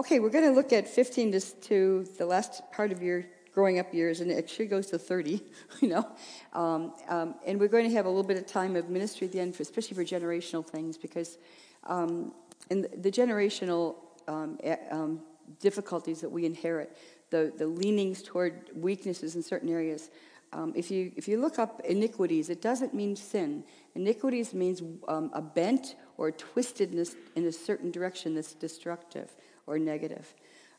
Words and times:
Okay, 0.00 0.18
we're 0.18 0.30
going 0.30 0.46
to 0.46 0.52
look 0.52 0.72
at 0.72 0.88
15 0.88 1.32
to, 1.32 1.40
to 1.40 2.06
the 2.16 2.24
last 2.24 2.62
part 2.72 2.90
of 2.90 3.02
your 3.02 3.26
growing 3.52 3.78
up 3.78 3.92
years, 3.92 4.22
and 4.22 4.30
it 4.30 4.38
actually 4.38 4.64
goes 4.64 4.86
to 4.86 4.98
30, 4.98 5.42
you 5.82 5.88
know. 5.88 6.08
Um, 6.54 6.94
um, 7.06 7.34
and 7.46 7.60
we're 7.60 7.68
going 7.68 7.84
to 7.84 7.94
have 7.94 8.06
a 8.06 8.08
little 8.08 8.24
bit 8.24 8.38
of 8.38 8.46
time 8.46 8.76
of 8.76 8.88
ministry 8.88 9.26
at 9.26 9.34
the 9.34 9.40
end, 9.40 9.54
for, 9.54 9.62
especially 9.62 9.94
for 9.94 10.02
generational 10.02 10.66
things, 10.66 10.96
because 10.96 11.36
um, 11.84 12.32
in 12.70 12.88
the, 12.96 13.10
generational 13.10 13.96
um, 14.26 14.58
um, 14.90 15.20
difficulties 15.60 16.22
that 16.22 16.30
we 16.30 16.46
inherit, 16.46 16.96
the, 17.28 17.52
the 17.58 17.66
leanings 17.66 18.22
toward 18.22 18.70
weaknesses 18.74 19.36
in 19.36 19.42
certain 19.42 19.68
areas, 19.68 20.08
um, 20.54 20.72
if, 20.74 20.90
you, 20.90 21.12
if 21.14 21.28
you 21.28 21.38
look 21.38 21.58
up 21.58 21.82
iniquities, 21.84 22.48
it 22.48 22.62
doesn't 22.62 22.94
mean 22.94 23.16
sin. 23.16 23.64
Iniquities 23.94 24.54
means 24.54 24.82
a 25.08 25.42
bent 25.42 25.96
or 26.16 26.32
twistedness 26.32 27.16
in 27.36 27.44
a 27.44 27.52
certain 27.52 27.90
direction 27.90 28.34
that's 28.34 28.54
destructive 28.54 29.36
or 29.70 29.78
negative. 29.78 30.34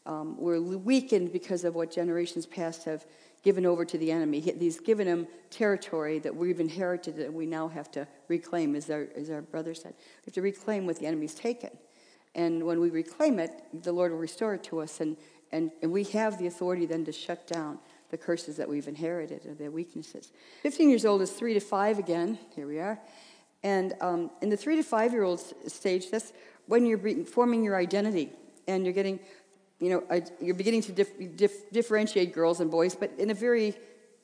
Um, 0.06 0.36
we're 0.38 0.60
weakened 0.60 1.32
because 1.32 1.64
of 1.64 1.76
what 1.76 1.92
generations 1.92 2.46
past 2.46 2.86
have 2.86 3.06
given 3.44 3.66
over 3.66 3.86
to 3.86 3.98
the 3.98 4.12
enemy. 4.12 4.40
He's 4.40 4.80
given 4.80 5.08
him 5.08 5.28
territory 5.50 6.20
that 6.20 6.36
we've 6.36 6.60
inherited 6.60 7.18
that 7.18 7.34
we 7.34 7.46
now 7.46 7.68
have 7.70 7.92
to 7.92 8.08
reclaim, 8.28 8.76
as 8.76 8.90
our, 8.90 9.08
as 9.16 9.30
our 9.30 9.42
brother 9.42 9.74
said. 9.74 9.94
We 9.98 10.26
have 10.28 10.34
to 10.36 10.42
reclaim 10.42 10.86
what 10.86 11.00
the 11.00 11.08
enemy's 11.08 11.34
taken. 11.34 11.72
And 12.36 12.66
when 12.66 12.80
we 12.80 12.90
reclaim 12.90 13.40
it, 13.40 13.52
the 13.84 13.92
Lord 13.92 14.12
will 14.12 14.20
restore 14.20 14.54
it 14.56 14.64
to 14.66 14.80
us. 14.80 15.02
And, 15.02 15.18
and, 15.52 15.72
and 15.82 15.92
we 15.92 16.04
have 16.06 16.38
the 16.38 16.48
authority 16.48 16.86
then 16.86 17.04
to 17.06 17.12
shut 17.12 17.48
down 17.48 17.80
the 18.10 18.18
curses 18.18 18.58
that 18.58 18.70
we've 18.70 18.88
inherited 18.88 19.46
or 19.46 19.54
their 19.54 19.72
weaknesses. 19.72 20.32
15 20.64 20.90
years 20.90 21.06
old 21.06 21.22
is 21.22 21.32
three 21.32 21.54
to 21.54 21.60
five 21.60 21.98
again. 21.98 22.38
Here 22.56 22.68
we 22.68 22.80
are. 22.80 23.00
And 23.64 23.94
um, 24.02 24.32
in 24.42 24.50
the 24.50 24.58
three 24.58 24.76
to 24.76 24.84
five 24.84 25.14
year 25.14 25.24
old 25.24 25.42
stage, 25.68 26.12
that's 26.12 26.34
when 26.68 26.86
you're 26.86 27.26
forming 27.26 27.64
your 27.64 27.76
identity 27.76 28.32
and 28.68 28.86
you're 28.86 28.94
getting 28.94 29.20
you 29.82 29.90
know, 29.90 30.22
you're 30.40 30.56
beginning 30.56 30.84
to 30.84 30.92
dif- 30.92 31.36
dif- 31.36 31.72
differentiate 31.72 32.34
girls 32.34 32.60
and 32.60 32.70
boys, 32.70 32.94
but 32.94 33.12
in 33.18 33.32
a 33.32 33.34
very, 33.34 33.76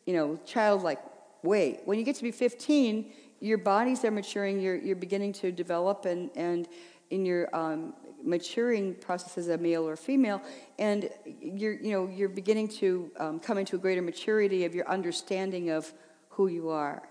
you 0.06 0.14
know, 0.14 0.40
childlike 0.46 1.00
way. 1.42 1.80
When 1.84 1.98
you 1.98 2.06
get 2.06 2.16
to 2.18 2.24
be 2.24 2.32
15, 2.32 3.12
your 3.40 3.58
bodies 3.58 4.06
are 4.06 4.12
maturing, 4.12 4.62
you're, 4.62 4.76
you're 4.76 4.96
beginning 4.96 5.34
to 5.34 5.52
develop, 5.52 6.06
and, 6.06 6.30
and 6.36 6.68
in 7.10 7.26
your 7.26 7.54
um, 7.56 7.96
maturing 8.24 8.94
process 8.96 9.36
as 9.40 9.48
a 9.48 9.58
male 9.58 9.88
or 9.88 9.96
female, 9.96 10.44
and 10.78 11.10
you're, 11.26 11.74
you 11.74 11.92
know, 11.92 12.08
you're 12.08 12.30
beginning 12.30 12.68
to 12.68 13.12
um, 13.18 13.40
come 13.40 13.58
into 13.58 13.76
a 13.76 13.80
greater 13.80 14.04
maturity 14.04 14.64
of 14.64 14.76
your 14.76 14.88
understanding 14.88 15.72
of 15.72 15.92
who 16.30 16.48
you 16.48 16.70
are. 16.70 17.02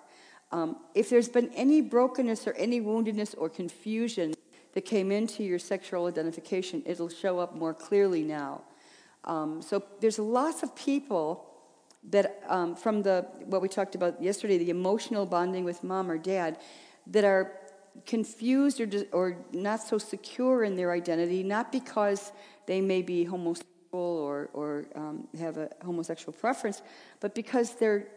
Um, 0.53 0.77
if 0.95 1.11
there's 1.11 1.29
been 1.29 1.51
any 1.55 1.81
brokenness 1.81 2.47
or 2.47 2.53
any 2.53 2.81
woundedness 2.81 3.35
or 3.37 3.49
confusion 3.49 4.36
that 4.77 4.85
came 4.85 5.11
into 5.11 5.43
your 5.43 5.59
sexual 5.59 6.05
identification, 6.05 6.83
it'll 6.85 7.09
show 7.09 7.39
up 7.39 7.57
more 7.57 7.73
clearly 7.73 8.23
now. 8.23 8.61
Um, 9.25 9.63
so 9.63 9.83
there's 10.01 10.19
lots 10.19 10.63
of 10.63 10.77
people 10.77 11.47
that, 12.11 12.43
um, 12.47 12.77
from 12.77 13.03
the 13.03 13.27
what 13.47 13.63
we 13.63 13.71
talked 13.71 13.95
about 13.95 14.23
yesterday, 14.23 14.59
the 14.59 14.69
emotional 14.69 15.25
bonding 15.25 15.65
with 15.65 15.83
mom 15.83 16.11
or 16.11 16.19
dad, 16.19 16.59
that 17.07 17.25
are 17.25 17.53
confused 18.05 18.79
or, 18.83 18.89
or 19.13 19.39
not 19.51 19.81
so 19.81 19.97
secure 19.97 20.63
in 20.63 20.77
their 20.77 20.93
identity, 20.93 21.43
not 21.43 21.73
because 21.73 22.31
they 22.67 22.83
may 22.83 23.01
be 23.01 23.25
homosexual 23.25 23.67
or, 23.95 24.51
or 24.53 24.85
um, 24.95 25.27
have 25.39 25.57
a 25.57 25.71
homosexual 25.87 26.35
preference, 26.35 26.83
but 27.21 27.35
because 27.35 27.77
they're, 27.77 28.09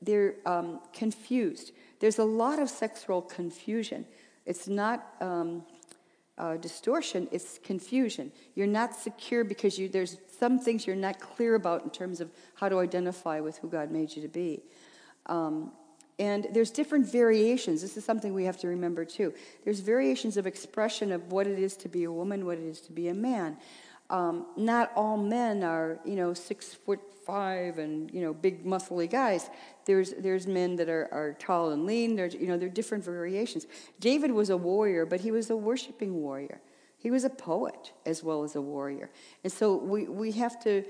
they're 0.00 0.36
um, 0.46 0.80
confused. 0.94 1.72
There's 2.00 2.18
a 2.18 2.24
lot 2.24 2.58
of 2.58 2.70
sexual 2.70 3.20
confusion. 3.20 4.06
It's 4.46 4.66
not 4.66 5.04
um, 5.20 5.64
uh, 6.38 6.56
distortion, 6.56 7.28
it's 7.32 7.58
confusion. 7.62 8.30
You're 8.54 8.66
not 8.66 8.94
secure 8.94 9.44
because 9.44 9.78
you, 9.78 9.88
there's 9.88 10.18
some 10.38 10.58
things 10.58 10.86
you're 10.86 10.96
not 10.96 11.18
clear 11.18 11.54
about 11.54 11.84
in 11.84 11.90
terms 11.90 12.20
of 12.20 12.30
how 12.54 12.68
to 12.68 12.78
identify 12.78 13.40
with 13.40 13.58
who 13.58 13.68
God 13.68 13.90
made 13.90 14.14
you 14.14 14.22
to 14.22 14.28
be. 14.28 14.62
Um, 15.26 15.72
and 16.18 16.46
there's 16.52 16.70
different 16.70 17.10
variations. 17.10 17.82
This 17.82 17.96
is 17.96 18.04
something 18.04 18.32
we 18.32 18.44
have 18.44 18.58
to 18.60 18.68
remember 18.68 19.04
too. 19.04 19.34
There's 19.64 19.80
variations 19.80 20.36
of 20.36 20.46
expression 20.46 21.12
of 21.12 21.30
what 21.30 21.46
it 21.46 21.58
is 21.58 21.76
to 21.78 21.88
be 21.88 22.04
a 22.04 22.12
woman, 22.12 22.46
what 22.46 22.58
it 22.58 22.64
is 22.64 22.80
to 22.82 22.92
be 22.92 23.08
a 23.08 23.14
man. 23.14 23.58
Um, 24.10 24.46
not 24.56 24.92
all 24.94 25.16
men 25.16 25.62
are, 25.62 25.98
you 26.04 26.14
know, 26.14 26.32
six 26.32 26.74
foot 26.74 27.00
five 27.26 27.78
and 27.78 28.08
you 28.12 28.20
know 28.22 28.32
big 28.32 28.64
muscly 28.64 29.10
guys. 29.10 29.50
There's 29.84 30.12
there's 30.12 30.46
men 30.46 30.76
that 30.76 30.88
are, 30.88 31.08
are 31.12 31.36
tall 31.38 31.70
and 31.70 31.84
lean. 31.84 32.14
There's 32.14 32.34
you 32.34 32.46
know 32.46 32.56
there 32.56 32.68
are 32.68 32.72
different 32.72 33.04
variations. 33.04 33.66
David 33.98 34.30
was 34.30 34.48
a 34.48 34.56
warrior, 34.56 35.04
but 35.04 35.20
he 35.20 35.30
was 35.32 35.50
a 35.50 35.56
worshiping 35.56 36.14
warrior. 36.14 36.60
He 36.98 37.10
was 37.10 37.24
a 37.24 37.30
poet 37.30 37.92
as 38.06 38.22
well 38.22 38.44
as 38.44 38.54
a 38.54 38.60
warrior, 38.62 39.10
and 39.42 39.52
so 39.52 39.76
we 39.76 40.04
we 40.04 40.32
have 40.32 40.62
to 40.62 40.84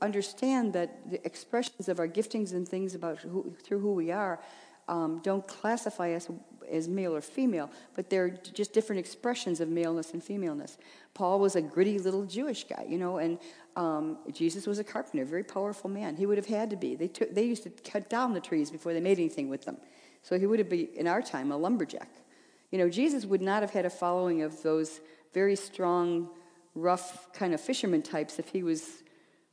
understand 0.00 0.72
that 0.72 1.08
the 1.10 1.24
expressions 1.24 1.88
of 1.88 2.00
our 2.00 2.08
giftings 2.08 2.52
and 2.52 2.68
things 2.68 2.94
about 2.94 3.18
who, 3.18 3.54
through 3.62 3.78
who 3.78 3.94
we 3.94 4.10
are 4.10 4.40
um, 4.88 5.20
don't 5.22 5.46
classify 5.46 6.12
us 6.12 6.28
as 6.70 6.88
male 6.88 7.14
or 7.14 7.20
female, 7.20 7.70
but 7.94 8.10
they're 8.10 8.30
just 8.30 8.72
different 8.72 9.00
expressions 9.00 9.60
of 9.60 9.68
maleness 9.68 10.12
and 10.12 10.22
femaleness. 10.22 10.78
Paul 11.14 11.40
was 11.40 11.56
a 11.56 11.62
gritty 11.62 11.98
little 11.98 12.24
Jewish 12.24 12.64
guy, 12.64 12.86
you 12.88 12.98
know, 12.98 13.18
and 13.18 13.38
um, 13.76 14.18
Jesus 14.32 14.66
was 14.66 14.78
a 14.78 14.84
carpenter, 14.84 15.22
a 15.22 15.26
very 15.26 15.44
powerful 15.44 15.88
man. 15.88 16.16
He 16.16 16.26
would 16.26 16.38
have 16.38 16.46
had 16.46 16.70
to 16.70 16.76
be. 16.76 16.94
They, 16.94 17.08
took, 17.08 17.34
they 17.34 17.44
used 17.44 17.62
to 17.64 17.70
cut 17.70 18.08
down 18.08 18.32
the 18.32 18.40
trees 18.40 18.70
before 18.70 18.92
they 18.92 19.00
made 19.00 19.18
anything 19.18 19.48
with 19.48 19.64
them. 19.64 19.76
So 20.22 20.38
he 20.38 20.46
would 20.46 20.58
have 20.58 20.68
been, 20.68 20.88
in 20.94 21.06
our 21.06 21.22
time, 21.22 21.50
a 21.50 21.56
lumberjack. 21.56 22.08
You 22.70 22.78
know, 22.78 22.88
Jesus 22.88 23.24
would 23.24 23.42
not 23.42 23.62
have 23.62 23.70
had 23.70 23.84
a 23.84 23.90
following 23.90 24.42
of 24.42 24.62
those 24.62 25.00
very 25.34 25.56
strong, 25.56 26.30
rough 26.74 27.32
kind 27.32 27.54
of 27.54 27.60
fisherman 27.60 28.02
types 28.02 28.38
if 28.38 28.48
he 28.48 28.62
was 28.62 29.02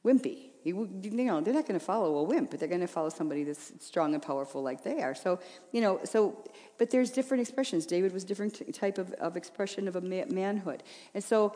wimpy. 0.05 0.48
You, 0.63 0.89
know, 1.03 1.41
they're 1.41 1.53
not 1.53 1.67
going 1.67 1.79
to 1.79 1.85
follow 1.85 2.17
a 2.17 2.23
wimp, 2.23 2.51
but 2.51 2.59
they're 2.59 2.69
going 2.69 2.81
to 2.81 2.87
follow 2.87 3.09
somebody 3.09 3.43
that's 3.43 3.71
strong 3.79 4.13
and 4.13 4.21
powerful 4.21 4.61
like 4.61 4.83
they 4.83 5.01
are. 5.01 5.15
So, 5.15 5.39
you 5.71 5.81
know, 5.81 6.01
so, 6.03 6.37
but 6.77 6.89
there's 6.89 7.11
different 7.11 7.41
expressions. 7.41 7.85
David 7.85 8.11
was 8.13 8.23
different 8.25 8.73
type 8.73 8.97
of, 8.97 9.11
of 9.13 9.37
expression 9.37 9.87
of 9.87 9.95
a 9.95 10.01
manhood. 10.01 10.83
And 11.13 11.23
so, 11.23 11.55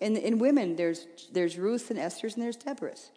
in, 0.00 0.16
in 0.16 0.38
women, 0.38 0.76
there's, 0.76 1.06
there's 1.32 1.58
Ruth 1.58 1.90
and 1.90 1.98
Esther's 1.98 2.34
and 2.34 2.42
there's 2.42 2.56
Deborah's. 2.56 3.10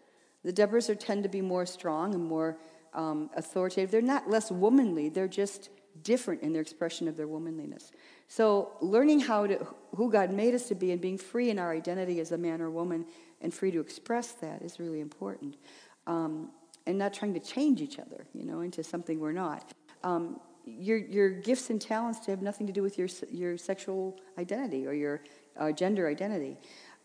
The 0.43 0.53
Deborahs 0.53 0.89
are, 0.89 0.95
tend 0.95 1.23
to 1.23 1.29
be 1.29 1.41
more 1.41 1.65
strong 1.65 2.13
and 2.13 2.23
more 2.23 2.57
um, 2.93 3.29
authoritative. 3.35 3.91
They're 3.91 4.01
not 4.01 4.29
less 4.29 4.51
womanly, 4.51 5.09
they're 5.09 5.27
just 5.27 5.69
different 6.03 6.41
in 6.43 6.53
their 6.53 6.61
expression 6.61 7.07
of 7.07 7.17
their 7.17 7.27
womanliness. 7.27 7.91
So, 8.27 8.73
learning 8.81 9.21
how 9.21 9.47
to, 9.47 9.67
who 9.95 10.11
God 10.11 10.31
made 10.31 10.53
us 10.53 10.67
to 10.67 10.75
be 10.75 10.91
and 10.91 11.01
being 11.01 11.17
free 11.17 11.49
in 11.49 11.59
our 11.59 11.71
identity 11.71 12.19
as 12.19 12.31
a 12.31 12.37
man 12.37 12.61
or 12.61 12.69
woman 12.69 13.05
and 13.41 13.53
free 13.53 13.71
to 13.71 13.79
express 13.79 14.31
that 14.33 14.61
is 14.61 14.79
really 14.79 14.99
important. 14.99 15.57
Um, 16.05 16.49
and 16.85 16.97
not 16.97 17.13
trying 17.13 17.33
to 17.33 17.39
change 17.39 17.81
each 17.81 17.99
other, 17.99 18.25
you 18.33 18.45
know, 18.45 18.61
into 18.61 18.83
something 18.83 19.19
we're 19.19 19.33
not. 19.33 19.73
Um, 20.03 20.39
your, 20.65 20.97
your 20.97 21.29
gifts 21.29 21.69
and 21.69 21.81
talents 21.81 22.19
to 22.21 22.31
have 22.31 22.41
nothing 22.41 22.65
to 22.67 22.73
do 22.73 22.81
with 22.81 22.97
your, 22.97 23.07
your 23.31 23.57
sexual 23.57 24.19
identity 24.37 24.87
or 24.87 24.93
your 24.93 25.21
uh, 25.57 25.71
gender 25.71 26.07
identity. 26.07 26.57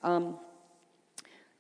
Um, 0.03 0.39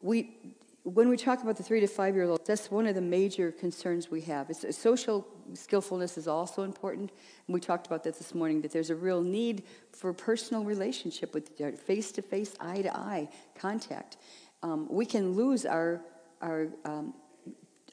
we, 0.00 0.36
when 0.84 1.08
we 1.08 1.16
talk 1.16 1.42
about 1.42 1.56
the 1.56 1.62
three 1.62 1.80
to 1.80 1.86
five 1.86 2.14
year 2.14 2.24
olds, 2.24 2.46
that's 2.46 2.70
one 2.70 2.86
of 2.86 2.94
the 2.94 3.00
major 3.00 3.52
concerns 3.52 4.10
we 4.10 4.20
have. 4.22 4.50
It's, 4.50 4.76
social 4.76 5.26
skillfulness 5.54 6.18
is 6.18 6.26
also 6.26 6.62
important. 6.62 7.10
And 7.46 7.54
we 7.54 7.60
talked 7.60 7.86
about 7.86 8.02
that 8.04 8.18
this 8.18 8.34
morning, 8.34 8.62
that 8.62 8.72
there's 8.72 8.90
a 8.90 8.96
real 8.96 9.22
need 9.22 9.64
for 9.92 10.12
personal 10.12 10.64
relationship 10.64 11.34
with 11.34 11.50
face 11.80 12.10
to 12.12 12.22
face, 12.22 12.54
eye 12.60 12.82
to 12.82 12.96
eye 12.96 13.28
contact 13.56 14.16
um, 14.62 14.86
we 14.90 15.06
can 15.06 15.32
lose 15.32 15.66
our, 15.66 16.00
our 16.40 16.68
um, 16.84 17.14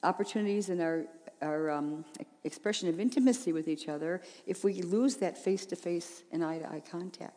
opportunities 0.03 0.69
and 0.69 0.81
our, 0.81 1.05
our 1.41 1.71
um, 1.71 2.05
expression 2.43 2.89
of 2.89 2.99
intimacy 2.99 3.53
with 3.53 3.67
each 3.67 3.87
other 3.87 4.21
if 4.45 4.63
we 4.63 4.81
lose 4.81 5.15
that 5.17 5.37
face 5.37 5.65
to 5.67 5.75
face 5.75 6.23
and 6.31 6.43
eye 6.43 6.59
to 6.59 6.71
eye 6.71 6.81
contact. 6.89 7.35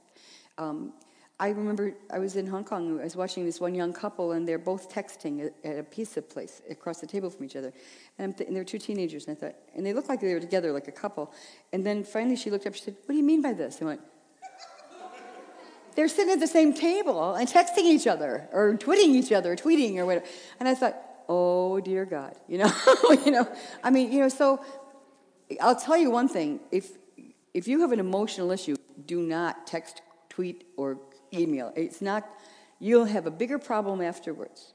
Um, 0.59 0.93
I 1.41 1.49
remember 1.49 1.95
I 2.09 2.21
was 2.21 2.37
in 2.37 2.47
Hong 2.47 2.63
Kong, 2.63 3.01
I 3.01 3.03
was 3.05 3.17
watching 3.17 3.45
this 3.45 3.61
one 3.61 3.75
young 3.75 3.93
couple, 3.93 4.31
and 4.31 4.47
they're 4.47 4.61
both 4.61 4.89
texting 4.89 5.51
at 5.65 5.77
a 5.77 5.83
pizza 5.83 6.23
place 6.23 6.63
across 6.71 7.01
the 7.01 7.07
table 7.07 7.31
from 7.31 7.45
each 7.45 7.57
other. 7.57 7.73
And, 8.19 8.37
th- 8.37 8.47
and 8.47 8.57
they're 8.57 8.63
two 8.63 8.79
teenagers, 8.79 9.27
and 9.27 9.37
I 9.37 9.41
thought, 9.41 9.57
and 9.75 9.85
they 9.85 9.93
looked 9.93 10.09
like 10.09 10.21
they 10.21 10.35
were 10.35 10.41
together, 10.41 10.71
like 10.71 10.87
a 10.87 10.93
couple. 10.93 11.33
And 11.73 11.85
then 11.85 12.05
finally 12.05 12.37
she 12.37 12.49
looked 12.51 12.67
up, 12.67 12.75
she 12.75 12.83
said, 12.83 12.97
What 13.07 13.09
do 13.09 13.17
you 13.17 13.25
mean 13.25 13.43
by 13.43 13.55
this? 13.55 13.83
I 13.83 13.87
went, 13.87 14.01
they're 15.95 16.09
sitting 16.09 16.33
at 16.33 16.41
the 16.41 16.47
same 16.47 16.73
table 16.73 17.35
and 17.35 17.49
texting 17.49 17.85
each 17.85 18.07
other 18.07 18.49
or 18.53 18.75
tweeting 18.75 19.15
each 19.15 19.33
other, 19.33 19.57
tweeting 19.57 19.97
or 19.97 20.07
whatever. 20.07 20.27
And 20.61 20.69
I 20.69 20.75
thought, 20.75 20.97
oh 21.29 21.81
dear 21.81 22.05
God, 22.05 22.35
you 22.49 22.59
know, 22.59 22.73
you 23.25 23.31
know. 23.31 23.49
I 23.83 23.91
mean, 23.91 24.13
you 24.13 24.21
know. 24.21 24.29
So 24.29 24.65
I'll 25.61 25.77
tell 25.77 25.97
you 25.97 26.11
one 26.11 26.29
thing: 26.29 26.61
if 26.71 26.91
if 27.55 27.69
you 27.69 27.81
have 27.81 27.93
an 27.93 28.01
emotional 28.01 28.51
issue, 28.51 28.77
do 29.07 29.21
not 29.23 29.67
text, 29.67 30.03
tweet, 30.29 30.65
or 30.77 30.99
email. 31.33 31.73
It's 31.77 32.01
not. 32.01 32.29
You'll 32.79 33.05
have 33.05 33.27
a 33.27 33.31
bigger 33.31 33.59
problem 33.59 34.01
afterwards. 34.01 34.73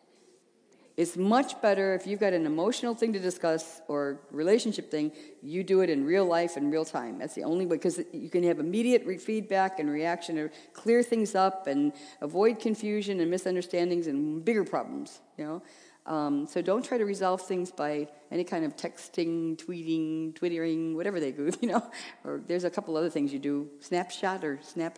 It's 0.97 1.15
much 1.15 1.61
better 1.61 1.93
if 1.93 2.07
you've 2.07 2.19
got 2.19 2.33
an 2.33 2.47
emotional 2.47 2.95
thing 2.95 3.13
to 3.13 3.19
discuss 3.19 3.81
or 3.87 4.19
relationship 4.31 4.89
thing, 4.89 5.11
you 5.43 5.63
do 5.63 5.81
it 5.81 5.91
in 5.91 6.03
real 6.03 6.25
life 6.25 6.57
in 6.57 6.71
real 6.71 6.85
time. 6.85 7.19
That's 7.19 7.35
the 7.35 7.43
only 7.43 7.67
way, 7.67 7.77
because 7.77 8.01
you 8.11 8.31
can 8.31 8.43
have 8.45 8.59
immediate 8.59 9.21
feedback 9.21 9.79
and 9.79 9.91
reaction 9.91 10.39
or 10.39 10.51
clear 10.73 11.03
things 11.03 11.35
up 11.35 11.67
and 11.67 11.93
avoid 12.19 12.59
confusion 12.59 13.19
and 13.19 13.29
misunderstandings 13.29 14.07
and 14.07 14.43
bigger 14.43 14.63
problems, 14.63 15.21
you 15.37 15.45
know. 15.45 15.61
Um, 16.07 16.47
so 16.47 16.63
don't 16.63 16.83
try 16.83 16.97
to 16.97 17.05
resolve 17.05 17.41
things 17.41 17.69
by 17.69 18.07
any 18.31 18.43
kind 18.43 18.65
of 18.65 18.75
texting, 18.75 19.55
tweeting, 19.55 20.33
twittering, 20.33 20.95
whatever 20.95 21.19
they 21.19 21.31
do, 21.31 21.51
you 21.61 21.67
know. 21.67 21.91
Or 22.23 22.41
there's 22.47 22.63
a 22.63 22.71
couple 22.71 22.97
other 22.97 23.11
things 23.11 23.31
you 23.31 23.39
do, 23.39 23.69
snapshot 23.81 24.43
or 24.43 24.57
snap 24.63 24.97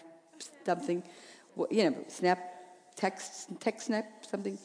something, 0.65 1.03
well, 1.57 1.67
you 1.69 1.89
know, 1.89 1.97
snap 2.07 2.39
text, 2.95 3.49
text 3.59 3.87
snap 3.87 4.05
something. 4.25 4.57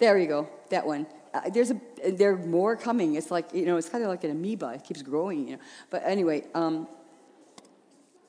There 0.00 0.16
you 0.16 0.26
go, 0.26 0.48
that 0.70 0.86
one. 0.86 1.06
Uh, 1.34 1.50
there's 1.50 1.70
a, 1.70 1.80
there 2.10 2.32
are 2.32 2.36
more 2.38 2.74
coming. 2.74 3.16
It's 3.16 3.30
like 3.30 3.52
you 3.52 3.66
know, 3.66 3.76
it's 3.76 3.90
kind 3.90 4.02
of 4.02 4.08
like 4.08 4.24
an 4.24 4.30
amoeba. 4.30 4.70
It 4.70 4.82
keeps 4.82 5.02
growing, 5.02 5.46
you 5.46 5.56
know. 5.56 5.62
But 5.90 6.02
anyway, 6.06 6.46
um, 6.54 6.88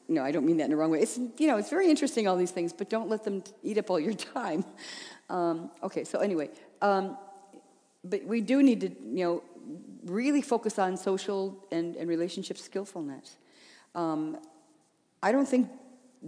no, 0.09 0.21
I 0.21 0.31
don't 0.31 0.45
mean 0.45 0.57
that 0.57 0.65
in 0.65 0.71
the 0.71 0.75
wrong 0.75 0.91
way. 0.91 0.99
It's 0.99 1.17
you 1.17 1.47
know, 1.47 1.55
it's 1.55 1.69
very 1.69 1.89
interesting 1.89 2.27
all 2.27 2.35
these 2.35 2.51
things, 2.51 2.73
but 2.73 2.89
don't 2.89 3.07
let 3.07 3.23
them 3.23 3.41
eat 3.63 3.77
up 3.77 3.89
all 3.89 4.01
your 4.01 4.13
time. 4.35 4.65
Um, 5.29 5.71
okay, 5.81 6.03
so 6.03 6.19
anyway, 6.19 6.49
um, 6.81 7.17
but 8.03 8.25
we 8.25 8.41
do 8.41 8.61
need 8.61 8.81
to 8.81 8.89
you 8.89 9.23
know 9.25 9.43
really 10.03 10.41
focus 10.41 10.77
on 10.77 10.97
social 10.97 11.57
and, 11.71 11.95
and 11.95 12.09
relationship 12.09 12.57
skillfulness. 12.57 13.37
Um, 13.95 14.37
I 15.23 15.31
don't 15.31 15.47
think 15.47 15.69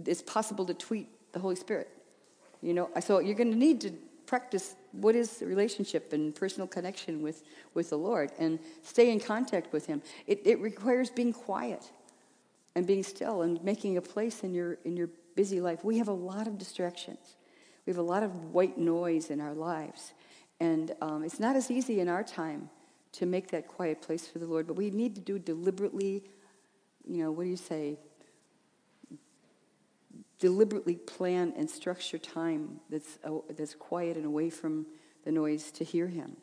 it's 0.06 0.22
possible 0.22 0.64
to 0.64 0.72
tweet 0.72 1.08
the 1.32 1.38
Holy 1.38 1.56
Spirit. 1.56 1.90
You 2.62 2.72
know, 2.72 2.88
so 3.00 3.18
you're 3.18 3.36
going 3.36 3.50
to 3.50 3.58
need 3.58 3.82
to 3.82 3.92
practice 4.34 4.74
what 4.90 5.14
is 5.14 5.38
the 5.38 5.46
relationship 5.46 6.12
and 6.12 6.34
personal 6.34 6.66
connection 6.66 7.22
with, 7.22 7.44
with 7.72 7.88
the 7.90 7.96
Lord 7.96 8.32
and 8.40 8.58
stay 8.82 9.12
in 9.12 9.20
contact 9.20 9.72
with 9.72 9.86
Him. 9.86 10.02
It, 10.26 10.40
it 10.44 10.58
requires 10.58 11.08
being 11.08 11.32
quiet 11.32 11.88
and 12.74 12.84
being 12.84 13.04
still 13.04 13.42
and 13.42 13.62
making 13.62 13.96
a 13.96 14.02
place 14.02 14.42
in 14.42 14.52
your, 14.52 14.78
in 14.84 14.96
your 14.96 15.08
busy 15.36 15.60
life. 15.60 15.84
We 15.84 15.98
have 15.98 16.08
a 16.08 16.18
lot 16.32 16.48
of 16.48 16.58
distractions, 16.58 17.36
we 17.86 17.92
have 17.92 17.98
a 17.98 18.02
lot 18.02 18.24
of 18.24 18.52
white 18.52 18.76
noise 18.76 19.30
in 19.30 19.40
our 19.40 19.54
lives. 19.54 20.12
And 20.58 20.90
um, 21.00 21.22
it's 21.22 21.38
not 21.38 21.54
as 21.54 21.70
easy 21.70 22.00
in 22.00 22.08
our 22.08 22.24
time 22.24 22.70
to 23.12 23.26
make 23.26 23.52
that 23.52 23.68
quiet 23.68 24.02
place 24.02 24.26
for 24.26 24.40
the 24.40 24.46
Lord, 24.46 24.66
but 24.66 24.74
we 24.74 24.90
need 24.90 25.14
to 25.14 25.20
do 25.20 25.38
deliberately, 25.38 26.24
you 27.06 27.22
know, 27.22 27.30
what 27.30 27.44
do 27.44 27.50
you 27.50 27.56
say? 27.56 28.00
Deliberately 30.38 30.96
plan 30.96 31.52
and 31.56 31.68
structure 31.68 32.18
time 32.18 32.80
that's, 32.90 33.18
uh, 33.24 33.30
that's 33.56 33.74
quiet 33.74 34.16
and 34.16 34.26
away 34.26 34.50
from 34.50 34.86
the 35.24 35.32
noise 35.32 35.70
to 35.72 35.84
hear 35.84 36.08
Him. 36.08 36.36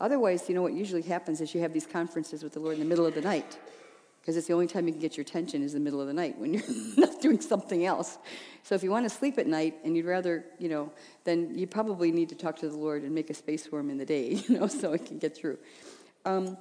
Otherwise, 0.00 0.48
you 0.48 0.54
know 0.54 0.62
what 0.62 0.72
usually 0.72 1.02
happens 1.02 1.40
is 1.40 1.54
you 1.54 1.60
have 1.60 1.72
these 1.72 1.86
conferences 1.86 2.42
with 2.42 2.54
the 2.54 2.60
Lord 2.60 2.74
in 2.74 2.80
the 2.80 2.86
middle 2.86 3.04
of 3.04 3.14
the 3.14 3.20
night, 3.20 3.58
because 4.20 4.36
it's 4.36 4.46
the 4.46 4.54
only 4.54 4.66
time 4.66 4.86
you 4.86 4.92
can 4.92 5.00
get 5.00 5.16
your 5.16 5.22
attention 5.22 5.62
is 5.62 5.74
the 5.74 5.80
middle 5.80 6.00
of 6.00 6.06
the 6.06 6.12
night 6.12 6.38
when 6.38 6.54
you're 6.54 6.62
not 6.96 7.20
doing 7.20 7.40
something 7.40 7.84
else. 7.84 8.18
So 8.62 8.74
if 8.74 8.82
you 8.82 8.90
want 8.90 9.04
to 9.04 9.10
sleep 9.10 9.38
at 9.38 9.46
night 9.46 9.76
and 9.84 9.96
you'd 9.96 10.06
rather, 10.06 10.44
you 10.58 10.68
know, 10.68 10.90
then 11.24 11.56
you 11.58 11.66
probably 11.66 12.12
need 12.12 12.28
to 12.30 12.34
talk 12.34 12.56
to 12.60 12.68
the 12.68 12.76
Lord 12.76 13.02
and 13.02 13.14
make 13.14 13.28
a 13.28 13.34
space 13.34 13.66
for 13.66 13.80
Him 13.80 13.90
in 13.90 13.98
the 13.98 14.06
day, 14.06 14.34
you 14.48 14.58
know, 14.58 14.66
so 14.66 14.92
it 14.92 15.04
can 15.04 15.18
get 15.18 15.36
through. 15.36 15.58
Um, 16.24 16.56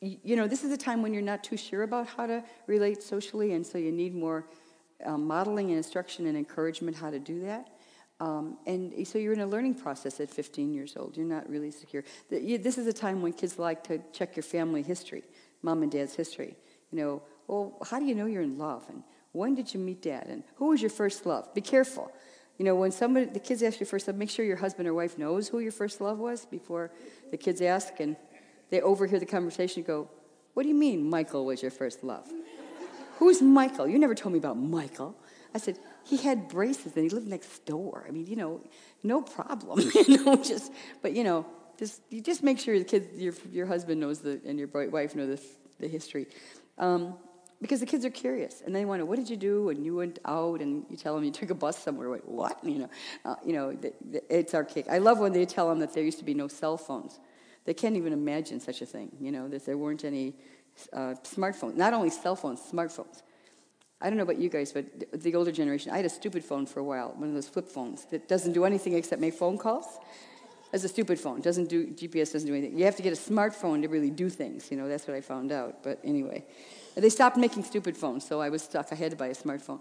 you 0.00 0.36
know, 0.36 0.46
this 0.46 0.62
is 0.62 0.70
a 0.70 0.76
time 0.76 1.02
when 1.02 1.12
you're 1.12 1.22
not 1.22 1.42
too 1.42 1.56
sure 1.56 1.82
about 1.82 2.06
how 2.06 2.26
to 2.26 2.44
relate 2.68 3.02
socially, 3.02 3.52
and 3.52 3.66
so 3.66 3.78
you 3.78 3.90
need 3.90 4.14
more 4.14 4.46
um, 5.04 5.26
modeling 5.26 5.68
and 5.68 5.76
instruction 5.76 6.26
and 6.26 6.36
encouragement 6.36 6.96
how 6.96 7.10
to 7.10 7.18
do 7.18 7.40
that. 7.42 7.68
Um, 8.20 8.58
and 8.66 9.06
so 9.06 9.18
you're 9.18 9.32
in 9.32 9.40
a 9.40 9.46
learning 9.46 9.74
process 9.74 10.18
at 10.18 10.28
15 10.28 10.72
years 10.74 10.96
old. 10.96 11.16
You're 11.16 11.26
not 11.26 11.48
really 11.48 11.70
secure. 11.70 12.02
This 12.28 12.76
is 12.76 12.86
a 12.86 12.92
time 12.92 13.22
when 13.22 13.32
kids 13.32 13.58
like 13.58 13.84
to 13.84 14.00
check 14.12 14.34
your 14.34 14.42
family 14.42 14.82
history, 14.82 15.22
mom 15.62 15.82
and 15.82 15.92
dad's 15.92 16.14
history. 16.14 16.56
You 16.90 16.98
know, 16.98 17.22
well, 17.46 17.78
how 17.88 17.98
do 18.00 18.06
you 18.06 18.14
know 18.14 18.26
you're 18.26 18.42
in 18.42 18.58
love? 18.58 18.84
And 18.88 19.04
when 19.32 19.54
did 19.54 19.72
you 19.72 19.78
meet 19.78 20.02
dad? 20.02 20.26
And 20.28 20.42
who 20.56 20.66
was 20.70 20.82
your 20.82 20.90
first 20.90 21.26
love? 21.26 21.54
Be 21.54 21.60
careful. 21.60 22.10
You 22.58 22.64
know, 22.64 22.74
when 22.74 22.90
somebody, 22.90 23.26
the 23.26 23.38
kids 23.38 23.62
ask 23.62 23.78
you 23.78 23.86
first 23.86 24.08
love, 24.08 24.16
make 24.16 24.30
sure 24.30 24.44
your 24.44 24.56
husband 24.56 24.88
or 24.88 24.94
wife 24.94 25.16
knows 25.16 25.48
who 25.48 25.60
your 25.60 25.70
first 25.70 26.00
love 26.00 26.18
was 26.18 26.44
before 26.44 26.90
the 27.30 27.36
kids 27.36 27.62
ask 27.62 28.00
and 28.00 28.16
they 28.70 28.80
overhear 28.80 29.20
the 29.20 29.26
conversation 29.26 29.80
and 29.80 29.86
go, 29.86 30.10
What 30.54 30.64
do 30.64 30.68
you 30.68 30.74
mean 30.74 31.08
Michael 31.08 31.46
was 31.46 31.62
your 31.62 31.70
first 31.70 32.02
love? 32.02 32.28
Who's 33.18 33.42
Michael? 33.42 33.88
You 33.88 33.98
never 33.98 34.14
told 34.14 34.32
me 34.32 34.38
about 34.38 34.56
Michael. 34.56 35.16
I 35.52 35.58
said, 35.58 35.76
he 36.04 36.18
had 36.18 36.48
braces 36.48 36.94
and 36.94 37.02
he 37.02 37.10
lived 37.10 37.26
next 37.26 37.66
door. 37.66 38.04
I 38.06 38.12
mean, 38.12 38.26
you 38.26 38.36
know, 38.36 38.60
no 39.02 39.22
problem. 39.22 39.80
you 40.06 40.24
know, 40.24 40.36
just, 40.36 40.72
but 41.02 41.14
you 41.14 41.24
know, 41.24 41.44
just 41.76 42.00
you 42.10 42.20
just 42.20 42.44
make 42.44 42.60
sure 42.60 42.78
the 42.78 42.84
kids, 42.84 43.20
your 43.20 43.34
your 43.52 43.66
husband 43.66 44.00
knows 44.00 44.20
the 44.20 44.40
and 44.46 44.56
your 44.56 44.68
wife 44.68 45.16
know 45.16 45.26
the 45.26 45.40
the 45.80 45.88
history, 45.88 46.26
um, 46.76 47.14
because 47.60 47.80
the 47.80 47.86
kids 47.86 48.04
are 48.04 48.10
curious 48.10 48.62
and 48.64 48.74
they 48.74 48.84
want 48.84 49.00
to. 49.00 49.06
What 49.06 49.16
did 49.16 49.28
you 49.28 49.36
do 49.36 49.64
when 49.64 49.84
you 49.84 49.96
went 49.96 50.20
out? 50.24 50.60
And 50.60 50.84
you 50.88 50.96
tell 50.96 51.14
them 51.14 51.24
you 51.24 51.32
took 51.32 51.50
a 51.50 51.54
bus 51.54 51.76
somewhere. 51.76 52.08
What? 52.24 52.62
You 52.64 52.78
know, 52.80 52.90
uh, 53.24 53.34
you 53.44 53.52
know, 53.52 53.72
the, 53.72 53.92
the, 54.10 54.38
it's 54.38 54.54
archaic. 54.54 54.88
I 54.88 54.98
love 54.98 55.18
when 55.18 55.32
they 55.32 55.44
tell 55.44 55.68
them 55.68 55.80
that 55.80 55.92
there 55.92 56.04
used 56.04 56.18
to 56.18 56.24
be 56.24 56.34
no 56.34 56.46
cell 56.46 56.76
phones. 56.76 57.18
They 57.64 57.74
can't 57.74 57.96
even 57.96 58.12
imagine 58.12 58.60
such 58.60 58.80
a 58.80 58.86
thing. 58.86 59.10
You 59.20 59.32
know, 59.32 59.48
that 59.48 59.66
there 59.66 59.76
weren't 59.76 60.04
any 60.04 60.34
uh, 60.92 61.14
smartphones, 61.24 61.76
not 61.76 61.94
only 61.94 62.10
cell 62.10 62.36
phones, 62.36 62.60
smartphones. 62.60 63.22
I 64.00 64.08
don't 64.08 64.16
know 64.16 64.22
about 64.22 64.38
you 64.38 64.48
guys, 64.48 64.72
but 64.72 64.84
the 65.12 65.34
older 65.34 65.50
generation, 65.50 65.90
I 65.90 65.96
had 65.96 66.06
a 66.06 66.10
stupid 66.10 66.44
phone 66.44 66.66
for 66.66 66.80
a 66.80 66.84
while, 66.84 67.14
one 67.16 67.28
of 67.28 67.34
those 67.34 67.48
flip 67.48 67.68
phones 67.68 68.04
that 68.06 68.28
doesn't 68.28 68.52
do 68.52 68.64
anything 68.64 68.94
except 68.94 69.20
make 69.20 69.34
phone 69.34 69.58
calls. 69.58 69.86
As 70.72 70.84
a 70.84 70.88
stupid 70.88 71.18
phone, 71.18 71.40
doesn't 71.40 71.68
do 71.70 71.86
GPS, 71.86 72.32
doesn't 72.32 72.46
do 72.46 72.54
anything. 72.54 72.78
You 72.78 72.84
have 72.84 72.96
to 72.96 73.02
get 73.02 73.12
a 73.12 73.16
smartphone 73.16 73.80
to 73.82 73.88
really 73.88 74.10
do 74.10 74.28
things. 74.28 74.70
You 74.70 74.76
know, 74.76 74.86
that's 74.86 75.08
what 75.08 75.16
I 75.16 75.22
found 75.22 75.50
out. 75.50 75.82
But 75.82 75.98
anyway, 76.04 76.44
they 76.94 77.08
stopped 77.08 77.38
making 77.38 77.64
stupid 77.64 77.96
phones, 77.96 78.26
so 78.26 78.40
I 78.42 78.50
was 78.50 78.62
stuck. 78.62 78.88
I 78.92 78.94
had 78.94 79.10
to 79.12 79.16
buy 79.16 79.28
a 79.28 79.34
smartphone. 79.34 79.80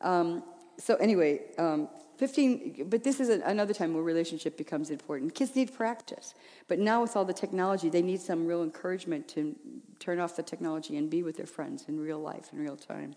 Um, 0.00 0.44
so 0.80 0.96
anyway, 0.96 1.42
um, 1.58 1.88
15, 2.20 2.86
but 2.90 3.02
this 3.02 3.18
is 3.18 3.28
another 3.28 3.72
time 3.72 3.94
where 3.94 4.02
relationship 4.02 4.58
becomes 4.58 4.90
important. 4.90 5.34
Kids 5.34 5.56
need 5.56 5.72
practice. 5.72 6.34
But 6.68 6.78
now 6.78 7.00
with 7.00 7.16
all 7.16 7.24
the 7.24 7.32
technology, 7.32 7.88
they 7.88 8.02
need 8.02 8.20
some 8.20 8.46
real 8.46 8.62
encouragement 8.62 9.26
to 9.28 9.56
turn 10.00 10.20
off 10.20 10.36
the 10.36 10.42
technology 10.42 10.98
and 10.98 11.08
be 11.08 11.22
with 11.22 11.38
their 11.38 11.46
friends 11.46 11.86
in 11.88 11.98
real 11.98 12.18
life, 12.18 12.50
in 12.52 12.58
real 12.58 12.76
time. 12.76 13.14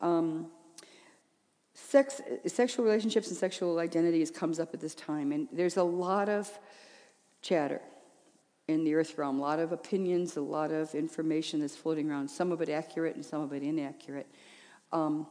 Um, 0.00 0.48
sex, 1.74 2.20
sexual 2.46 2.84
relationships 2.84 3.28
and 3.28 3.36
sexual 3.36 3.78
identities 3.78 4.32
comes 4.32 4.58
up 4.58 4.74
at 4.74 4.80
this 4.80 4.96
time, 4.96 5.30
and 5.30 5.46
there's 5.52 5.76
a 5.76 5.84
lot 5.84 6.28
of 6.28 6.50
chatter 7.40 7.80
in 8.66 8.82
the 8.82 8.94
earth 8.94 9.16
realm, 9.16 9.38
a 9.38 9.42
lot 9.42 9.60
of 9.60 9.70
opinions, 9.70 10.36
a 10.36 10.40
lot 10.40 10.72
of 10.72 10.94
information 10.94 11.60
that's 11.60 11.76
floating 11.76 12.10
around, 12.10 12.28
some 12.28 12.50
of 12.50 12.60
it 12.62 12.68
accurate 12.68 13.14
and 13.14 13.24
some 13.24 13.42
of 13.42 13.52
it 13.52 13.62
inaccurate. 13.62 14.26
Um, 14.92 15.26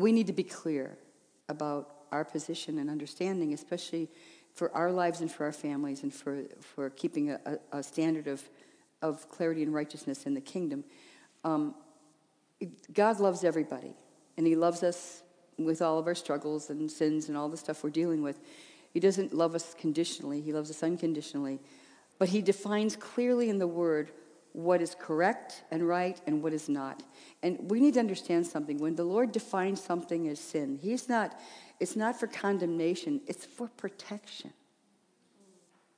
we 0.00 0.12
need 0.12 0.26
to 0.26 0.32
be 0.32 0.44
clear 0.44 0.98
about 1.48 1.94
our 2.12 2.24
position 2.24 2.78
and 2.78 2.90
understanding, 2.90 3.52
especially 3.52 4.08
for 4.54 4.74
our 4.74 4.90
lives 4.90 5.20
and 5.20 5.30
for 5.30 5.44
our 5.44 5.52
families 5.52 6.02
and 6.02 6.12
for, 6.12 6.42
for 6.60 6.90
keeping 6.90 7.30
a, 7.30 7.58
a 7.72 7.82
standard 7.82 8.26
of, 8.26 8.42
of 9.02 9.28
clarity 9.28 9.62
and 9.62 9.72
righteousness 9.72 10.26
in 10.26 10.34
the 10.34 10.40
kingdom. 10.40 10.84
Um, 11.44 11.74
God 12.92 13.20
loves 13.20 13.44
everybody, 13.44 13.94
and 14.36 14.46
He 14.46 14.56
loves 14.56 14.82
us 14.82 15.22
with 15.58 15.82
all 15.82 15.98
of 15.98 16.06
our 16.06 16.14
struggles 16.14 16.70
and 16.70 16.90
sins 16.90 17.28
and 17.28 17.36
all 17.36 17.48
the 17.48 17.56
stuff 17.56 17.84
we're 17.84 17.90
dealing 17.90 18.22
with. 18.22 18.40
He 18.92 19.00
doesn't 19.00 19.32
love 19.32 19.54
us 19.54 19.74
conditionally, 19.78 20.40
He 20.40 20.52
loves 20.52 20.70
us 20.70 20.82
unconditionally. 20.82 21.60
But 22.18 22.30
He 22.30 22.42
defines 22.42 22.96
clearly 22.96 23.48
in 23.48 23.58
the 23.58 23.66
Word 23.66 24.10
what 24.52 24.82
is 24.82 24.96
correct 24.98 25.62
and 25.70 25.86
right 25.86 26.20
and 26.26 26.42
what 26.42 26.52
is 26.52 26.68
not. 26.68 27.02
And 27.42 27.70
we 27.70 27.80
need 27.80 27.94
to 27.94 28.00
understand 28.00 28.46
something. 28.46 28.78
When 28.78 28.96
the 28.96 29.04
Lord 29.04 29.32
defines 29.32 29.82
something 29.82 30.28
as 30.28 30.40
sin, 30.40 30.78
He's 30.80 31.08
not, 31.08 31.38
it's 31.78 31.96
not 31.96 32.18
for 32.18 32.26
condemnation, 32.26 33.20
it's 33.26 33.44
for 33.44 33.68
protection. 33.68 34.52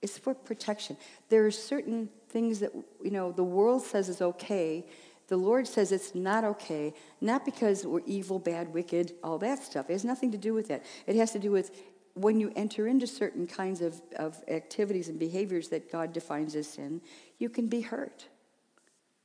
It's 0.01 0.19
for 0.19 0.35
protection. 0.35 0.97
There 1.29 1.47
are 1.47 1.53
certain 1.53 2.09
things 2.29 2.59
that, 2.59 2.73
you 3.03 3.11
know, 3.11 3.31
the 3.31 3.45
world 3.45 3.83
says 3.83 4.09
is 4.09 4.21
okay. 4.21 4.87
The 5.29 5.37
Lord 5.37 5.69
says 5.69 5.93
it's 5.93 6.15
not 6.15 6.43
okay, 6.45 6.93
not 7.21 7.45
because 7.45 7.87
we're 7.87 8.01
evil, 8.05 8.41
bad, 8.41 8.75
wicked, 8.75 9.13
all 9.23 9.39
that 9.39 9.63
stuff. 9.63 9.89
It 9.89 9.93
has 9.93 10.05
nothing 10.05 10.33
to 10.33 10.39
do 10.39 10.53
with 10.55 10.69
that. 10.69 10.85
It 11.07 11.15
has 11.17 11.31
to 11.33 11.39
do 11.39 11.53
with 11.53 11.71
when 12.15 12.41
you 12.41 12.53
enter 12.57 12.87
into 12.87 13.07
certain 13.07 13.47
kinds 13.47 13.81
of, 13.81 14.01
of 14.17 14.43
activities 14.49 15.09
and 15.09 15.19
behaviors 15.19 15.69
that 15.69 15.91
God 15.91 16.13
defines 16.13 16.55
as 16.55 16.67
sin, 16.67 17.01
you 17.39 17.49
can 17.49 17.69
be 17.69 17.81
hurt. 17.81 18.27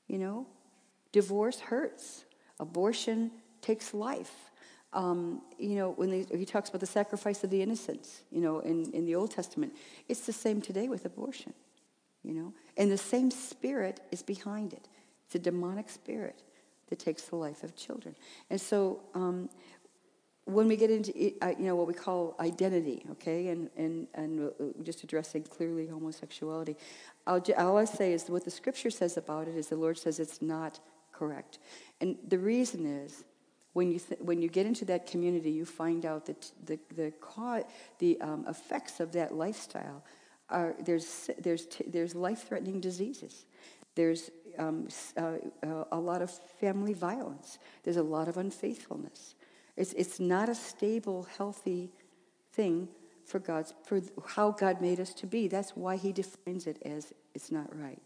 You 0.08 0.20
know, 0.20 0.48
divorce 1.12 1.60
hurts. 1.60 2.26
Abortion 2.60 3.32
takes 3.62 3.94
life. 3.94 4.52
Um, 4.94 5.42
you 5.60 5.76
know, 5.76 5.92
when 5.92 6.10
they, 6.10 6.26
he 6.38 6.46
talks 6.46 6.70
about 6.70 6.80
the 6.80 6.88
sacrifice 6.88 7.44
of 7.44 7.50
the 7.50 7.62
innocents, 7.62 8.22
you 8.32 8.42
know, 8.42 8.60
in, 8.60 8.92
in 8.94 9.06
the 9.06 9.16
Old 9.16 9.32
Testament, 9.32 9.74
it's 10.08 10.22
the 10.22 10.34
same 10.34 10.62
today 10.62 10.88
with 10.88 11.06
abortion, 11.06 11.54
you 12.24 12.34
know, 12.34 12.54
and 12.78 12.90
the 12.90 12.98
same 12.98 13.30
spirit 13.30 14.00
is 14.12 14.24
behind 14.24 14.74
it. 14.74 14.88
It's 15.26 15.36
a 15.36 15.40
demonic 15.40 15.90
spirit 15.90 16.42
that 16.88 17.00
takes 17.00 17.24
the 17.24 17.36
life 17.36 17.64
of 17.64 17.76
children. 17.76 18.16
And 18.50 18.60
so 18.60 19.02
um, 19.14 19.50
when 20.48 20.68
we 20.68 20.78
get 20.78 20.90
into 20.90 21.12
uh, 21.42 21.54
you 21.60 21.66
know 21.66 21.76
what 21.76 21.88
we 21.88 21.94
call 21.94 22.36
identity, 22.40 23.06
okay, 23.12 23.50
and 23.50 23.70
and 23.76 24.08
and 24.14 24.50
uh, 24.50 24.64
just 24.84 25.04
addressing 25.04 25.44
clearly 25.44 25.88
homosexuality, 25.88 26.78
I'll, 27.26 27.44
all 27.58 27.78
I 27.78 27.86
say 27.86 28.14
is 28.14 28.30
what 28.30 28.46
the 28.46 28.52
Scripture 28.52 28.90
says 28.90 29.18
about 29.18 29.48
it 29.48 29.56
is 29.56 29.68
the 29.68 29.76
Lord 29.76 29.98
says 29.98 30.20
it's 30.20 30.42
not 30.42 30.80
correct, 31.12 31.60
and 32.00 32.16
the 32.28 32.40
reason 32.40 32.86
is 32.86 33.26
when 33.74 33.92
you 33.92 34.00
th- 34.00 34.22
when 34.22 34.42
you 34.42 34.48
get 34.48 34.66
into 34.66 34.86
that 34.86 35.06
community, 35.06 35.52
you 35.52 35.66
find 35.66 36.06
out 36.06 36.26
that 36.28 36.52
the 36.66 36.80
the 36.96 37.14
the, 37.36 37.66
the 38.00 38.22
um, 38.22 38.46
effects 38.48 39.00
of 39.02 39.12
that 39.12 39.34
lifestyle 39.34 40.04
are 40.50 40.76
there's 40.80 41.30
there's 41.40 41.66
t- 41.66 41.86
there's 41.88 42.16
life 42.16 42.48
threatening 42.48 42.80
diseases. 42.80 43.46
There's 43.96 44.30
um, 44.58 44.88
uh, 45.18 45.34
uh, 45.64 45.84
a 45.92 46.00
lot 46.00 46.22
of 46.22 46.32
family 46.60 46.94
violence. 46.94 47.60
There's 47.84 47.98
a 47.98 48.04
lot 48.04 48.28
of 48.28 48.38
unfaithfulness. 48.38 49.36
It's, 49.78 49.94
it's 49.94 50.20
not 50.20 50.50
a 50.50 50.56
stable, 50.56 51.28
healthy 51.38 51.92
thing 52.52 52.90
for 53.26 53.40
God's 53.40 53.74
for 53.84 54.02
how 54.26 54.52
God 54.52 54.82
made 54.82 55.00
us 55.00 55.14
to 55.16 55.28
be. 55.28 55.48
That's 55.48 55.76
why 55.76 55.98
He 55.98 56.12
defines 56.12 56.66
it 56.66 56.82
as 56.84 57.14
it's 57.36 57.52
not 57.52 57.68
right. 57.78 58.02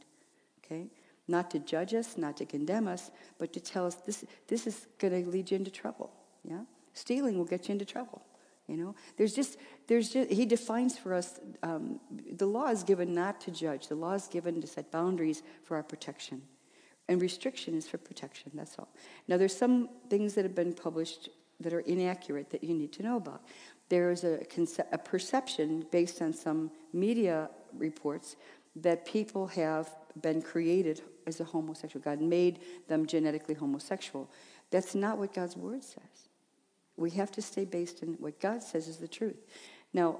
Okay, 0.65 0.87
not 1.27 1.49
to 1.51 1.59
judge 1.59 1.93
us, 1.93 2.17
not 2.17 2.37
to 2.37 2.45
condemn 2.45 2.87
us, 2.87 3.11
but 3.37 3.53
to 3.53 3.59
tell 3.59 3.85
us 3.85 3.95
this 3.95 4.25
this 4.47 4.67
is 4.67 4.87
going 4.99 5.23
to 5.23 5.29
lead 5.29 5.51
you 5.51 5.57
into 5.57 5.71
trouble. 5.71 6.11
Yeah, 6.43 6.61
stealing 6.93 7.37
will 7.37 7.45
get 7.45 7.69
you 7.69 7.73
into 7.73 7.85
trouble. 7.85 8.23
You 8.67 8.77
know, 8.77 8.95
there's 9.17 9.33
just 9.33 9.57
there's 9.87 10.09
just 10.09 10.31
he 10.31 10.45
defines 10.45 10.97
for 10.97 11.13
us 11.13 11.39
um, 11.61 11.99
the 12.09 12.45
law 12.47 12.67
is 12.67 12.83
given 12.83 13.13
not 13.13 13.39
to 13.41 13.51
judge. 13.51 13.87
The 13.87 13.95
law 13.95 14.13
is 14.13 14.27
given 14.27 14.59
to 14.61 14.67
set 14.67 14.91
boundaries 14.91 15.43
for 15.63 15.77
our 15.77 15.83
protection, 15.83 16.41
and 17.07 17.21
restriction 17.21 17.75
is 17.75 17.87
for 17.87 17.97
protection. 17.99 18.51
That's 18.55 18.77
all. 18.79 18.89
Now, 19.27 19.37
there's 19.37 19.55
some 19.55 19.89
things 20.09 20.33
that 20.33 20.45
have 20.45 20.55
been 20.55 20.73
published 20.73 21.29
that 21.61 21.73
are 21.73 21.81
inaccurate 21.81 22.49
that 22.51 22.63
you 22.63 22.73
need 22.73 22.91
to 22.93 23.03
know 23.03 23.17
about. 23.17 23.41
There 23.89 24.11
is 24.11 24.23
a, 24.23 24.39
conce- 24.53 24.85
a 24.91 24.97
perception 24.97 25.85
based 25.91 26.21
on 26.21 26.33
some 26.33 26.71
media 26.93 27.49
reports 27.77 28.35
that 28.77 29.05
people 29.05 29.47
have 29.47 29.89
been 30.21 30.41
created 30.41 31.01
as 31.27 31.39
a 31.39 31.43
homosexual. 31.43 32.03
God 32.03 32.21
made 32.21 32.59
them 32.87 33.05
genetically 33.05 33.55
homosexual. 33.55 34.29
That's 34.69 34.95
not 34.95 35.17
what 35.17 35.33
God's 35.33 35.57
word 35.57 35.83
says. 35.83 36.29
We 36.97 37.11
have 37.11 37.31
to 37.33 37.41
stay 37.41 37.65
based 37.65 38.03
in 38.03 38.13
what 38.13 38.39
God 38.39 38.63
says 38.63 38.87
is 38.87 38.97
the 38.97 39.07
truth. 39.07 39.37
Now, 39.93 40.19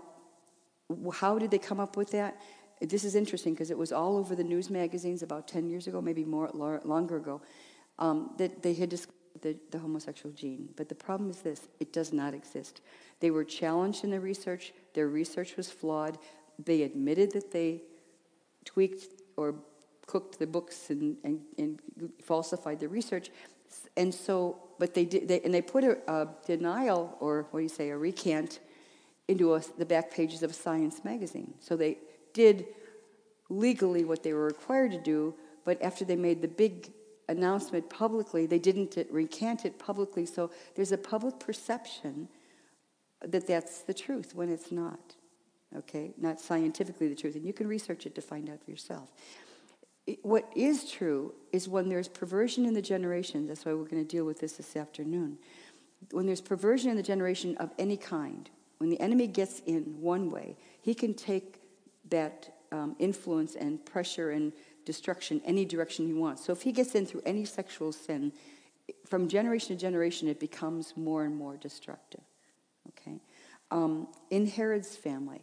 how 1.13 1.39
did 1.39 1.51
they 1.51 1.57
come 1.57 1.79
up 1.79 1.95
with 1.95 2.12
that? 2.12 2.41
This 2.81 3.03
is 3.03 3.15
interesting 3.15 3.53
because 3.53 3.71
it 3.71 3.77
was 3.77 3.91
all 3.91 4.17
over 4.17 4.36
the 4.36 4.43
news 4.43 4.69
magazines 4.69 5.21
about 5.21 5.48
10 5.48 5.69
years 5.69 5.88
ago, 5.88 6.01
maybe 6.01 6.25
more 6.25 6.50
longer 6.83 7.17
ago, 7.17 7.41
um, 8.00 8.31
that 8.38 8.63
they 8.63 8.74
had 8.74 8.89
discovered 8.89 9.15
the, 9.41 9.57
the 9.71 9.79
homosexual 9.79 10.33
gene. 10.36 10.69
But 10.75 10.89
the 10.89 10.95
problem 10.95 11.29
is 11.29 11.41
this 11.41 11.67
it 11.79 11.93
does 11.93 12.13
not 12.13 12.33
exist. 12.33 12.81
They 13.19 13.31
were 13.31 13.43
challenged 13.43 14.03
in 14.03 14.12
the 14.12 14.19
research, 14.19 14.74
their 14.93 15.07
research 15.07 15.57
was 15.57 15.69
flawed. 15.69 16.17
They 16.63 16.83
admitted 16.83 17.31
that 17.33 17.51
they 17.51 17.81
tweaked 18.65 19.05
or 19.36 19.55
cooked 20.05 20.39
the 20.39 20.48
books 20.48 20.89
and, 20.89 21.17
and, 21.24 21.41
and 21.57 21.79
falsified 22.21 22.79
the 22.79 22.88
research. 22.88 23.31
And 23.95 24.13
so, 24.13 24.57
but 24.77 24.93
they 24.93 25.05
did, 25.05 25.27
they, 25.27 25.41
and 25.41 25.53
they 25.53 25.62
put 25.62 25.83
a, 25.83 25.98
a, 26.12 26.27
denial, 26.45 27.15
or 27.19 27.48
what 27.51 27.62
do 27.62 27.63
you 27.63 27.69
say, 27.69 27.89
a 27.89 27.98
recant, 27.98 28.60
into 29.27 29.55
a, 29.55 29.62
the 29.77 29.86
back 29.86 30.12
pages 30.12 30.43
of 30.43 30.51
a 30.51 30.53
Science 30.53 31.05
magazine. 31.05 31.53
So 31.60 31.77
they 31.77 31.98
did 32.33 32.65
legally 33.50 34.03
what 34.03 34.24
they 34.24 34.33
were 34.33 34.45
required 34.45 34.91
to 34.91 35.00
do, 35.00 35.33
but 35.63 35.81
after 35.81 36.03
they 36.03 36.15
made 36.15 36.41
the 36.41 36.48
big 36.48 36.91
announcement 37.29 37.89
publicly, 37.89 38.45
they 38.45 38.59
didn't 38.59 38.97
recant 39.09 39.65
it 39.65 39.79
publicly. 39.79 40.25
So 40.25 40.51
there's 40.75 40.91
a 40.91 40.97
public 40.97 41.39
perception 41.39 42.27
that 43.25 43.47
that's 43.47 43.81
the 43.81 43.93
truth 43.93 44.35
when 44.35 44.49
it's 44.49 44.71
not. 44.71 45.15
Okay? 45.75 46.13
Not 46.17 46.39
scientifically 46.39 47.07
the 47.07 47.15
truth. 47.15 47.35
And 47.35 47.45
you 47.45 47.53
can 47.53 47.67
research 47.67 48.05
it 48.05 48.15
to 48.15 48.21
find 48.21 48.49
out 48.49 48.63
for 48.63 48.71
yourself. 48.71 49.11
what 50.23 50.51
is 50.55 50.89
true 50.89 51.33
is 51.51 51.69
when 51.69 51.87
there's 51.87 52.07
perversion 52.07 52.65
in 52.65 52.73
the 52.73 52.81
generation, 52.81 53.47
that's 53.47 53.65
why 53.65 53.73
we're 53.73 53.85
going 53.85 54.03
to 54.03 54.15
deal 54.15 54.25
with 54.25 54.39
this 54.39 54.53
this 54.53 54.75
afternoon. 54.75 55.37
When 56.11 56.25
there's 56.25 56.41
perversion 56.41 56.89
in 56.89 56.97
the 56.97 57.03
generation 57.03 57.55
of 57.57 57.71
any 57.77 57.97
kind, 57.97 58.49
when 58.79 58.89
the 58.89 58.99
enemy 58.99 59.27
gets 59.27 59.59
in 59.67 60.01
one 60.01 60.31
way, 60.31 60.57
he 60.81 60.95
can 60.95 61.13
take 61.13 61.61
that 62.09 62.51
um, 62.71 62.95
influence 62.99 63.55
and 63.55 63.83
pressure 63.85 64.31
and 64.31 64.53
destruction 64.85 65.41
any 65.45 65.65
direction 65.65 66.07
he 66.07 66.13
wants. 66.13 66.45
So 66.45 66.53
if 66.53 66.61
he 66.61 66.71
gets 66.71 66.95
in 66.95 67.05
through 67.05 67.21
any 67.25 67.45
sexual 67.45 67.91
sin, 67.91 68.33
from 69.05 69.27
generation 69.27 69.75
to 69.75 69.81
generation, 69.81 70.27
it 70.27 70.39
becomes 70.39 70.95
more 70.95 71.23
and 71.23 71.35
more 71.35 71.57
destructive. 71.57 72.21
Okay? 72.89 73.19
Um, 73.69 74.07
in 74.29 74.47
Herod's 74.47 74.95
family, 74.95 75.41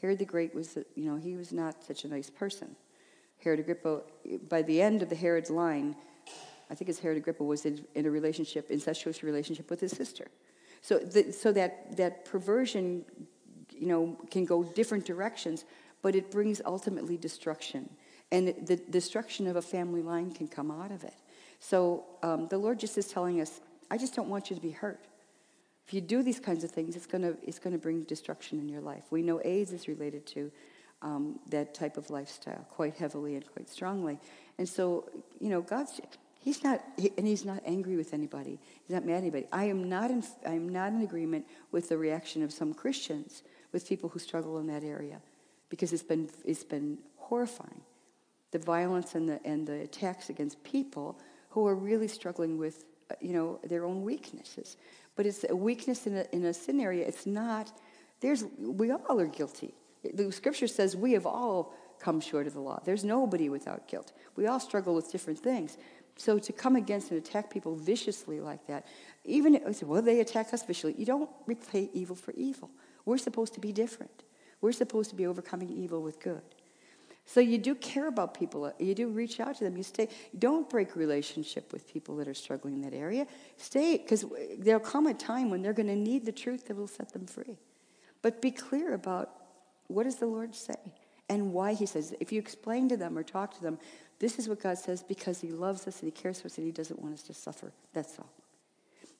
Herod 0.00 0.18
the 0.18 0.24
Great 0.24 0.54
was, 0.54 0.76
you 0.94 1.04
know, 1.04 1.16
he 1.16 1.36
was 1.36 1.52
not 1.52 1.84
such 1.84 2.04
a 2.04 2.08
nice 2.08 2.30
person. 2.30 2.74
Herod 3.42 3.60
Agrippa, 3.60 4.02
by 4.48 4.62
the 4.62 4.80
end 4.80 5.02
of 5.02 5.08
the 5.08 5.14
Herod's 5.14 5.50
line, 5.50 5.96
I 6.70 6.74
think 6.74 6.88
it's 6.88 6.98
Herod 6.98 7.18
Agrippa 7.18 7.44
was 7.44 7.66
in, 7.66 7.84
in 7.94 8.06
a 8.06 8.10
relationship, 8.10 8.70
incestuous 8.70 9.22
relationship 9.22 9.68
with 9.68 9.80
his 9.80 9.92
sister. 9.92 10.28
So, 10.80 10.98
the, 10.98 11.32
so 11.32 11.52
that, 11.52 11.96
that 11.96 12.24
perversion, 12.24 13.04
you 13.70 13.86
know, 13.86 14.16
can 14.30 14.44
go 14.44 14.64
different 14.64 15.04
directions, 15.04 15.64
but 16.02 16.14
it 16.14 16.30
brings 16.30 16.60
ultimately 16.64 17.16
destruction 17.16 17.88
and 18.32 18.54
the 18.66 18.76
destruction 18.76 19.46
of 19.46 19.56
a 19.56 19.62
family 19.62 20.00
line 20.00 20.32
can 20.32 20.48
come 20.48 20.70
out 20.70 20.90
of 20.90 21.04
it. 21.04 21.14
So 21.60 22.04
um, 22.22 22.48
the 22.48 22.56
Lord 22.56 22.80
just 22.80 22.96
is 22.96 23.06
telling 23.06 23.40
us, 23.42 23.60
I 23.90 23.98
just 23.98 24.16
don't 24.16 24.30
want 24.30 24.48
you 24.48 24.56
to 24.56 24.62
be 24.62 24.70
hurt. 24.70 25.04
If 25.86 25.92
you 25.92 26.00
do 26.00 26.22
these 26.22 26.40
kinds 26.40 26.64
of 26.64 26.70
things, 26.70 26.96
it's 26.96 27.06
going 27.06 27.22
to 27.22 27.36
it's 27.42 27.58
to 27.58 27.78
bring 27.78 28.02
destruction 28.04 28.58
in 28.58 28.68
your 28.68 28.80
life. 28.80 29.04
We 29.10 29.22
know 29.22 29.40
AIDS 29.44 29.72
is 29.72 29.86
related 29.86 30.26
to 30.28 30.50
um, 31.02 31.40
that 31.50 31.74
type 31.74 31.98
of 31.98 32.08
lifestyle 32.08 32.66
quite 32.70 32.94
heavily 32.94 33.34
and 33.34 33.46
quite 33.52 33.68
strongly. 33.68 34.18
And 34.56 34.66
so, 34.66 35.10
you 35.38 35.50
know, 35.50 35.60
God's 35.60 36.00
He's 36.42 36.64
not, 36.64 36.82
and 37.16 37.24
he's 37.24 37.44
not 37.44 37.62
angry 37.64 37.94
with 37.94 38.12
anybody. 38.12 38.58
He's 38.84 38.94
not 38.94 39.04
mad 39.04 39.14
at 39.14 39.18
anybody. 39.18 39.46
I 39.52 39.66
am 39.66 39.88
not 39.88 40.10
in, 40.10 40.24
I 40.44 40.54
am 40.54 40.68
not 40.68 40.92
in 40.92 41.02
agreement 41.02 41.46
with 41.70 41.88
the 41.88 41.96
reaction 41.96 42.42
of 42.42 42.52
some 42.52 42.74
Christians 42.74 43.44
with 43.70 43.88
people 43.88 44.08
who 44.08 44.18
struggle 44.18 44.58
in 44.58 44.66
that 44.66 44.82
area, 44.82 45.20
because 45.72 45.90
it's 45.94 46.02
been, 46.02 46.28
it's 46.44 46.64
been 46.64 46.98
horrifying 47.16 47.80
the 48.50 48.58
violence 48.58 49.14
and 49.14 49.26
the, 49.26 49.40
and 49.42 49.66
the 49.66 49.80
attacks 49.80 50.28
against 50.28 50.62
people 50.64 51.18
who 51.48 51.66
are 51.66 51.74
really 51.74 52.08
struggling 52.08 52.58
with, 52.58 52.84
uh, 53.10 53.14
you 53.22 53.32
know, 53.32 53.58
their 53.64 53.86
own 53.86 54.02
weaknesses. 54.02 54.76
But 55.16 55.24
it's 55.24 55.46
a 55.48 55.56
weakness 55.56 56.06
in 56.06 56.14
a, 56.14 56.26
in 56.30 56.44
a 56.44 56.52
sin 56.52 56.78
area. 56.78 57.06
It's 57.06 57.24
not, 57.24 57.72
there's, 58.20 58.44
we 58.58 58.90
all 58.90 59.18
are 59.18 59.26
guilty. 59.26 59.72
The 60.12 60.30
scripture 60.30 60.66
says 60.66 60.94
we 60.94 61.12
have 61.12 61.24
all 61.24 61.72
come 61.98 62.20
short 62.20 62.46
of 62.46 62.52
the 62.52 62.60
law. 62.60 62.82
There's 62.84 63.02
nobody 63.02 63.48
without 63.48 63.88
guilt. 63.88 64.12
We 64.36 64.46
all 64.46 64.60
struggle 64.60 64.94
with 64.94 65.10
different 65.10 65.38
things. 65.38 65.78
So 66.16 66.38
to 66.38 66.52
come 66.52 66.76
against 66.76 67.12
and 67.12 67.18
attack 67.18 67.48
people 67.48 67.76
viciously 67.76 68.40
like 68.40 68.66
that, 68.66 68.86
even, 69.24 69.58
well, 69.84 70.02
they 70.02 70.20
attack 70.20 70.52
us 70.52 70.64
viciously. 70.64 70.96
You 70.98 71.06
don't 71.06 71.30
repay 71.46 71.88
evil 71.94 72.14
for 72.14 72.32
evil. 72.32 72.68
We're 73.06 73.16
supposed 73.16 73.54
to 73.54 73.60
be 73.60 73.72
different. 73.72 74.22
We're 74.62 74.72
supposed 74.72 75.10
to 75.10 75.16
be 75.16 75.26
overcoming 75.26 75.68
evil 75.68 76.02
with 76.02 76.18
good. 76.20 76.40
So 77.24 77.40
you 77.40 77.58
do 77.58 77.74
care 77.74 78.08
about 78.08 78.34
people. 78.34 78.72
You 78.78 78.94
do 78.94 79.08
reach 79.08 79.38
out 79.38 79.56
to 79.58 79.64
them. 79.64 79.76
You 79.76 79.82
stay. 79.82 80.08
Don't 80.38 80.68
break 80.68 80.96
relationship 80.96 81.72
with 81.72 81.92
people 81.92 82.16
that 82.16 82.28
are 82.28 82.34
struggling 82.34 82.74
in 82.74 82.82
that 82.82 82.94
area. 82.94 83.26
Stay, 83.56 83.98
because 83.98 84.24
there'll 84.58 84.80
come 84.80 85.06
a 85.06 85.14
time 85.14 85.50
when 85.50 85.62
they're 85.62 85.72
going 85.72 85.88
to 85.88 85.96
need 85.96 86.24
the 86.24 86.32
truth 86.32 86.66
that 86.66 86.76
will 86.76 86.88
set 86.88 87.12
them 87.12 87.26
free. 87.26 87.58
But 88.22 88.40
be 88.40 88.50
clear 88.50 88.94
about 88.94 89.30
what 89.88 90.04
does 90.04 90.16
the 90.16 90.26
Lord 90.26 90.54
say 90.54 90.74
and 91.28 91.52
why 91.52 91.74
He 91.74 91.86
says. 91.86 92.14
If 92.20 92.32
you 92.32 92.40
explain 92.40 92.88
to 92.88 92.96
them 92.96 93.16
or 93.16 93.22
talk 93.22 93.54
to 93.54 93.62
them, 93.62 93.78
this 94.18 94.38
is 94.38 94.48
what 94.48 94.60
God 94.60 94.78
says 94.78 95.02
because 95.02 95.40
He 95.40 95.48
loves 95.48 95.86
us 95.86 96.00
and 96.00 96.12
He 96.12 96.20
cares 96.20 96.40
for 96.40 96.46
us 96.46 96.58
and 96.58 96.66
He 96.66 96.72
doesn't 96.72 97.00
want 97.00 97.14
us 97.14 97.22
to 97.24 97.34
suffer. 97.34 97.72
That's 97.92 98.18
all. 98.18 98.30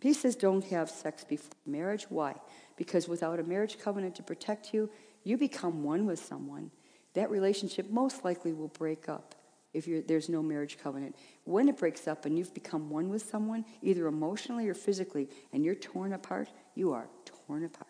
He 0.01 0.13
says 0.13 0.35
don't 0.35 0.65
have 0.65 0.91
sex 0.91 1.23
before 1.23 1.53
marriage. 1.65 2.07
Why? 2.09 2.35
Because 2.77 3.09
without 3.09 3.39
a 3.39 3.45
marriage 3.45 3.79
covenant 3.79 4.17
to 4.17 4.23
protect 4.23 4.75
you, 4.75 4.91
you 5.25 5.37
become 5.37 5.83
one 5.83 6.07
with 6.07 6.25
someone 6.25 6.71
that 7.15 7.31
relationship 7.31 7.91
most 7.91 8.25
likely 8.25 8.53
will 8.53 8.69
break 8.69 9.09
up 9.09 9.35
if 9.75 10.07
there's 10.07 10.29
no 10.29 10.43
marriage 10.43 10.79
covenant. 10.83 11.17
When 11.45 11.69
it 11.69 11.79
breaks 11.79 12.07
up 12.07 12.27
and 12.27 12.37
you've 12.37 12.53
become 12.55 12.91
one 12.91 13.09
with 13.09 13.23
someone, 13.23 13.65
either 13.81 14.07
emotionally 14.07 14.69
or 14.69 14.75
physically, 14.75 15.29
and 15.53 15.65
you're 15.65 15.75
torn 15.75 16.13
apart, 16.13 16.49
you 16.75 16.93
are 16.93 17.09
torn 17.25 17.65
apart. 17.65 17.87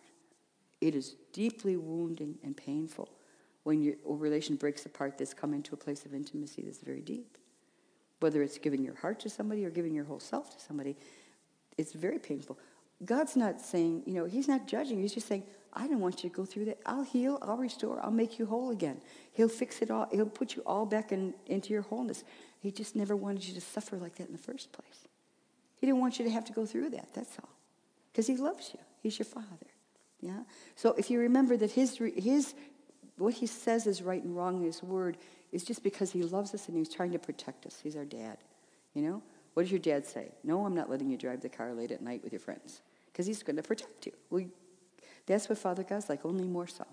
It 0.80 0.94
is 0.94 1.16
deeply 1.32 1.76
wounding 1.76 2.38
and 2.42 2.56
painful 2.56 3.08
when 3.64 3.82
your 3.82 3.94
relation 4.04 4.56
breaks 4.56 4.86
apart 4.86 5.18
that's 5.18 5.34
come 5.34 5.54
into 5.54 5.74
a 5.74 5.76
place 5.76 6.04
of 6.04 6.14
intimacy 6.14 6.62
that's 6.62 6.80
very 6.80 7.00
deep. 7.00 7.38
Whether 8.20 8.42
it's 8.42 8.58
giving 8.58 8.84
your 8.84 8.96
heart 8.96 9.20
to 9.20 9.30
somebody 9.30 9.64
or 9.64 9.70
giving 9.70 9.94
your 9.94 10.04
whole 10.04 10.20
self 10.20 10.56
to 10.56 10.64
somebody, 10.64 10.96
it's 11.78 11.92
very 11.92 12.18
painful. 12.18 12.58
God's 13.04 13.36
not 13.36 13.60
saying, 13.60 14.02
you 14.06 14.14
know, 14.14 14.24
He's 14.24 14.48
not 14.48 14.66
judging. 14.66 15.00
He's 15.00 15.14
just 15.14 15.26
saying, 15.26 15.44
I 15.72 15.86
don't 15.86 16.00
want 16.00 16.22
you 16.22 16.30
to 16.30 16.36
go 16.36 16.44
through 16.44 16.66
that. 16.66 16.78
I'll 16.84 17.02
heal, 17.02 17.38
I'll 17.42 17.56
restore, 17.56 18.00
I'll 18.02 18.10
make 18.10 18.38
you 18.38 18.46
whole 18.46 18.70
again. 18.70 19.00
He'll 19.32 19.48
fix 19.48 19.80
it 19.80 19.90
all, 19.90 20.08
He'll 20.12 20.26
put 20.26 20.54
you 20.54 20.62
all 20.66 20.86
back 20.86 21.12
in, 21.12 21.34
into 21.46 21.72
your 21.72 21.82
wholeness. 21.82 22.24
He 22.60 22.70
just 22.70 22.94
never 22.94 23.16
wanted 23.16 23.46
you 23.46 23.54
to 23.54 23.60
suffer 23.60 23.96
like 23.96 24.16
that 24.16 24.26
in 24.26 24.32
the 24.32 24.38
first 24.38 24.72
place. 24.72 25.08
He 25.80 25.86
didn't 25.86 26.00
want 26.00 26.18
you 26.18 26.24
to 26.24 26.30
have 26.30 26.44
to 26.44 26.52
go 26.52 26.66
through 26.66 26.90
that, 26.90 27.08
that's 27.14 27.36
all. 27.38 27.48
Because 28.12 28.26
He 28.26 28.36
loves 28.36 28.70
you. 28.72 28.80
He's 29.02 29.18
your 29.18 29.26
father. 29.26 29.66
Yeah? 30.22 30.44
So 30.76 30.94
if 30.96 31.10
you 31.10 31.18
remember 31.18 31.56
that 31.56 31.72
his, 31.72 31.98
his, 32.16 32.54
what 33.18 33.34
he 33.34 33.46
says 33.46 33.86
is 33.86 34.00
right 34.00 34.22
and 34.22 34.36
wrong 34.36 34.58
in 34.58 34.62
his 34.62 34.82
word 34.82 35.18
is 35.50 35.64
just 35.64 35.82
because 35.82 36.12
he 36.12 36.22
loves 36.22 36.54
us 36.54 36.68
and 36.68 36.76
he's 36.76 36.88
trying 36.88 37.10
to 37.10 37.18
protect 37.18 37.66
us. 37.66 37.80
He's 37.82 37.96
our 37.96 38.04
dad. 38.04 38.38
You 38.94 39.02
know? 39.02 39.22
What 39.54 39.64
does 39.64 39.72
your 39.72 39.80
dad 39.80 40.06
say? 40.06 40.28
No, 40.44 40.64
I'm 40.64 40.74
not 40.74 40.88
letting 40.88 41.10
you 41.10 41.18
drive 41.18 41.42
the 41.42 41.48
car 41.48 41.74
late 41.74 41.90
at 41.90 42.00
night 42.00 42.22
with 42.22 42.32
your 42.32 42.40
friends 42.40 42.80
because 43.12 43.26
he's 43.26 43.42
going 43.42 43.56
to 43.56 43.62
protect 43.62 44.06
you. 44.06 44.12
Well, 44.30 44.44
that's 45.26 45.48
what 45.48 45.58
Father 45.58 45.82
God's 45.82 46.08
like, 46.08 46.24
only 46.24 46.44
more 46.44 46.66
so. 46.66 46.86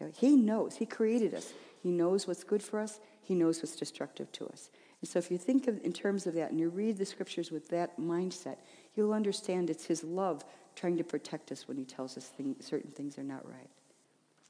Okay? 0.00 0.12
He 0.16 0.36
knows. 0.36 0.76
He 0.76 0.86
created 0.86 1.34
us. 1.34 1.52
He 1.82 1.90
knows 1.90 2.26
what's 2.26 2.44
good 2.44 2.62
for 2.62 2.80
us. 2.80 3.00
He 3.22 3.34
knows 3.34 3.58
what's 3.58 3.76
destructive 3.76 4.30
to 4.32 4.46
us. 4.48 4.70
And 5.00 5.08
so 5.08 5.18
if 5.18 5.30
you 5.30 5.38
think 5.38 5.66
of 5.66 5.82
in 5.82 5.92
terms 5.92 6.26
of 6.26 6.34
that 6.34 6.50
and 6.50 6.60
you 6.60 6.68
read 6.68 6.98
the 6.98 7.06
scriptures 7.06 7.50
with 7.50 7.68
that 7.68 7.98
mindset, 7.98 8.56
you'll 8.94 9.14
understand 9.14 9.70
it's 9.70 9.86
his 9.86 10.04
love 10.04 10.44
trying 10.76 10.96
to 10.98 11.04
protect 11.04 11.50
us 11.52 11.66
when 11.66 11.76
he 11.76 11.84
tells 11.84 12.16
us 12.16 12.26
things, 12.26 12.66
certain 12.66 12.90
things 12.90 13.18
are 13.18 13.22
not 13.22 13.48
right. 13.48 13.70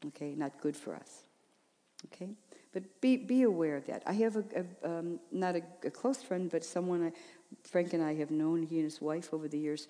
Okay, 0.06 0.34
not 0.34 0.60
good 0.60 0.76
for 0.76 0.94
us. 0.94 1.24
Okay? 2.06 2.30
But 2.72 3.00
be, 3.00 3.16
be 3.16 3.42
aware 3.42 3.76
of 3.76 3.86
that. 3.86 4.02
I 4.06 4.12
have 4.14 4.36
a, 4.36 4.44
a 4.56 4.88
um, 4.88 5.20
not 5.30 5.56
a, 5.56 5.62
a, 5.84 5.90
close 5.90 6.22
friend, 6.22 6.50
but 6.50 6.64
someone 6.64 7.06
I, 7.06 7.12
Frank 7.64 7.92
and 7.92 8.02
I 8.02 8.14
have 8.14 8.30
known, 8.30 8.62
he 8.62 8.76
and 8.76 8.84
his 8.84 9.00
wife 9.00 9.34
over 9.34 9.48
the 9.48 9.58
years, 9.58 9.88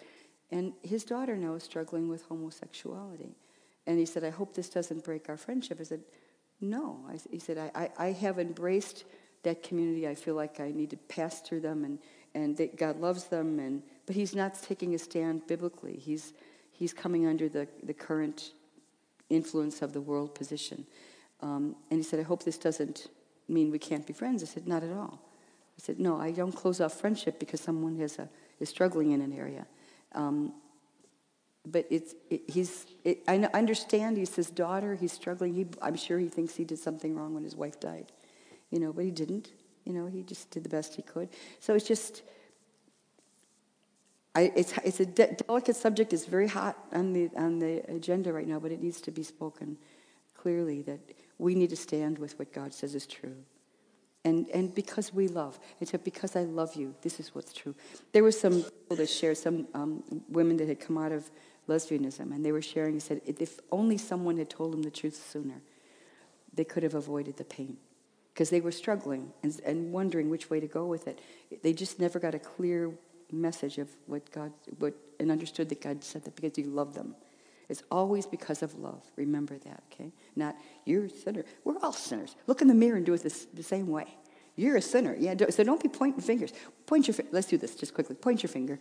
and 0.50 0.72
his 0.82 1.04
daughter 1.04 1.36
now 1.36 1.54
is 1.54 1.62
struggling 1.62 2.08
with 2.08 2.24
homosexuality. 2.24 3.34
And 3.86 3.98
he 3.98 4.06
said, 4.06 4.24
I 4.24 4.30
hope 4.30 4.54
this 4.54 4.68
doesn't 4.68 5.04
break 5.04 5.28
our 5.28 5.36
friendship. 5.36 5.78
I 5.80 5.84
said, 5.84 6.02
No. 6.60 7.00
I, 7.08 7.18
he 7.30 7.38
said, 7.38 7.58
I, 7.58 7.70
I, 7.74 8.06
I 8.06 8.12
have 8.12 8.38
embraced 8.38 9.04
that 9.42 9.62
community. 9.62 10.06
I 10.06 10.14
feel 10.14 10.34
like 10.34 10.60
I 10.60 10.70
need 10.70 10.90
to 10.90 10.96
pass 10.96 11.40
through 11.40 11.60
them 11.60 11.84
and, 11.84 11.98
and 12.34 12.56
that 12.58 12.76
God 12.76 13.00
loves 13.00 13.24
them. 13.24 13.58
And, 13.58 13.82
but 14.06 14.14
he's 14.14 14.34
not 14.34 14.60
taking 14.62 14.94
a 14.94 14.98
stand 14.98 15.46
biblically. 15.46 15.96
He's, 15.96 16.32
he's 16.72 16.92
coming 16.92 17.26
under 17.26 17.48
the, 17.48 17.66
the 17.82 17.94
current 17.94 18.52
influence 19.28 19.82
of 19.82 19.92
the 19.92 20.00
world 20.00 20.34
position. 20.34 20.86
Um, 21.40 21.76
and 21.90 21.98
he 21.98 22.02
said, 22.02 22.20
I 22.20 22.24
hope 22.24 22.44
this 22.44 22.58
doesn't 22.58 23.08
mean 23.48 23.70
we 23.70 23.78
can't 23.78 24.06
be 24.06 24.12
friends. 24.12 24.42
I 24.42 24.46
said, 24.46 24.68
Not 24.68 24.82
at 24.82 24.92
all. 24.92 25.20
I 25.78 25.80
said, 25.80 25.98
No, 25.98 26.20
I 26.20 26.32
don't 26.32 26.52
close 26.52 26.80
off 26.80 26.94
friendship 26.94 27.38
because 27.38 27.60
someone 27.60 27.96
has 27.98 28.18
a, 28.18 28.28
is 28.58 28.68
struggling 28.68 29.12
in 29.12 29.22
an 29.22 29.32
area. 29.32 29.66
Um, 30.14 30.52
but 31.66 31.86
it's, 31.90 32.14
it, 32.30 32.42
he's, 32.48 32.86
it, 33.04 33.22
I 33.28 33.36
understand 33.52 34.16
he's 34.16 34.34
his 34.34 34.50
daughter, 34.50 34.94
he's 34.94 35.12
struggling. 35.12 35.54
He, 35.54 35.66
I'm 35.82 35.96
sure 35.96 36.18
he 36.18 36.28
thinks 36.28 36.56
he 36.56 36.64
did 36.64 36.78
something 36.78 37.14
wrong 37.14 37.34
when 37.34 37.44
his 37.44 37.54
wife 37.54 37.78
died, 37.78 38.12
you 38.70 38.80
know, 38.80 38.92
but 38.92 39.04
he 39.04 39.10
didn't. 39.10 39.50
You 39.84 39.92
know, 39.92 40.06
he 40.06 40.22
just 40.22 40.50
did 40.50 40.62
the 40.64 40.68
best 40.68 40.94
he 40.94 41.02
could. 41.02 41.28
So 41.58 41.74
it's 41.74 41.86
just, 41.86 42.22
I, 44.34 44.52
it's, 44.54 44.72
it's 44.84 45.00
a 45.00 45.06
de- 45.06 45.36
delicate 45.46 45.76
subject. 45.76 46.12
It's 46.12 46.26
very 46.26 46.48
hot 46.48 46.78
on 46.92 47.12
the, 47.12 47.30
on 47.36 47.58
the 47.58 47.82
agenda 47.88 48.32
right 48.32 48.46
now, 48.46 48.58
but 48.58 48.72
it 48.72 48.82
needs 48.82 49.00
to 49.02 49.10
be 49.10 49.22
spoken 49.22 49.76
clearly 50.34 50.82
that 50.82 51.00
we 51.38 51.54
need 51.54 51.70
to 51.70 51.76
stand 51.76 52.18
with 52.18 52.38
what 52.38 52.52
God 52.52 52.72
says 52.72 52.94
is 52.94 53.06
true. 53.06 53.36
And, 54.24 54.48
and 54.50 54.74
because 54.74 55.14
we 55.14 55.28
love. 55.28 55.58
It 55.80 55.88
said, 55.88 56.04
because 56.04 56.36
I 56.36 56.42
love 56.42 56.74
you, 56.74 56.94
this 57.02 57.20
is 57.20 57.34
what's 57.34 57.52
true. 57.52 57.74
There 58.12 58.22
were 58.22 58.32
some 58.32 58.62
people 58.62 58.96
that 58.96 59.08
shared, 59.08 59.38
some 59.38 59.66
um, 59.72 60.02
women 60.28 60.58
that 60.58 60.68
had 60.68 60.78
come 60.78 60.98
out 60.98 61.12
of 61.12 61.30
lesbianism, 61.68 62.32
and 62.32 62.44
they 62.44 62.52
were 62.52 62.62
sharing 62.62 62.92
and 62.92 63.02
said, 63.02 63.22
if 63.24 63.60
only 63.72 63.96
someone 63.96 64.36
had 64.36 64.50
told 64.50 64.72
them 64.72 64.82
the 64.82 64.90
truth 64.90 65.26
sooner, 65.30 65.62
they 66.52 66.64
could 66.64 66.82
have 66.82 66.94
avoided 66.94 67.36
the 67.38 67.44
pain. 67.44 67.78
Because 68.34 68.50
they 68.50 68.60
were 68.60 68.72
struggling 68.72 69.32
and, 69.42 69.58
and 69.64 69.92
wondering 69.92 70.30
which 70.30 70.50
way 70.50 70.60
to 70.60 70.66
go 70.66 70.86
with 70.86 71.08
it. 71.08 71.20
They 71.62 71.72
just 71.72 71.98
never 71.98 72.18
got 72.18 72.34
a 72.34 72.38
clear 72.38 72.92
message 73.32 73.78
of 73.78 73.88
what 74.06 74.30
God, 74.30 74.52
what, 74.78 74.94
and 75.18 75.30
understood 75.30 75.68
that 75.70 75.80
God 75.80 76.04
said 76.04 76.24
that 76.24 76.36
because 76.36 76.56
He 76.56 76.64
loved 76.64 76.94
them. 76.94 77.14
It's 77.70 77.84
always 77.88 78.26
because 78.26 78.62
of 78.62 78.74
love. 78.80 79.00
Remember 79.14 79.56
that, 79.58 79.84
okay? 79.92 80.10
Not, 80.34 80.56
you're 80.84 81.04
a 81.04 81.08
sinner. 81.08 81.44
We're 81.62 81.78
all 81.78 81.92
sinners. 81.92 82.34
Look 82.48 82.60
in 82.62 82.68
the 82.68 82.74
mirror 82.74 82.96
and 82.96 83.06
do 83.06 83.14
it 83.14 83.22
this, 83.22 83.46
the 83.54 83.62
same 83.62 83.86
way. 83.86 84.06
You're 84.56 84.76
a 84.76 84.82
sinner. 84.82 85.14
Yeah, 85.16 85.34
so 85.50 85.62
don't 85.62 85.80
be 85.80 85.88
pointing 85.88 86.20
fingers. 86.20 86.52
Point 86.86 87.06
your 87.06 87.16
Let's 87.30 87.46
do 87.46 87.56
this 87.56 87.76
just 87.76 87.94
quickly. 87.94 88.16
Point 88.16 88.42
your 88.42 88.50
finger. 88.50 88.80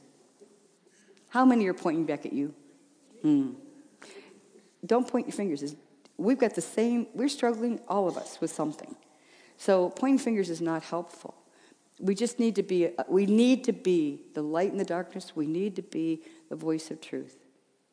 How 1.27 1.46
many 1.46 1.67
are 1.67 1.74
pointing 1.75 2.05
back 2.05 2.25
at 2.25 2.34
you? 2.34 2.55
Hmm. 3.22 3.51
Don't 4.84 5.08
point 5.08 5.27
your 5.27 5.36
fingers. 5.36 5.75
We've 6.17 6.39
got 6.39 6.55
the 6.55 6.62
same, 6.62 7.05
we're 7.13 7.29
struggling, 7.29 7.79
all 7.88 8.08
of 8.08 8.17
us, 8.17 8.41
with 8.41 8.50
something. 8.50 8.96
So 9.58 9.89
pointing 9.91 10.17
fingers 10.17 10.49
is 10.49 10.62
not 10.62 10.82
helpful. 10.82 11.36
We 11.99 12.15
just 12.15 12.39
need 12.39 12.56
to 12.56 12.63
be, 12.63 12.89
we 13.08 13.28
need 13.28 13.65
to 13.65 13.71
be 13.71 14.23
the 14.34 14.41
light 14.41 14.71
in 14.71 14.80
the 14.80 14.86
darkness. 14.86 15.36
We 15.36 15.45
need 15.45 15.75
to 15.75 15.84
be 15.84 16.23
the 16.49 16.56
voice 16.56 16.89
of 16.89 17.02
truth 17.02 17.38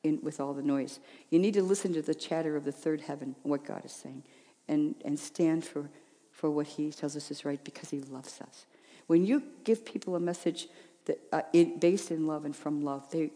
in, 0.06 0.20
with 0.22 0.40
all 0.40 0.54
the 0.54 0.62
noise. 0.62 1.00
You 1.30 1.38
need 1.38 1.54
to 1.54 1.62
listen 1.62 1.92
to 1.94 2.02
the 2.02 2.14
chatter 2.14 2.56
of 2.56 2.64
the 2.64 2.72
third 2.72 3.02
heaven, 3.02 3.34
what 3.42 3.64
God 3.64 3.84
is 3.84 3.92
saying, 3.92 4.22
and, 4.68 4.94
and 5.04 5.18
stand 5.18 5.64
for, 5.64 5.90
for 6.30 6.50
what 6.50 6.66
He 6.66 6.90
tells 6.90 7.16
us 7.16 7.30
is 7.30 7.44
right 7.44 7.62
because 7.62 7.90
He 7.90 8.00
loves 8.00 8.40
us. 8.40 8.66
When 9.06 9.24
you 9.24 9.42
give 9.64 9.84
people 9.84 10.16
a 10.16 10.20
message 10.20 10.68
that, 11.06 11.20
uh, 11.32 11.42
it, 11.52 11.80
based 11.80 12.10
in 12.10 12.26
love 12.26 12.44
and 12.44 12.54
from 12.54 12.82
love, 12.82 13.10
they, 13.10 13.30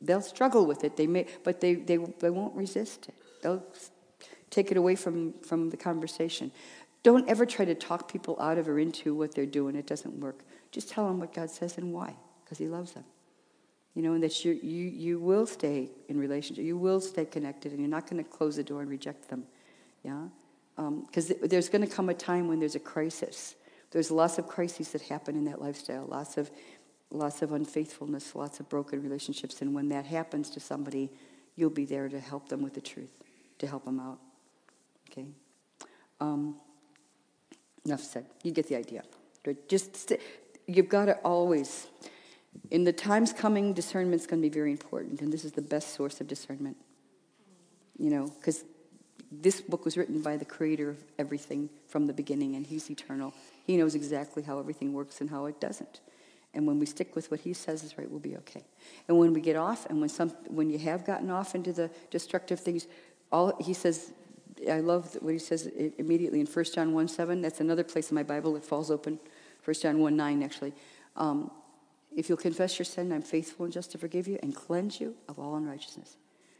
they'll 0.00 0.20
struggle 0.20 0.66
with 0.66 0.84
it, 0.84 0.96
they 0.96 1.06
may, 1.06 1.26
but 1.42 1.60
they, 1.60 1.74
they, 1.74 1.96
they 1.96 2.30
won't 2.30 2.54
resist 2.54 3.08
it. 3.08 3.14
They'll 3.42 3.62
take 4.50 4.70
it 4.70 4.76
away 4.76 4.94
from, 4.94 5.34
from 5.40 5.70
the 5.70 5.76
conversation. 5.76 6.50
Don't 7.02 7.28
ever 7.28 7.44
try 7.44 7.66
to 7.66 7.74
talk 7.74 8.10
people 8.10 8.36
out 8.40 8.56
of 8.56 8.68
or 8.68 8.78
into 8.78 9.14
what 9.14 9.34
they're 9.34 9.44
doing. 9.44 9.76
It 9.76 9.86
doesn't 9.86 10.20
work. 10.20 10.40
Just 10.72 10.88
tell 10.88 11.06
them 11.06 11.20
what 11.20 11.34
God 11.34 11.50
says 11.50 11.76
and 11.76 11.92
why, 11.92 12.14
because 12.42 12.58
He 12.58 12.66
loves 12.66 12.92
them. 12.92 13.04
You 13.94 14.02
know, 14.02 14.14
and 14.14 14.22
that 14.22 14.44
you, 14.44 14.58
you, 14.60 14.86
you 14.88 15.18
will 15.20 15.46
stay 15.46 15.88
in 16.08 16.18
relationship. 16.18 16.64
You 16.64 16.76
will 16.76 17.00
stay 17.00 17.24
connected, 17.24 17.72
and 17.72 17.80
you're 17.80 17.88
not 17.88 18.10
going 18.10 18.22
to 18.22 18.28
close 18.28 18.56
the 18.56 18.64
door 18.64 18.80
and 18.80 18.90
reject 18.90 19.28
them. 19.28 19.44
Yeah? 20.02 20.24
Because 20.76 21.30
um, 21.30 21.36
there's 21.42 21.68
going 21.68 21.86
to 21.86 21.92
come 21.92 22.08
a 22.08 22.14
time 22.14 22.48
when 22.48 22.58
there's 22.58 22.74
a 22.74 22.80
crisis. 22.80 23.54
There's 23.92 24.10
lots 24.10 24.38
of 24.38 24.48
crises 24.48 24.90
that 24.90 25.02
happen 25.02 25.36
in 25.36 25.44
that 25.44 25.62
lifestyle, 25.62 26.06
lots 26.06 26.36
of, 26.36 26.50
lots 27.10 27.42
of 27.42 27.52
unfaithfulness, 27.52 28.34
lots 28.34 28.58
of 28.58 28.68
broken 28.68 29.00
relationships. 29.00 29.62
And 29.62 29.72
when 29.72 29.88
that 29.90 30.04
happens 30.04 30.50
to 30.50 30.60
somebody, 30.60 31.12
you'll 31.54 31.70
be 31.70 31.84
there 31.84 32.08
to 32.08 32.18
help 32.18 32.48
them 32.48 32.62
with 32.62 32.74
the 32.74 32.80
truth, 32.80 33.12
to 33.58 33.68
help 33.68 33.84
them 33.84 34.00
out. 34.00 34.18
Okay? 35.10 35.26
Um, 36.20 36.56
enough 37.86 38.02
said. 38.02 38.26
You 38.42 38.50
get 38.50 38.66
the 38.66 38.74
idea. 38.74 39.04
Just, 39.68 39.96
st- 39.96 40.20
you've 40.66 40.88
got 40.88 41.04
to 41.04 41.14
always 41.18 41.86
in 42.70 42.84
the 42.84 42.92
times 42.92 43.32
coming, 43.32 43.72
discernment 43.72 44.20
is 44.20 44.26
going 44.26 44.40
to 44.42 44.48
be 44.48 44.52
very 44.52 44.70
important, 44.70 45.20
and 45.20 45.32
this 45.32 45.44
is 45.44 45.52
the 45.52 45.62
best 45.62 45.94
source 45.94 46.20
of 46.20 46.26
discernment. 46.26 46.76
You 47.98 48.10
know, 48.10 48.26
because 48.28 48.64
this 49.30 49.60
book 49.60 49.84
was 49.84 49.96
written 49.96 50.20
by 50.20 50.36
the 50.36 50.44
creator 50.44 50.90
of 50.90 50.98
everything 51.18 51.68
from 51.88 52.06
the 52.06 52.12
beginning, 52.12 52.56
and 52.56 52.66
he's 52.66 52.90
eternal. 52.90 53.32
He 53.66 53.76
knows 53.76 53.94
exactly 53.94 54.42
how 54.42 54.58
everything 54.58 54.92
works 54.92 55.20
and 55.20 55.30
how 55.30 55.46
it 55.46 55.60
doesn't. 55.60 56.00
And 56.54 56.66
when 56.66 56.78
we 56.78 56.86
stick 56.86 57.16
with 57.16 57.30
what 57.30 57.40
he 57.40 57.52
says 57.52 57.82
is 57.82 57.98
right, 57.98 58.08
we'll 58.08 58.20
be 58.20 58.36
okay. 58.38 58.64
And 59.08 59.18
when 59.18 59.32
we 59.32 59.40
get 59.40 59.56
off, 59.56 59.86
and 59.86 60.00
when 60.00 60.08
some, 60.08 60.30
when 60.48 60.70
you 60.70 60.78
have 60.78 61.04
gotten 61.04 61.30
off 61.30 61.54
into 61.54 61.72
the 61.72 61.90
destructive 62.10 62.60
things, 62.60 62.86
all 63.32 63.56
he 63.60 63.74
says, 63.74 64.12
I 64.70 64.80
love 64.80 65.16
what 65.20 65.32
he 65.32 65.38
says 65.38 65.66
immediately 65.98 66.40
in 66.40 66.46
1 66.46 66.64
John 66.72 66.92
1 66.92 67.08
7. 67.08 67.42
That's 67.42 67.60
another 67.60 67.82
place 67.82 68.10
in 68.10 68.14
my 68.14 68.22
Bible 68.22 68.54
that 68.54 68.64
falls 68.64 68.90
open. 68.90 69.18
1 69.64 69.74
John 69.80 69.98
1 69.98 70.16
9, 70.16 70.42
actually. 70.42 70.72
Um, 71.16 71.50
if 72.16 72.28
you'll 72.28 72.38
confess 72.38 72.78
your 72.78 72.86
sin, 72.86 73.12
I'm 73.12 73.22
faithful 73.22 73.64
and 73.64 73.72
just 73.72 73.90
to 73.92 73.98
forgive 73.98 74.28
you 74.28 74.38
and 74.42 74.54
cleanse 74.54 75.00
you 75.00 75.14
of 75.28 75.38
all 75.38 75.56
unrighteousness. 75.56 76.16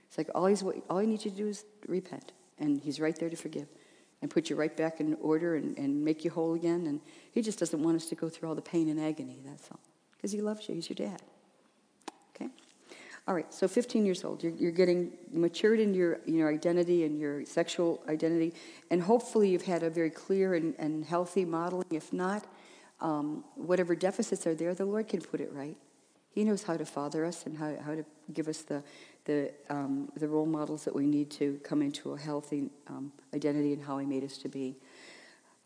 It's 0.09 0.19
like 0.19 0.29
all, 0.35 0.47
he's, 0.47 0.62
all 0.62 0.99
he 0.99 1.07
needs 1.07 1.25
you 1.25 1.31
to 1.31 1.37
do 1.37 1.49
is 1.49 1.64
repent, 1.87 2.33
and 2.59 2.81
he's 2.81 3.01
right 3.01 3.17
there 3.19 3.31
to 3.31 3.37
forgive 3.37 3.69
and 4.25 4.31
put 4.31 4.49
you 4.49 4.57
right 4.57 4.75
back 4.75 5.01
in 5.01 5.19
order 5.21 5.57
and, 5.57 5.77
and 5.77 6.03
make 6.03 6.25
you 6.25 6.31
whole 6.31 6.55
again. 6.55 6.87
And 6.87 7.01
he 7.33 7.43
just 7.43 7.59
doesn't 7.59 7.83
want 7.83 7.97
us 7.97 8.07
to 8.07 8.14
go 8.14 8.31
through 8.31 8.49
all 8.49 8.55
the 8.55 8.62
pain 8.62 8.88
and 8.88 8.99
agony, 8.99 9.38
that's 9.45 9.69
all. 9.71 9.81
Because 10.17 10.33
he 10.33 10.40
loves 10.40 10.67
you, 10.67 10.75
he's 10.75 10.88
your 10.88 10.95
dad. 10.95 11.21
Okay? 12.35 12.49
All 13.29 13.35
right, 13.35 13.53
so 13.53 13.69
15 13.69 14.07
years 14.07 14.25
old, 14.25 14.43
you're, 14.43 14.53
you're 14.53 14.73
getting 14.73 15.12
matured 15.31 15.79
in 15.79 15.93
your, 15.93 16.21
your 16.25 16.51
identity 16.51 17.05
and 17.05 17.19
your 17.19 17.45
sexual 17.45 18.03
identity, 18.09 18.55
and 18.90 19.03
hopefully 19.03 19.51
you've 19.51 19.67
had 19.67 19.83
a 19.83 19.90
very 19.90 20.11
clear 20.11 20.55
and, 20.55 20.75
and 20.79 21.05
healthy 21.05 21.45
modeling. 21.45 21.85
If 21.90 22.11
not, 22.11 22.47
um, 23.05 23.45
whatever 23.55 23.95
deficits 23.95 24.47
are 24.47 24.55
there, 24.55 24.75
the 24.75 24.87
Lord 24.87 25.07
can 25.09 25.21
put 25.21 25.40
it 25.40 25.53
right. 25.53 25.77
He 26.31 26.43
knows 26.43 26.64
how 26.64 26.77
to 26.77 26.87
father 26.87 27.25
us 27.25 27.45
and 27.45 27.57
how, 27.57 27.77
how 27.85 27.95
to 27.95 28.05
give 28.33 28.49
us 28.49 28.62
the, 28.62 28.83
the, 29.27 29.53
um, 29.69 30.11
the 30.17 30.27
role 30.27 30.47
models 30.47 30.85
that 30.85 30.95
we 30.95 31.07
need 31.07 31.31
to 31.33 31.61
come 31.62 31.83
into 31.83 32.14
a 32.14 32.19
healthy 32.19 32.71
um, 32.88 33.12
identity 33.35 33.75
and 33.75 33.85
how 33.85 33.99
He 33.99 34.07
made 34.07 34.25
us 34.25 34.38
to 34.38 34.49
be. 34.49 34.75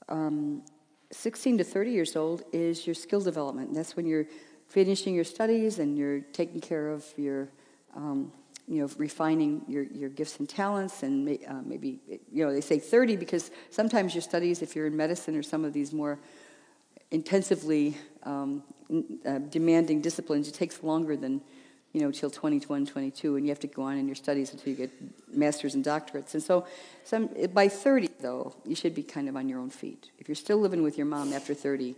Um, 0.08 0.62
16 1.12 1.58
to 1.58 1.64
30 1.64 1.92
years 1.92 2.16
old 2.16 2.42
is 2.52 2.86
your 2.86 2.94
skill 2.94 3.20
development. 3.20 3.72
That's 3.72 3.96
when 3.96 4.04
you're 4.04 4.26
finishing 4.66 5.14
your 5.14 5.24
studies 5.24 5.78
and 5.78 5.96
you're 5.96 6.20
taking 6.20 6.60
care 6.60 6.88
of 6.88 7.06
your, 7.16 7.48
um, 7.94 8.32
you 8.66 8.82
know, 8.82 8.90
refining 8.98 9.62
your, 9.68 9.84
your 9.84 10.10
gifts 10.10 10.40
and 10.40 10.48
talents. 10.48 11.04
And 11.04 11.24
may, 11.24 11.38
uh, 11.46 11.62
maybe, 11.64 12.00
you 12.32 12.44
know, 12.44 12.52
they 12.52 12.60
say 12.60 12.80
30 12.80 13.16
because 13.16 13.52
sometimes 13.70 14.14
your 14.14 14.22
studies, 14.22 14.60
if 14.60 14.74
you're 14.74 14.88
in 14.88 14.96
medicine 14.96 15.36
or 15.36 15.42
some 15.42 15.64
of 15.64 15.72
these 15.72 15.92
more 15.92 16.18
intensively 17.10 17.96
um, 18.22 18.62
uh, 19.26 19.38
demanding 19.38 20.00
disciplines, 20.00 20.48
it 20.48 20.54
takes 20.54 20.82
longer 20.82 21.16
than 21.16 21.40
you 21.92 22.02
know, 22.02 22.10
till 22.10 22.30
21, 22.30 22.86
22, 22.86 23.36
and 23.36 23.46
you 23.46 23.50
have 23.50 23.60
to 23.60 23.66
go 23.66 23.82
on 23.82 23.96
in 23.96 24.06
your 24.06 24.14
studies 24.14 24.52
until 24.52 24.70
you 24.70 24.76
get 24.76 24.90
masters 25.34 25.74
and 25.74 25.84
doctorates. 25.84 26.34
And 26.34 26.42
so, 26.42 26.66
some, 27.04 27.30
by 27.54 27.68
30, 27.68 28.10
though, 28.20 28.54
you 28.66 28.74
should 28.74 28.94
be 28.94 29.02
kind 29.02 29.28
of 29.28 29.36
on 29.36 29.48
your 29.48 29.58
own 29.58 29.70
feet. 29.70 30.10
If 30.18 30.28
you're 30.28 30.34
still 30.34 30.58
living 30.58 30.82
with 30.82 30.98
your 30.98 31.06
mom 31.06 31.32
after 31.32 31.54
30, 31.54 31.94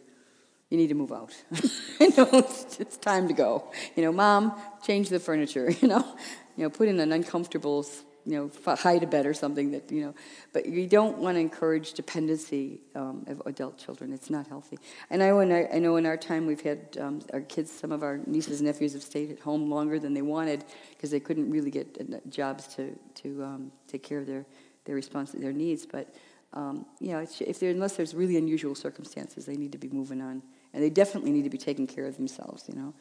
you 0.71 0.77
need 0.77 0.89
to 0.89 0.95
move 0.95 1.13
out. 1.13 1.35
you 2.01 2.11
know, 2.17 2.29
it's, 2.33 2.79
it's, 2.79 2.97
time 2.97 3.27
to 3.27 3.35
go. 3.35 3.65
You 3.97 4.05
know, 4.05 4.13
mom, 4.13 4.53
change 4.87 5.09
the 5.09 5.19
furniture. 5.19 5.71
You 5.81 5.89
know, 5.89 6.17
you 6.57 6.65
know, 6.65 6.71
put 6.71 6.89
in 6.89 7.01
an 7.01 7.11
uncomfortable 7.11 7.85
you 8.27 8.51
know, 8.67 8.75
hide 8.77 9.03
a 9.03 9.07
bed 9.07 9.27
or 9.27 9.35
something 9.35 9.71
that, 9.71 9.91
you 9.91 10.03
know, 10.03 10.15
but 10.53 10.67
you 10.67 10.87
don't 10.87 11.19
want 11.19 11.37
to 11.37 11.41
encourage 11.41 11.95
dependency 11.95 12.81
um, 12.95 13.25
of 13.27 13.43
adult 13.47 13.79
children. 13.79 14.13
It's 14.13 14.31
not 14.31 14.47
healthy. 14.47 14.79
And 15.09 15.23
I, 15.23 15.33
when 15.33 15.51
I, 15.53 15.69
I 15.73 15.79
know 15.79 15.97
in 15.97 16.07
our 16.07 16.17
time 16.17 16.47
we've 16.47 16.61
had 16.61 16.97
um, 17.01 17.23
our 17.33 17.41
kids, 17.41 17.71
some 17.71 17.93
of 17.93 18.03
our 18.03 18.21
nieces 18.27 18.61
and 18.61 18.67
nephews 18.67 18.93
have 18.93 19.03
stayed 19.03 19.31
at 19.31 19.41
home 19.41 19.71
longer 19.71 19.99
than 19.99 20.15
they 20.15 20.23
wanted 20.23 20.65
because 20.91 21.11
they 21.11 21.21
couldn't 21.21 21.51
really 21.51 21.71
get 21.71 21.97
uh, 22.01 22.17
jobs 22.29 22.67
to, 22.75 22.97
to 23.15 23.43
um, 23.43 23.73
take 23.89 24.03
care 24.03 24.19
of 24.19 24.27
their, 24.27 24.45
their 24.85 24.95
response, 24.95 25.33
their 25.33 25.53
needs. 25.53 25.87
But, 25.87 26.15
um, 26.53 26.85
you 27.01 27.13
know, 27.13 27.27
if 27.41 27.59
they're, 27.59 27.71
unless 27.71 27.97
there's 27.97 28.15
really 28.15 28.37
unusual 28.37 28.75
circumstances, 28.75 29.47
they 29.47 29.57
need 29.57 29.73
to 29.73 29.79
be 29.79 29.89
moving 29.89 30.21
on. 30.21 30.43
And 30.73 30.83
they 30.83 30.91
definitely 30.91 31.33
need 31.33 31.45
to 31.45 31.51
be 31.51 31.59
taking 31.59 31.87
care 31.87 32.07
of 32.07 32.17
themselves, 32.17 32.65
you 32.69 32.75
know, 32.75 32.95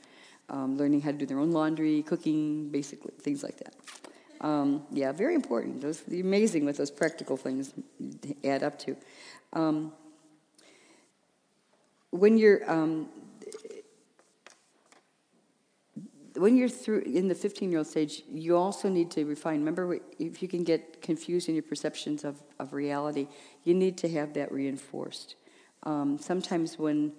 um, 0.50 0.78
learning 0.78 1.02
how 1.02 1.12
to 1.12 1.18
do 1.18 1.26
their 1.26 1.40
own 1.40 1.52
laundry, 1.52 2.02
cooking, 2.02 2.70
basically, 2.70 3.14
things 3.20 3.44
like 3.44 3.58
that. 3.58 3.76
Um, 4.42 4.84
yeah, 4.92 5.12
very 5.12 5.36
important. 5.36 5.82
Those 5.82 6.02
amazing 6.08 6.66
what 6.66 6.78
those 6.78 6.92
practical 6.92 7.38
things 7.38 7.74
add 8.44 8.64
up 8.64 8.80
to. 8.80 8.96
Um, 9.54 9.92
when 12.12 12.38
you're 12.38 12.70
um, 12.70 13.10
when 16.40 16.56
you're 16.56 16.70
through 16.70 17.02
in 17.02 17.28
the 17.28 17.36
15 17.36 17.70
year 17.70 17.80
old 17.80 17.88
stage, 17.88 18.24
you 18.32 18.56
also 18.56 18.88
need 18.88 19.12
to 19.12 19.26
refine. 19.26 19.60
Remember, 19.60 20.00
if 20.18 20.42
you 20.42 20.48
can 20.48 20.64
get 20.64 21.02
confused 21.02 21.50
in 21.50 21.56
your 21.56 21.64
perceptions 21.64 22.24
of, 22.24 22.42
of 22.60 22.74
reality, 22.74 23.28
you 23.64 23.74
need 23.74 23.98
to 23.98 24.10
have 24.10 24.34
that 24.34 24.52
reinforced. 24.52 25.36
Um, 25.84 26.18
sometimes 26.18 26.80
when 26.80 27.14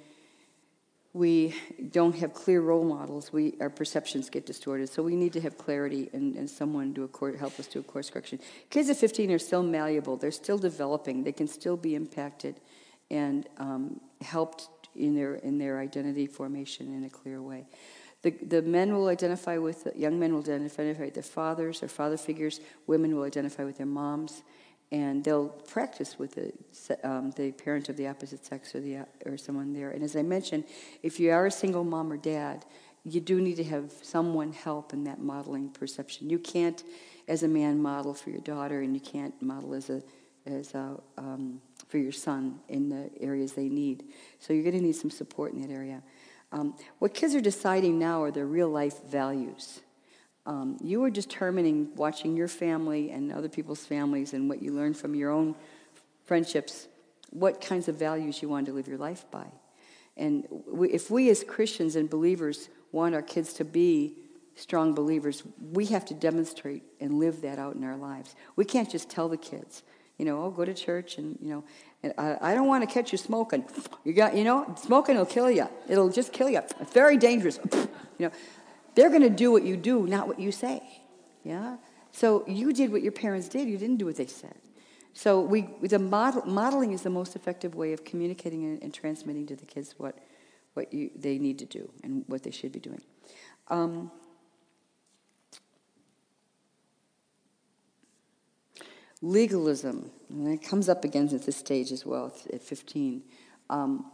we 1.13 1.55
don't 1.91 2.15
have 2.17 2.33
clear 2.33 2.61
role 2.61 2.85
models, 2.85 3.33
we, 3.33 3.55
our 3.61 3.71
perceptions 3.71 4.31
get 4.31 4.47
distorted. 4.47 4.89
So 4.89 5.03
we 5.03 5.17
need 5.17 5.33
to 5.33 5.41
have 5.41 5.59
clarity 5.59 6.09
and, 6.13 6.37
and 6.37 6.49
someone 6.49 6.95
to 6.95 7.09
help 7.39 7.59
us 7.59 7.67
do 7.67 7.81
a 7.81 7.83
course 7.83 8.11
correction. 8.11 8.39
Kids 8.71 8.89
at 8.91 8.97
15 8.97 9.33
are 9.33 9.39
still 9.39 9.63
malleable. 9.63 10.17
They're 10.17 10.31
still 10.31 10.59
developing. 10.59 11.25
They 11.25 11.33
can 11.33 11.49
still 11.49 11.77
be 11.77 11.97
impacted 11.97 12.61
and 13.11 13.49
um, 13.59 14.01
helped 14.21 14.69
in 14.95 15.17
their, 15.17 15.35
in 15.37 15.59
their 15.59 15.81
identity 15.81 16.27
formation 16.27 16.95
in 16.95 17.05
a 17.05 17.11
clear 17.11 17.43
way. 17.43 17.67
The, 18.23 18.31
the 18.31 18.63
men 18.63 18.95
will 18.95 19.09
identify 19.09 19.57
with, 19.57 19.89
young 19.97 20.21
men 20.21 20.33
will 20.33 20.43
identify 20.43 20.85
with 20.91 21.15
their 21.15 21.23
fathers 21.23 21.83
or 21.83 21.89
father 21.89 22.19
figures. 22.19 22.61
Women 22.87 23.17
will 23.17 23.25
identify 23.25 23.65
with 23.65 23.79
their 23.79 23.87
moms 23.87 24.43
and 24.93 25.23
they'll 25.23 25.49
practice 25.49 26.19
with 26.19 26.35
the, 26.35 26.53
um, 27.09 27.31
the 27.33 27.53
parent 27.53 27.89
of 27.89 27.97
the 27.97 28.09
opposite 28.09 28.45
sex 28.45 28.75
or, 28.75 28.81
the, 28.81 28.99
or 29.25 29.37
someone 29.37 29.73
there. 29.73 29.91
And 29.91 30.03
as 30.03 30.17
I 30.17 30.23
mentioned, 30.23 30.65
if 31.03 31.21
you 31.21 31.31
are 31.31 31.47
a 31.47 31.51
single 31.51 31.85
mom 31.85 32.13
or 32.13 32.17
dad, 32.17 32.65
you 33.05 33.21
do 33.21 33.41
need 33.41 33.57
to 33.57 33.65
have 33.65 33.93
someone 34.03 34.53
help 34.53 34.93
in 34.93 35.05
that 35.05 35.21
modeling 35.21 35.71
perception. 35.71 36.29
You 36.29 36.39
can't, 36.39 36.83
as 37.29 37.43
a 37.43 37.49
man, 37.49 37.81
model 37.81 38.15
for 38.15 38.31
your 38.31 38.41
daughter, 38.41 38.81
and 38.81 38.95
you 38.95 39.01
can't 39.01 39.41
model 39.41 39.75
as 39.75 39.91
a, 39.91 40.03
as 40.45 40.75
a, 40.75 41.01
um, 41.17 41.61
for 41.89 41.99
your 41.99 42.13
son 42.13 42.59
in 42.69 42.89
the 42.89 43.11
areas 43.21 43.53
they 43.53 43.69
need. 43.69 44.05
So 44.39 44.53
you're 44.53 44.65
going 44.65 44.77
to 44.77 44.83
need 44.83 44.97
some 44.97 45.11
support 45.11 45.53
in 45.53 45.63
that 45.63 45.71
area. 45.71 46.03
Um, 46.53 46.75
what 46.99 47.15
kids 47.15 47.35
are 47.37 47.41
deciding 47.41 47.99
now 47.99 48.23
are 48.25 48.33
their 48.33 48.47
real 48.47 48.69
life 48.69 49.05
values 49.05 49.81
um, 50.47 50.79
you 50.83 51.05
are 51.05 51.11
determining, 51.11 51.95
watching 51.97 52.37
your 52.37 52.49
family 52.49 53.11
and 53.11 53.33
other 53.33 53.49
people's 53.49 53.85
families 53.85 54.33
and 54.33 54.49
what 54.49 54.63
you 54.63 54.73
learn 54.73 54.95
from 54.95 55.15
your 55.15 55.31
own 55.31 55.55
friendships, 56.25 56.89
what 57.31 57.61
kinds 57.61 57.89
of 57.89 57.97
values 57.97 58.41
you 58.43 58.49
want 58.49 58.67
to 58.67 58.73
live 58.73 58.89
your 58.89 58.99
life 58.99 59.25
by. 59.31 59.47
And 60.17 60.47
we, 60.67 60.91
if 60.91 61.11
we 61.11 61.31
as 61.31 61.45
Christians 61.45 61.97
and 61.97 62.09
believers 62.09 62.69
want 62.93 63.15
our 63.15 63.23
kids 63.23 63.53
to 63.55 63.65
be 63.65 64.15
strong 64.55 64.95
believers, 64.95 65.43
we 65.73 65.87
have 65.87 66.05
to 66.07 66.15
demonstrate 66.15 66.83
and 67.01 67.19
live 67.19 67.43
that 67.43 67.59
out 67.59 67.77
in 67.77 67.85
our 67.85 67.97
lives. 67.97 68.35
We 68.57 68.65
can't 68.65 68.91
just 68.91 69.09
tell 69.09 69.29
the 69.29 69.37
kids, 69.37 69.83
you 70.19 70.25
know, 70.25 70.43
oh, 70.43 70.51
go 70.51 70.65
to 70.65 70.75
church 70.75 71.19
and, 71.19 71.39
you 71.41 71.51
know, 71.51 71.65
and 72.03 72.13
I, 72.19 72.39
I 72.41 72.55
don't 72.55 72.67
want 72.67 72.87
to 72.87 72.93
catch 72.93 73.13
you 73.13 73.19
smoking. 73.19 73.65
You 74.05 74.13
got, 74.13 74.37
you 74.37 74.45
know, 74.45 74.75
smoking 74.79 75.17
will 75.17 75.27
kill 75.27 75.51
you. 75.51 75.69
It'll 75.89 76.09
just 76.09 76.33
kill 76.33 76.49
you. 76.49 76.61
It's 76.81 76.93
very 76.93 77.17
dangerous. 77.17 77.59
You 78.19 78.27
know, 78.27 78.33
they're 78.95 79.09
going 79.09 79.23
to 79.23 79.31
do 79.31 79.53
what 79.53 79.63
you 79.63 79.77
do, 79.77 80.07
not 80.07 80.27
what 80.27 80.39
you 80.39 80.53
say. 80.53 80.83
Yeah? 81.45 81.77
So 82.13 82.45
you 82.47 82.73
did 82.73 82.93
what 82.93 83.03
your 83.03 83.13
parents 83.13 83.49
did, 83.49 83.69
you 83.69 83.79
didn't 83.79 83.97
do 83.97 84.07
what 84.07 84.17
they 84.17 84.27
said. 84.27 84.57
So 85.13 85.41
we, 85.41 85.69
the 85.83 85.99
model, 85.99 86.45
modeling 86.47 86.93
is 86.93 87.03
the 87.03 87.11
most 87.11 87.35
effective 87.37 87.75
way 87.75 87.93
of 87.93 88.05
communicating 88.05 88.65
and, 88.65 88.83
and, 88.83 88.95
transmitting 88.95 89.47
to 89.47 89.57
the 89.57 89.67
kids 89.67 89.95
what, 89.99 90.17
what 90.75 90.93
you, 90.95 91.11
they 91.17 91.39
need 91.39 91.59
to 91.59 91.65
do 91.65 91.91
and 92.05 92.25
what 92.29 92.43
they 92.43 92.51
should 92.51 92.73
be 92.73 92.79
doing. 92.79 93.01
Um, 93.69 94.11
legalism, 99.21 100.11
and 100.29 100.49
it 100.49 100.63
comes 100.63 100.89
up 100.89 101.05
again 101.05 101.29
at 101.35 101.45
this 101.45 101.57
stage 101.57 101.93
as 101.93 102.07
well, 102.07 102.33
at 102.53 102.63
15. 102.63 103.23
Um, 103.69 104.11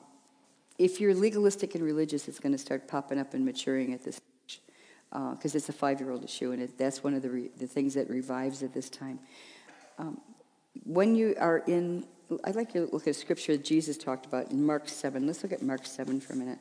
if 0.79 1.01
you're 1.01 1.15
legalistic 1.15 1.75
and 1.75 1.85
religious, 1.85 2.29
it's 2.29 2.39
going 2.39 2.53
to 2.53 2.59
start 2.59 2.89
popping 2.89 3.19
up 3.19 3.35
and 3.35 3.45
maturing 3.45 3.95
at 3.95 4.03
this 4.05 4.21
because 5.11 5.55
uh, 5.55 5.59
it's 5.59 5.69
a 5.69 5.73
five-year-old 5.73 6.25
issue, 6.25 6.53
and 6.53 6.63
it, 6.63 6.79
that's 6.79 7.03
one 7.03 7.15
of 7.15 7.23
the, 7.23 7.31
re, 7.31 7.51
the 7.59 7.67
things 7.67 7.95
that 7.95 8.11
revives 8.11 8.63
at 8.63 8.75
this 8.75 8.91
time. 8.91 9.19
Um, 9.99 10.21
when 10.85 11.15
you 11.15 11.35
are 11.39 11.59
in, 11.67 12.05
I'd 12.45 12.57
like 12.57 12.75
you 12.75 12.87
to 12.87 12.93
look 12.93 13.03
at 13.03 13.11
a 13.11 13.15
scripture 13.15 13.57
Jesus 13.57 13.97
talked 13.97 14.27
about 14.27 14.51
in 14.51 14.65
Mark 14.65 14.89
7. 14.89 15.27
Let's 15.27 15.43
look 15.43 15.53
at 15.53 15.63
Mark 15.63 15.87
7 15.87 16.21
for 16.21 16.33
a 16.33 16.37
minute. 16.37 16.59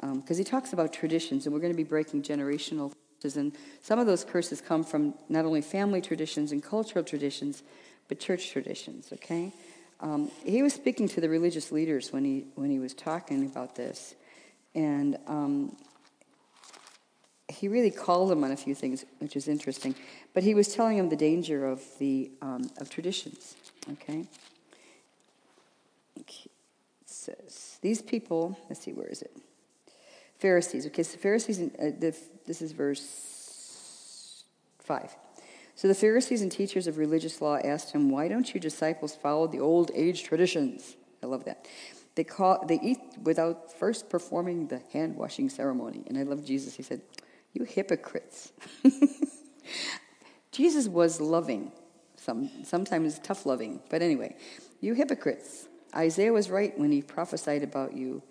Because 0.00 0.38
um, 0.38 0.44
he 0.44 0.44
talks 0.44 0.72
about 0.72 0.92
traditions, 0.92 1.46
and 1.46 1.54
we're 1.54 1.60
going 1.60 1.72
to 1.72 1.76
be 1.76 1.84
breaking 1.84 2.22
generational 2.22 2.92
curses. 3.20 3.36
And 3.36 3.52
some 3.82 3.98
of 3.98 4.06
those 4.06 4.24
curses 4.24 4.60
come 4.60 4.84
from 4.84 5.14
not 5.28 5.44
only 5.44 5.60
family 5.60 6.00
traditions 6.00 6.52
and 6.52 6.62
cultural 6.62 7.04
traditions, 7.04 7.62
but 8.08 8.20
church 8.20 8.50
traditions, 8.50 9.12
okay? 9.12 9.52
Um, 10.00 10.30
he 10.44 10.62
was 10.62 10.72
speaking 10.72 11.08
to 11.08 11.20
the 11.20 11.28
religious 11.28 11.72
leaders 11.72 12.12
when 12.12 12.24
he, 12.24 12.46
when 12.54 12.70
he 12.70 12.78
was 12.78 12.94
talking 12.94 13.44
about 13.44 13.74
this. 13.74 14.14
And 14.74 15.18
um, 15.26 15.76
he 17.48 17.66
really 17.66 17.90
called 17.90 18.30
him 18.30 18.44
on 18.44 18.52
a 18.52 18.56
few 18.56 18.74
things, 18.74 19.04
which 19.18 19.34
is 19.34 19.48
interesting. 19.48 19.94
But 20.34 20.42
he 20.42 20.54
was 20.54 20.74
telling 20.74 20.98
him 20.98 21.08
the 21.08 21.16
danger 21.16 21.66
of 21.66 21.82
the 21.98 22.30
um, 22.42 22.70
of 22.78 22.90
traditions. 22.90 23.56
Okay. 23.92 24.24
It 26.16 26.48
says 27.06 27.78
these 27.80 28.02
people. 28.02 28.58
Let's 28.68 28.82
see, 28.82 28.92
where 28.92 29.08
is 29.08 29.22
it? 29.22 29.34
Pharisees. 30.38 30.86
Okay, 30.86 31.02
so 31.02 31.18
Pharisees. 31.18 31.60
uh, 31.60 31.90
the, 31.98 32.16
this 32.46 32.62
is 32.62 32.72
verse 32.72 34.44
five. 34.78 35.16
So 35.74 35.88
the 35.88 35.94
Pharisees 35.94 36.42
and 36.42 36.50
teachers 36.50 36.86
of 36.86 36.98
religious 36.98 37.40
law 37.40 37.56
asked 37.56 37.92
him, 37.92 38.10
"Why 38.10 38.28
don't 38.28 38.52
you 38.52 38.60
disciples 38.60 39.14
follow 39.16 39.46
the 39.46 39.60
old 39.60 39.90
age 39.94 40.22
traditions?" 40.22 40.96
I 41.22 41.26
love 41.26 41.44
that. 41.44 41.66
They 42.14 42.24
call 42.24 42.64
they 42.66 42.78
eat 42.82 42.98
without 43.22 43.72
first 43.72 44.10
performing 44.10 44.66
the 44.68 44.82
hand 44.92 45.16
washing 45.16 45.48
ceremony. 45.48 46.02
And 46.08 46.18
I 46.18 46.24
love 46.24 46.44
Jesus. 46.44 46.74
He 46.74 46.82
said, 46.82 47.00
you 47.58 47.64
hypocrites. 47.64 48.52
Jesus 50.52 50.86
was 50.86 51.20
loving, 51.20 51.72
some, 52.16 52.50
sometimes 52.64 53.18
tough 53.18 53.46
loving, 53.46 53.80
but 53.90 54.00
anyway, 54.00 54.36
you 54.80 54.94
hypocrites. 54.94 55.68
Isaiah 55.94 56.32
was 56.32 56.50
right 56.50 56.78
when 56.78 56.92
he 56.92 57.02
prophesied 57.02 57.62
about 57.62 57.94
you, 57.94 58.22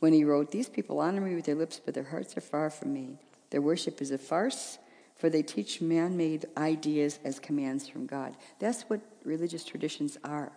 when 0.00 0.12
he 0.12 0.24
wrote, 0.24 0.50
These 0.50 0.68
people 0.68 1.00
honor 1.00 1.20
me 1.20 1.34
with 1.34 1.46
their 1.46 1.54
lips, 1.54 1.80
but 1.82 1.94
their 1.94 2.04
hearts 2.04 2.36
are 2.36 2.42
far 2.42 2.68
from 2.68 2.92
me. 2.92 3.18
Their 3.50 3.62
worship 3.62 4.02
is 4.02 4.10
a 4.10 4.18
farce, 4.18 4.78
for 5.16 5.30
they 5.30 5.42
teach 5.42 5.80
man 5.80 6.16
made 6.16 6.46
ideas 6.56 7.18
as 7.24 7.38
commands 7.38 7.88
from 7.88 8.06
God. 8.06 8.36
That's 8.58 8.82
what 8.82 9.00
religious 9.24 9.64
traditions 9.64 10.18
are. 10.24 10.52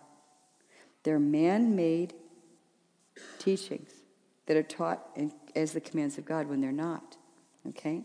They're 1.04 1.18
man 1.18 1.76
made 1.76 2.12
teachings 3.38 3.90
that 4.46 4.56
are 4.56 4.62
taught 4.62 5.16
as 5.54 5.72
the 5.72 5.80
commands 5.80 6.18
of 6.18 6.26
God 6.26 6.48
when 6.48 6.60
they're 6.60 6.72
not. 6.72 7.17
Okay? 7.66 8.02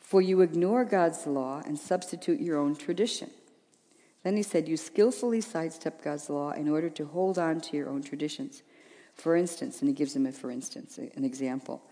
For 0.00 0.22
you 0.22 0.40
ignore 0.40 0.84
God's 0.84 1.26
law 1.26 1.62
and 1.66 1.78
substitute 1.78 2.40
your 2.40 2.58
own 2.58 2.76
tradition. 2.76 3.30
Then 4.22 4.36
he 4.36 4.42
said, 4.42 4.68
You 4.68 4.76
skillfully 4.76 5.40
sidestep 5.40 6.02
God's 6.02 6.30
law 6.30 6.52
in 6.52 6.68
order 6.68 6.90
to 6.90 7.06
hold 7.06 7.38
on 7.38 7.60
to 7.62 7.76
your 7.76 7.88
own 7.88 8.02
traditions. 8.02 8.62
For 9.14 9.36
instance, 9.36 9.80
and 9.80 9.88
he 9.88 9.94
gives 9.94 10.14
him 10.14 10.26
a 10.26 10.32
for 10.32 10.50
instance, 10.50 10.98
an 10.98 11.24
example. 11.24 11.82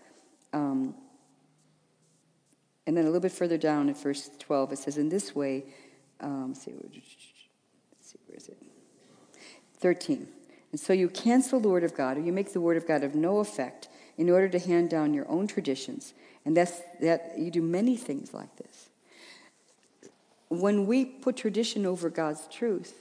Um, 0.53 0.95
and 2.87 2.95
then 2.95 3.03
a 3.03 3.07
little 3.07 3.21
bit 3.21 3.31
further 3.31 3.57
down 3.57 3.89
in 3.89 3.95
verse 3.95 4.29
12, 4.39 4.73
it 4.73 4.79
says, 4.79 4.97
In 4.97 5.09
this 5.09 5.35
way, 5.35 5.65
um, 6.19 6.53
see, 6.55 6.71
where 6.71 8.37
is 8.37 8.47
it? 8.47 8.57
13. 9.79 10.27
And 10.71 10.79
so 10.79 10.93
you 10.93 11.09
cancel 11.09 11.59
the 11.59 11.69
word 11.69 11.83
of 11.83 11.95
God, 11.95 12.17
or 12.17 12.21
you 12.21 12.33
make 12.33 12.53
the 12.53 12.61
word 12.61 12.77
of 12.77 12.87
God 12.87 13.03
of 13.03 13.15
no 13.15 13.39
effect 13.39 13.87
in 14.17 14.29
order 14.29 14.49
to 14.49 14.59
hand 14.59 14.89
down 14.89 15.13
your 15.13 15.29
own 15.29 15.47
traditions 15.47 16.13
And 16.45 16.55
that's 16.55 16.81
that 17.01 17.33
you 17.37 17.51
do 17.51 17.61
many 17.61 17.97
things 17.97 18.33
like 18.33 18.55
this. 18.57 18.89
When 20.49 20.85
we 20.85 21.05
put 21.05 21.37
tradition 21.37 21.85
over 21.85 22.09
God's 22.09 22.47
truth, 22.47 22.93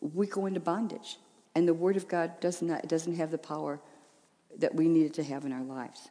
we 0.00 0.26
go 0.26 0.46
into 0.46 0.60
bondage. 0.60 1.18
And 1.54 1.66
the 1.66 1.74
Word 1.74 1.96
of 1.96 2.06
God 2.08 2.38
does 2.40 2.62
not, 2.62 2.86
doesn't 2.88 3.16
have 3.16 3.30
the 3.30 3.38
power 3.38 3.80
that 4.58 4.74
we 4.74 4.88
need 4.88 5.06
it 5.06 5.14
to 5.14 5.24
have 5.24 5.44
in 5.44 5.52
our 5.52 5.62
lives. 5.62 6.08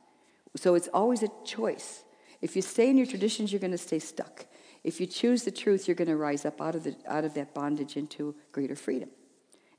So 0.56 0.76
it's 0.76 0.88
always 0.93 1.24
a 1.24 1.30
choice. 1.45 2.04
If 2.41 2.56
you 2.56 2.62
stay 2.62 2.89
in 2.89 2.98
your 2.98 3.06
traditions, 3.06 3.52
you're 3.52 3.60
going 3.60 3.72
to 3.72 3.78
stay 3.78 4.00
stuck. 4.00 4.45
If 4.84 5.00
you 5.00 5.06
choose 5.06 5.43
the 5.43 5.52
truth, 5.52 5.88
you're 5.88 5.95
going 5.95 6.08
to 6.08 6.15
rise 6.15 6.45
up 6.45 6.62
out 6.62 6.76
of, 6.76 6.84
the, 6.84 6.95
out 7.06 7.26
of 7.26 7.34
that 7.36 7.54
bondage 7.54 7.98
into 7.98 8.36
greater 8.52 8.76
freedom 8.76 9.10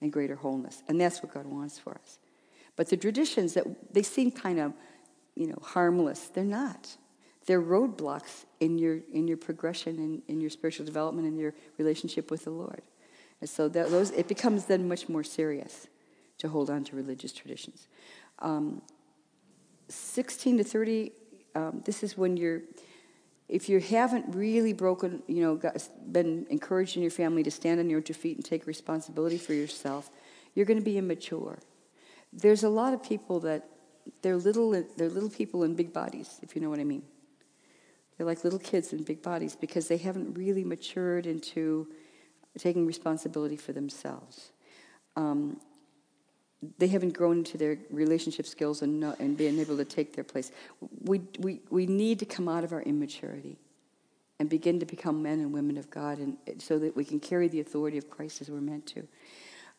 and 0.00 0.12
greater 0.12 0.36
wholeness. 0.36 0.82
And 0.88 1.00
that's 1.00 1.22
what 1.22 1.34
God 1.34 1.46
wants 1.46 1.78
for 1.78 1.94
us. 1.94 2.18
But 2.76 2.88
the 2.88 2.96
traditions 2.96 3.54
that 3.54 3.92
they 3.92 4.02
seem 4.02 4.30
kind 4.30 4.60
of, 4.60 4.72
you 5.40 5.46
know, 5.46 5.58
harmless, 5.62 6.28
they're 6.28 6.44
not. 6.44 6.98
They're 7.46 7.62
roadblocks 7.62 8.44
in 8.60 8.76
your 8.76 8.98
in 9.10 9.26
your 9.26 9.38
progression 9.38 9.96
in, 9.96 10.22
in 10.28 10.40
your 10.42 10.50
spiritual 10.50 10.84
development 10.84 11.26
and 11.26 11.38
your 11.38 11.54
relationship 11.78 12.30
with 12.30 12.44
the 12.44 12.50
Lord. 12.50 12.82
And 13.40 13.48
so 13.48 13.66
that 13.68 13.90
those 13.90 14.10
it 14.10 14.28
becomes 14.28 14.66
then 14.66 14.86
much 14.86 15.08
more 15.08 15.24
serious 15.24 15.86
to 16.38 16.48
hold 16.50 16.68
on 16.68 16.84
to 16.84 16.94
religious 16.94 17.32
traditions. 17.32 17.88
Um, 18.40 18.82
16 19.88 20.58
to 20.58 20.64
30, 20.64 21.12
um, 21.54 21.82
this 21.86 22.02
is 22.02 22.18
when 22.18 22.36
you're 22.36 22.60
if 23.48 23.70
you 23.70 23.80
haven't 23.80 24.26
really 24.34 24.74
broken, 24.74 25.22
you 25.26 25.42
know, 25.42 25.56
got, 25.56 25.88
been 26.12 26.46
encouraged 26.50 26.96
in 26.96 27.02
your 27.02 27.10
family 27.10 27.42
to 27.42 27.50
stand 27.50 27.80
on 27.80 27.88
your 27.88 28.02
two 28.02 28.12
feet 28.12 28.36
and 28.36 28.44
take 28.44 28.66
responsibility 28.66 29.38
for 29.38 29.54
yourself, 29.54 30.10
you're 30.54 30.66
going 30.66 30.78
to 30.78 30.84
be 30.84 30.98
immature. 30.98 31.58
There's 32.30 32.62
a 32.62 32.68
lot 32.68 32.92
of 32.92 33.02
people 33.02 33.40
that 33.40 33.66
they're 34.22 34.36
little, 34.36 34.70
they're 34.96 35.08
little 35.08 35.30
people 35.30 35.62
in 35.64 35.74
big 35.74 35.92
bodies, 35.92 36.38
if 36.42 36.54
you 36.54 36.62
know 36.62 36.70
what 36.70 36.78
I 36.78 36.84
mean. 36.84 37.02
They're 38.16 38.26
like 38.26 38.44
little 38.44 38.58
kids 38.58 38.92
in 38.92 39.02
big 39.02 39.22
bodies 39.22 39.56
because 39.56 39.88
they 39.88 39.96
haven't 39.96 40.36
really 40.36 40.64
matured 40.64 41.26
into 41.26 41.88
taking 42.58 42.86
responsibility 42.86 43.56
for 43.56 43.72
themselves. 43.72 44.50
Um, 45.16 45.58
they 46.78 46.88
haven't 46.88 47.14
grown 47.14 47.38
into 47.38 47.56
their 47.56 47.78
relationship 47.90 48.46
skills 48.46 48.82
and, 48.82 49.00
not, 49.00 49.18
and 49.18 49.36
being 49.36 49.58
able 49.58 49.78
to 49.78 49.84
take 49.84 50.14
their 50.14 50.24
place. 50.24 50.52
We, 51.02 51.22
we, 51.38 51.60
we 51.70 51.86
need 51.86 52.18
to 52.18 52.26
come 52.26 52.48
out 52.48 52.64
of 52.64 52.72
our 52.72 52.82
immaturity 52.82 53.58
and 54.38 54.48
begin 54.48 54.80
to 54.80 54.86
become 54.86 55.22
men 55.22 55.40
and 55.40 55.52
women 55.52 55.76
of 55.78 55.90
God 55.90 56.18
and, 56.18 56.36
so 56.58 56.78
that 56.78 56.94
we 56.94 57.04
can 57.04 57.20
carry 57.20 57.48
the 57.48 57.60
authority 57.60 57.96
of 57.96 58.10
Christ 58.10 58.42
as 58.42 58.50
we're 58.50 58.60
meant 58.60 58.86
to. 58.86 59.08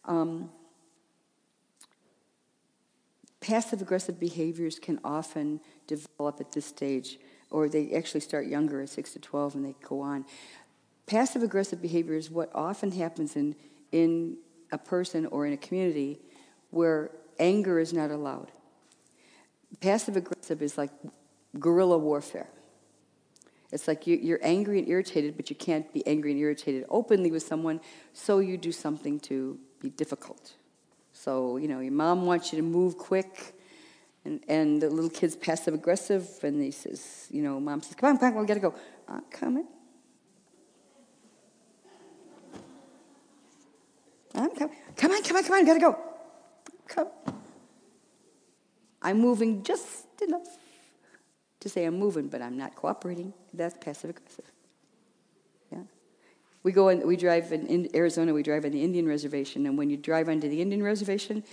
Um, 0.06 0.50
passive 3.52 3.82
aggressive 3.82 4.18
behaviors 4.18 4.80
can 4.80 4.98
often 5.04 5.60
develop 5.86 6.40
at 6.40 6.54
this 6.54 6.66
stage, 6.66 7.20
or 7.50 7.68
they 7.68 7.92
actually 7.92 8.22
start 8.22 8.48
younger 8.48 8.80
at 8.80 8.88
6 8.88 9.12
to 9.12 9.20
12 9.20 9.56
and 9.56 9.66
they 9.66 9.76
go 9.84 10.00
on. 10.00 10.24
Passive 11.06 11.44
aggressive 11.44 11.82
behavior 11.82 12.14
is 12.16 12.32
what 12.32 12.50
often 12.56 12.94
happens 12.94 13.36
in, 13.36 13.54
in 13.92 14.38
a 14.72 14.78
person 14.78 15.26
or 15.26 15.46
in 15.46 15.52
a 15.52 15.58
community 15.58 16.18
where 16.70 17.12
anger 17.40 17.78
is 17.78 17.92
not 17.92 18.10
allowed. 18.10 18.54
Passive 19.82 20.16
aggressive 20.16 20.62
is 20.62 20.78
like 20.78 20.92
guerrilla 21.60 21.98
warfare. 21.98 22.48
It's 23.74 23.86
like 23.86 24.08
you're 24.08 24.40
angry 24.42 24.80
and 24.80 24.88
irritated, 24.88 25.36
but 25.36 25.50
you 25.50 25.58
can't 25.58 25.92
be 25.94 26.08
angry 26.08 26.32
and 26.32 26.40
irritated 26.40 26.86
openly 26.88 27.32
with 27.32 27.44
someone, 27.44 27.82
so 28.14 28.40
you 28.40 28.56
do 28.58 28.72
something 28.72 29.20
to 29.22 29.60
be 29.82 29.90
difficult. 29.90 30.54
So, 31.24 31.58
you 31.58 31.68
know, 31.68 31.82
your 31.82 31.92
mom 31.92 32.26
wants 32.26 32.52
you 32.52 32.58
to 32.58 32.64
move 32.64 32.98
quick, 32.98 33.54
and, 34.26 34.44
and 34.48 34.82
the 34.82 34.90
little 34.90 35.10
kid's 35.10 35.36
passive 35.36 35.76
aggressive, 35.76 36.28
and 36.42 36.60
he 36.60 36.72
says, 36.72 37.28
you 37.30 37.44
know, 37.44 37.60
mom 37.60 37.84
says, 37.84 37.94
come 37.94 38.10
on, 38.10 38.18
come 38.18 38.34
on, 38.34 38.42
we 38.42 38.48
gotta 38.48 38.60
go. 38.60 38.74
I'm 39.08 39.22
coming. 39.30 39.68
I'm 44.34 44.50
coming. 44.50 44.76
Come 44.96 45.12
on, 45.12 45.22
come 45.22 45.38
on, 45.38 45.44
come 45.44 45.56
on, 45.58 45.66
gotta 45.66 45.80
go. 45.80 46.00
Come. 46.88 47.10
I'm 49.04 49.20
moving 49.20 49.62
just 49.62 50.08
enough 50.24 50.58
to 51.60 51.70
say 51.70 51.86
I'm 51.86 52.00
moving, 52.00 52.30
but 52.30 52.42
I'm 52.42 52.58
not 52.58 52.76
cooperating. 52.76 53.32
That's 53.54 53.76
passive 53.80 54.10
aggressive. 54.10 54.46
We 56.64 56.72
go 56.72 56.90
and 56.90 57.04
we 57.04 57.16
drive 57.18 57.52
in, 57.52 57.66
in, 57.68 57.90
Arizona. 57.96 58.34
We 58.34 58.44
drive 58.44 58.66
on 58.66 58.72
the 58.72 58.84
Indian 58.84 59.08
reservation, 59.08 59.66
and 59.66 59.78
when 59.78 59.90
you 59.90 59.98
drive 59.98 60.30
onto 60.30 60.48
the 60.48 60.62
Indian 60.62 60.84
reservation, 60.84 61.44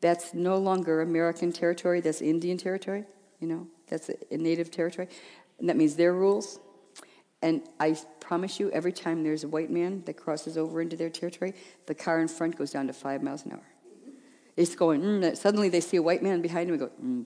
that's 0.00 0.34
no 0.34 0.56
longer 0.56 1.00
American 1.00 1.52
territory. 1.52 2.00
That's 2.00 2.20
Indian 2.20 2.58
territory. 2.58 3.04
You 3.40 3.48
know, 3.48 3.66
that's 3.88 4.08
a, 4.10 4.14
a 4.30 4.36
native 4.36 4.70
territory, 4.70 5.08
and 5.58 5.68
that 5.68 5.76
means 5.76 5.96
their 5.96 6.12
rules. 6.12 6.58
And 7.40 7.62
I 7.78 7.96
promise 8.20 8.58
you, 8.58 8.70
every 8.72 8.92
time 8.92 9.22
there's 9.22 9.44
a 9.44 9.48
white 9.48 9.70
man 9.70 10.02
that 10.06 10.16
crosses 10.16 10.58
over 10.58 10.80
into 10.80 10.96
their 10.96 11.10
territory, 11.10 11.54
the 11.86 11.94
car 11.94 12.20
in 12.20 12.28
front 12.28 12.56
goes 12.56 12.72
down 12.72 12.88
to 12.88 12.92
five 12.92 13.22
miles 13.22 13.44
an 13.46 13.52
hour. 13.52 13.66
It's 14.56 14.74
going, 14.74 15.02
mm, 15.02 15.36
suddenly 15.36 15.68
they 15.68 15.80
see 15.80 15.98
a 15.98 16.02
white 16.02 16.20
man 16.20 16.42
behind 16.42 16.68
him 16.68 16.74
and 16.74 16.80
go, 16.80 16.90
mm, 17.00 17.24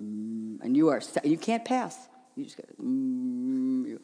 mm, 0.00 0.60
and 0.64 0.76
you 0.76 0.88
are, 0.88 1.00
you 1.22 1.38
can't 1.38 1.64
pass. 1.64 2.08
You 2.34 2.44
just 2.44 2.56
go, 2.56 2.64
mm, 2.82 3.86
you. 3.86 4.00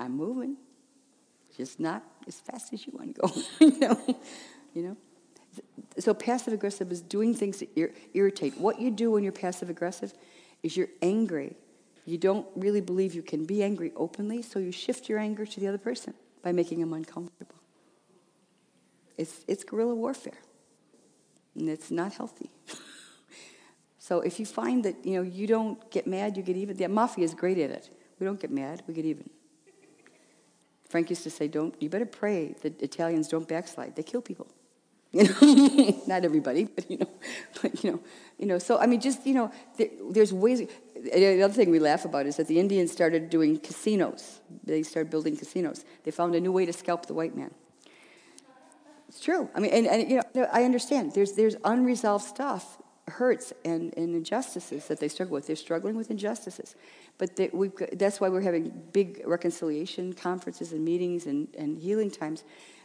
I'm 0.00 0.16
moving, 0.16 0.56
just 1.56 1.78
not 1.78 2.02
as 2.26 2.40
fast 2.40 2.72
as 2.72 2.86
you 2.86 2.92
want 2.96 3.14
to 3.16 3.20
go. 3.20 3.42
you 3.60 3.78
know, 3.78 4.16
you 4.74 4.82
know. 4.82 4.96
So 5.98 6.14
passive 6.14 6.54
aggressive 6.54 6.90
is 6.90 7.02
doing 7.02 7.34
things 7.34 7.58
that 7.58 7.68
ir- 7.76 7.92
irritate. 8.14 8.58
What 8.58 8.80
you 8.80 8.90
do 8.90 9.10
when 9.10 9.22
you're 9.22 9.32
passive 9.32 9.68
aggressive 9.68 10.14
is 10.62 10.76
you're 10.76 10.88
angry. 11.02 11.56
You 12.06 12.16
don't 12.16 12.46
really 12.56 12.80
believe 12.80 13.14
you 13.14 13.22
can 13.22 13.44
be 13.44 13.62
angry 13.62 13.92
openly, 13.94 14.40
so 14.40 14.58
you 14.58 14.72
shift 14.72 15.08
your 15.08 15.18
anger 15.18 15.44
to 15.44 15.60
the 15.60 15.66
other 15.66 15.78
person 15.78 16.14
by 16.42 16.52
making 16.52 16.80
them 16.80 16.94
uncomfortable. 16.94 17.56
It's, 19.18 19.44
it's 19.46 19.64
guerrilla 19.64 19.94
warfare, 19.94 20.38
and 21.54 21.68
it's 21.68 21.90
not 21.90 22.14
healthy. 22.14 22.50
so 23.98 24.20
if 24.20 24.40
you 24.40 24.46
find 24.46 24.82
that 24.84 25.04
you 25.04 25.16
know 25.16 25.22
you 25.22 25.46
don't 25.46 25.90
get 25.90 26.06
mad, 26.06 26.38
you 26.38 26.42
get 26.42 26.56
even. 26.56 26.76
The 26.76 26.88
mafia 26.88 27.24
is 27.24 27.34
great 27.34 27.58
at 27.58 27.70
it. 27.70 27.90
We 28.18 28.24
don't 28.24 28.40
get 28.40 28.50
mad; 28.50 28.82
we 28.86 28.94
get 28.94 29.04
even. 29.04 29.28
Frank 30.90 31.08
used 31.08 31.22
to 31.22 31.30
say, 31.30 31.48
"Don't 31.48 31.74
you 31.80 31.88
better 31.88 32.04
pray 32.04 32.54
that 32.62 32.82
Italians 32.82 33.28
don't 33.28 33.48
backslide. 33.48 33.96
They 33.96 34.02
kill 34.02 34.22
people." 34.22 34.48
You 35.12 35.24
know, 35.24 36.02
not 36.06 36.24
everybody, 36.24 36.64
but 36.64 36.88
you 36.88 36.98
know, 36.98 37.10
but 37.62 37.82
you 37.82 37.90
know, 37.90 38.00
you 38.38 38.46
know. 38.46 38.58
So 38.60 38.78
I 38.78 38.86
mean, 38.86 39.00
just 39.00 39.26
you 39.26 39.34
know, 39.34 39.50
there, 39.76 39.88
there's 40.08 40.32
ways. 40.32 40.68
The 40.94 41.42
other 41.42 41.52
thing 41.52 41.70
we 41.70 41.80
laugh 41.80 42.04
about 42.04 42.26
is 42.26 42.36
that 42.36 42.46
the 42.46 42.60
Indians 42.60 42.92
started 42.92 43.28
doing 43.28 43.58
casinos. 43.58 44.40
They 44.62 44.84
started 44.84 45.10
building 45.10 45.36
casinos. 45.36 45.84
They 46.04 46.12
found 46.12 46.36
a 46.36 46.40
new 46.40 46.52
way 46.52 46.64
to 46.64 46.72
scalp 46.72 47.06
the 47.06 47.14
white 47.14 47.36
man. 47.36 47.50
It's 49.08 49.18
true. 49.18 49.48
I 49.56 49.58
mean, 49.58 49.72
and, 49.72 49.86
and 49.88 50.08
you 50.08 50.20
know, 50.34 50.48
I 50.52 50.62
understand. 50.62 51.12
There's 51.12 51.32
there's 51.32 51.56
unresolved 51.64 52.24
stuff, 52.24 52.78
hurts 53.08 53.52
and, 53.64 53.92
and 53.96 54.14
injustices 54.14 54.86
that 54.86 55.00
they 55.00 55.08
struggle 55.08 55.34
with. 55.34 55.48
They're 55.48 55.56
struggling 55.56 55.96
with 55.96 56.10
injustices, 56.10 56.76
but 57.20 57.36
they, 57.36 57.50
that's 57.92 58.18
why 58.18 58.30
we're 58.30 58.40
having 58.40 58.72
big 58.92 59.22
reconciliation 59.26 60.14
conferences 60.14 60.72
and 60.72 60.82
meetings 60.82 61.26
and, 61.26 61.48
and 61.54 61.78
healing 61.78 62.10
times, 62.10 62.44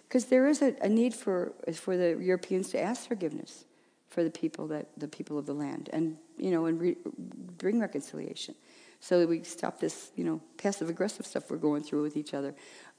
because 0.10 0.26
there 0.26 0.46
is 0.46 0.62
a, 0.62 0.76
a, 0.82 0.90
need 0.90 1.14
for 1.14 1.54
for 1.74 1.96
the 1.96 2.18
Europeans 2.20 2.70
to 2.72 2.80
ask 2.80 3.08
forgiveness 3.08 3.64
for 4.10 4.26
the 4.26 4.30
people 4.30 4.68
that 4.68 4.88
the 4.98 5.08
people 5.08 5.40
of 5.40 5.46
the 5.46 5.54
land, 5.54 5.90
and 5.94 6.18
you 6.38 6.52
know, 6.52 6.66
and 6.66 6.82
re, 6.82 6.98
bring 7.58 7.80
reconciliation, 7.80 8.56
so 9.00 9.22
that 9.22 9.30
we 9.30 9.42
stop 9.44 9.80
this 9.80 10.12
you 10.18 10.26
know 10.26 10.42
passive 10.58 10.90
aggressive 10.90 11.26
stuff 11.26 11.50
we're 11.50 11.56
going 11.56 11.82
through 11.82 12.04
with 12.04 12.18
each 12.18 12.34
other. 12.34 12.54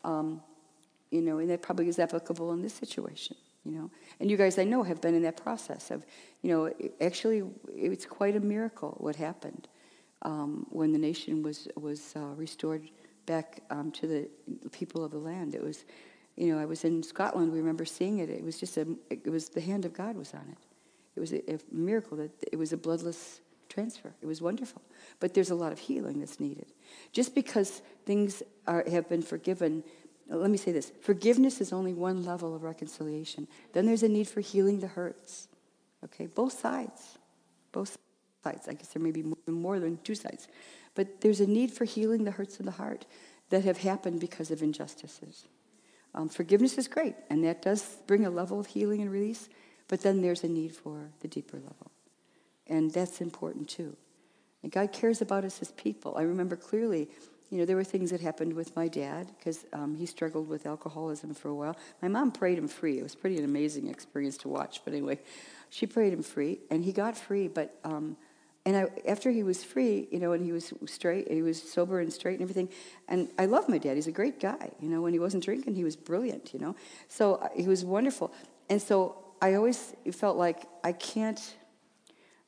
Um, 0.04 0.40
you 1.10 1.20
know, 1.20 1.38
and 1.38 1.50
that 1.50 1.60
probably 1.60 1.88
is 1.88 1.98
applicable 1.98 2.50
in 2.54 2.62
this 2.62 2.72
situation, 2.72 3.36
you 3.62 3.72
know. 3.72 3.90
And 4.20 4.30
you 4.30 4.38
guys, 4.38 4.58
I 4.58 4.64
know, 4.64 4.82
have 4.84 5.02
been 5.02 5.14
in 5.14 5.22
that 5.22 5.36
process 5.36 5.90
of, 5.90 6.06
you 6.40 6.50
know, 6.50 6.72
actually, 6.98 7.42
it's 7.68 8.06
quite 8.06 8.36
a 8.36 8.40
miracle 8.40 8.96
what 8.98 9.16
happened 9.16 9.68
um, 10.26 10.66
when 10.70 10.92
the 10.92 10.98
nation 10.98 11.42
was 11.42 11.68
was 11.76 12.12
uh, 12.16 12.34
restored 12.36 12.90
back 13.24 13.62
um, 13.70 13.90
to 13.92 14.06
the 14.06 14.28
people 14.70 15.04
of 15.04 15.12
the 15.12 15.18
land. 15.18 15.54
It 15.54 15.62
was, 15.62 15.84
you 16.36 16.52
know, 16.52 16.60
I 16.60 16.66
was 16.66 16.84
in 16.84 17.02
Scotland. 17.02 17.52
We 17.52 17.58
remember 17.58 17.84
seeing 17.84 18.18
it. 18.18 18.28
It 18.28 18.44
was 18.44 18.58
just 18.58 18.76
a, 18.76 18.86
it 19.08 19.30
was 19.30 19.48
the 19.48 19.60
hand 19.60 19.84
of 19.84 19.94
God 19.94 20.16
was 20.16 20.34
on 20.34 20.46
it. 20.52 20.58
It 21.16 21.20
was 21.20 21.32
a, 21.32 21.54
a 21.54 21.58
miracle 21.72 22.16
that 22.18 22.30
it 22.52 22.56
was 22.56 22.72
a 22.72 22.76
bloodless 22.76 23.40
transfer. 23.68 24.12
It 24.20 24.26
was 24.26 24.42
wonderful. 24.42 24.82
But 25.18 25.32
there's 25.32 25.50
a 25.50 25.54
lot 25.54 25.72
of 25.72 25.78
healing 25.78 26.20
that's 26.20 26.38
needed. 26.38 26.66
Just 27.12 27.34
because 27.34 27.82
things 28.04 28.42
are, 28.66 28.84
have 28.90 29.08
been 29.08 29.22
forgiven 29.22 29.82
let 30.28 30.50
me 30.50 30.56
say 30.56 30.72
this 30.72 30.90
forgiveness 31.00 31.60
is 31.60 31.72
only 31.72 31.94
one 31.94 32.24
level 32.24 32.52
of 32.52 32.64
reconciliation. 32.64 33.46
Then 33.72 33.86
there's 33.86 34.02
a 34.02 34.08
need 34.08 34.26
for 34.26 34.40
healing 34.40 34.80
the 34.80 34.88
hurts. 34.88 35.46
Okay, 36.04 36.26
both 36.26 36.58
sides. 36.58 37.18
Both 37.70 37.96
I 38.46 38.74
guess 38.74 38.88
there 38.88 39.02
may 39.02 39.10
be 39.10 39.24
more 39.46 39.78
than 39.78 39.98
two 40.04 40.14
sides. 40.14 40.48
But 40.94 41.20
there's 41.20 41.40
a 41.40 41.46
need 41.46 41.72
for 41.72 41.84
healing 41.84 42.24
the 42.24 42.30
hurts 42.30 42.58
of 42.58 42.66
the 42.66 42.72
heart 42.72 43.04
that 43.50 43.64
have 43.64 43.78
happened 43.78 44.20
because 44.20 44.50
of 44.50 44.62
injustices. 44.62 45.46
Um, 46.14 46.28
forgiveness 46.28 46.78
is 46.78 46.88
great, 46.88 47.14
and 47.28 47.44
that 47.44 47.62
does 47.62 47.98
bring 48.06 48.24
a 48.24 48.30
level 48.30 48.58
of 48.58 48.66
healing 48.66 49.02
and 49.02 49.10
release, 49.10 49.48
but 49.86 50.00
then 50.00 50.22
there's 50.22 50.42
a 50.42 50.48
need 50.48 50.74
for 50.74 51.10
the 51.20 51.28
deeper 51.28 51.58
level. 51.58 51.90
And 52.66 52.90
that's 52.90 53.20
important 53.20 53.68
too. 53.68 53.96
And 54.62 54.72
God 54.72 54.92
cares 54.92 55.20
about 55.20 55.44
us 55.44 55.60
as 55.60 55.70
people. 55.72 56.16
I 56.16 56.22
remember 56.22 56.56
clearly, 56.56 57.08
you 57.50 57.58
know, 57.58 57.64
there 57.64 57.76
were 57.76 57.84
things 57.84 58.10
that 58.10 58.20
happened 58.20 58.54
with 58.54 58.74
my 58.74 58.88
dad 58.88 59.30
because 59.38 59.64
um, 59.72 59.94
he 59.94 60.06
struggled 60.06 60.48
with 60.48 60.66
alcoholism 60.66 61.34
for 61.34 61.48
a 61.48 61.54
while. 61.54 61.76
My 62.02 62.08
mom 62.08 62.32
prayed 62.32 62.58
him 62.58 62.66
free. 62.66 62.98
It 62.98 63.02
was 63.02 63.14
pretty 63.14 63.38
an 63.38 63.44
amazing 63.44 63.86
experience 63.86 64.36
to 64.38 64.48
watch. 64.48 64.80
But 64.84 64.94
anyway, 64.94 65.20
she 65.70 65.86
prayed 65.86 66.12
him 66.12 66.22
free, 66.22 66.58
and 66.70 66.84
he 66.84 66.92
got 66.92 67.16
free. 67.16 67.46
But 67.46 67.78
um, 67.84 68.16
and 68.66 68.76
I, 68.76 68.86
after 69.06 69.30
he 69.30 69.44
was 69.44 69.62
free, 69.62 70.08
you 70.10 70.18
know, 70.18 70.32
and 70.32 70.44
he 70.44 70.50
was 70.50 70.74
straight, 70.86 71.30
he 71.30 71.40
was 71.40 71.62
sober 71.62 72.00
and 72.00 72.12
straight 72.12 72.40
and 72.40 72.42
everything. 72.42 72.68
And 73.06 73.28
I 73.38 73.46
love 73.46 73.68
my 73.68 73.78
dad. 73.78 73.94
He's 73.94 74.08
a 74.08 74.12
great 74.12 74.40
guy. 74.40 74.72
You 74.80 74.88
know, 74.88 75.00
when 75.00 75.12
he 75.12 75.20
wasn't 75.20 75.44
drinking, 75.44 75.76
he 75.76 75.84
was 75.84 75.94
brilliant. 75.94 76.52
You 76.52 76.58
know, 76.58 76.76
so 77.08 77.36
uh, 77.36 77.48
he 77.54 77.68
was 77.68 77.84
wonderful. 77.84 78.34
And 78.68 78.82
so 78.82 79.16
I 79.40 79.54
always 79.54 79.94
felt 80.12 80.36
like 80.36 80.66
I 80.82 80.90
can't. 80.92 81.40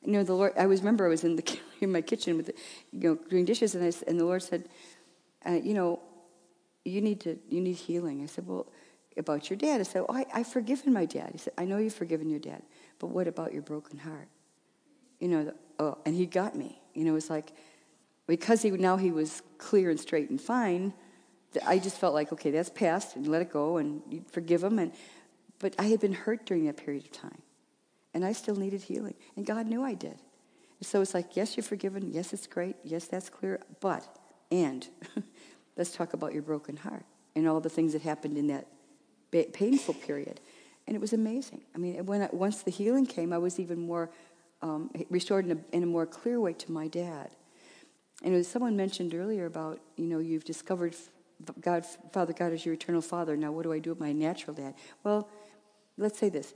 You 0.03 0.11
know, 0.11 0.23
the 0.23 0.33
Lord. 0.33 0.53
I 0.57 0.65
was 0.65 0.81
remember 0.81 1.05
I 1.05 1.09
was 1.09 1.23
in 1.23 1.37
the 1.37 1.59
in 1.79 1.89
my 1.89 2.01
kitchen 2.01 2.35
with, 2.35 2.47
the, 2.47 2.53
you 2.91 3.09
know, 3.09 3.15
doing 3.29 3.45
dishes, 3.45 3.73
and 3.73 3.83
I 3.83 3.93
and 4.05 4.19
the 4.19 4.25
Lord 4.25 4.43
said, 4.43 4.67
uh, 5.45 5.51
you 5.51 5.73
know, 5.73 6.01
you 6.83 6.99
need 6.99 7.21
to 7.21 7.39
you 7.47 7.61
need 7.61 7.77
healing. 7.77 8.21
I 8.23 8.25
said, 8.25 8.45
well, 8.45 8.67
about 9.15 9.49
your 9.49 9.55
dad. 9.55 9.79
I 9.79 9.83
said, 9.83 10.03
oh, 10.07 10.13
I, 10.13 10.25
I've 10.33 10.47
forgiven 10.47 10.91
my 10.91 11.05
dad. 11.05 11.29
He 11.31 11.37
said, 11.37 11.53
I 11.57 11.63
know 11.63 11.77
you've 11.77 11.93
forgiven 11.93 12.29
your 12.29 12.39
dad, 12.39 12.61
but 12.99 13.07
what 13.07 13.27
about 13.27 13.53
your 13.53 13.61
broken 13.61 13.99
heart? 13.99 14.27
You 15.19 15.27
know, 15.27 15.43
the, 15.45 15.55
oh, 15.79 15.97
and 16.05 16.15
he 16.15 16.25
got 16.25 16.55
me. 16.55 16.81
You 16.93 17.05
know, 17.05 17.11
it 17.11 17.15
was 17.15 17.29
like 17.29 17.51
because 18.27 18.61
he 18.61 18.71
now 18.71 18.97
he 18.97 19.11
was 19.11 19.41
clear 19.57 19.89
and 19.89 19.99
straight 19.99 20.29
and 20.29 20.39
fine. 20.39 20.93
I 21.65 21.79
just 21.79 21.97
felt 21.97 22.13
like, 22.13 22.31
okay, 22.31 22.51
that's 22.51 22.69
past, 22.69 23.15
and 23.15 23.27
let 23.27 23.41
it 23.41 23.51
go, 23.51 23.77
and 23.77 24.23
forgive 24.31 24.63
him. 24.63 24.77
And 24.79 24.91
but 25.59 25.75
I 25.79 25.85
had 25.85 25.99
been 25.99 26.13
hurt 26.13 26.45
during 26.45 26.65
that 26.65 26.77
period 26.77 27.05
of 27.05 27.11
time, 27.11 27.41
and 28.13 28.23
I 28.23 28.33
still 28.33 28.55
needed 28.55 28.83
healing, 28.83 29.15
and 29.35 29.45
God 29.45 29.67
knew 29.67 29.83
I 29.83 29.93
did. 29.93 30.19
So 30.81 31.01
it's 31.01 31.13
like, 31.13 31.35
yes, 31.35 31.57
you're 31.57 31.63
forgiven. 31.63 32.11
Yes, 32.11 32.31
it's 32.31 32.47
great. 32.47 32.75
Yes, 32.83 33.05
that's 33.05 33.29
clear. 33.29 33.59
But 33.81 34.07
and 34.51 34.87
let's 35.77 35.91
talk 35.91 36.13
about 36.13 36.33
your 36.33 36.41
broken 36.41 36.77
heart 36.77 37.03
and 37.35 37.47
all 37.47 37.59
the 37.59 37.69
things 37.69 37.93
that 37.93 38.01
happened 38.01 38.37
in 38.37 38.47
that 38.47 38.67
painful 39.53 39.93
period. 39.95 40.39
And 40.87 40.95
it 40.95 40.99
was 40.99 41.13
amazing. 41.13 41.61
I 41.75 41.77
mean, 41.77 42.05
when 42.05 42.23
I, 42.23 42.29
once 42.31 42.63
the 42.63 42.71
healing 42.71 43.05
came, 43.05 43.31
I 43.31 43.37
was 43.37 43.59
even 43.59 43.79
more 43.79 44.09
um, 44.61 44.91
restored 45.09 45.45
in 45.45 45.51
a, 45.51 45.75
in 45.75 45.83
a 45.83 45.85
more 45.85 46.05
clear 46.05 46.39
way 46.39 46.53
to 46.53 46.71
my 46.71 46.87
dad. 46.87 47.29
And 48.23 48.35
as 48.35 48.47
someone 48.47 48.75
mentioned 48.75 49.13
earlier 49.13 49.45
about, 49.45 49.79
you 49.95 50.05
know, 50.05 50.19
you've 50.19 50.43
discovered 50.43 50.95
God, 51.61 51.85
Father 52.11 52.33
God 52.33 52.51
is 52.51 52.65
your 52.65 52.73
eternal 52.73 53.01
Father. 53.01 53.37
Now, 53.37 53.51
what 53.51 53.63
do 53.63 53.71
I 53.71 53.79
do 53.79 53.91
with 53.91 53.99
my 53.99 54.11
natural 54.11 54.53
dad? 54.53 54.73
Well, 55.03 55.29
let's 55.97 56.19
say 56.19 56.29
this 56.29 56.53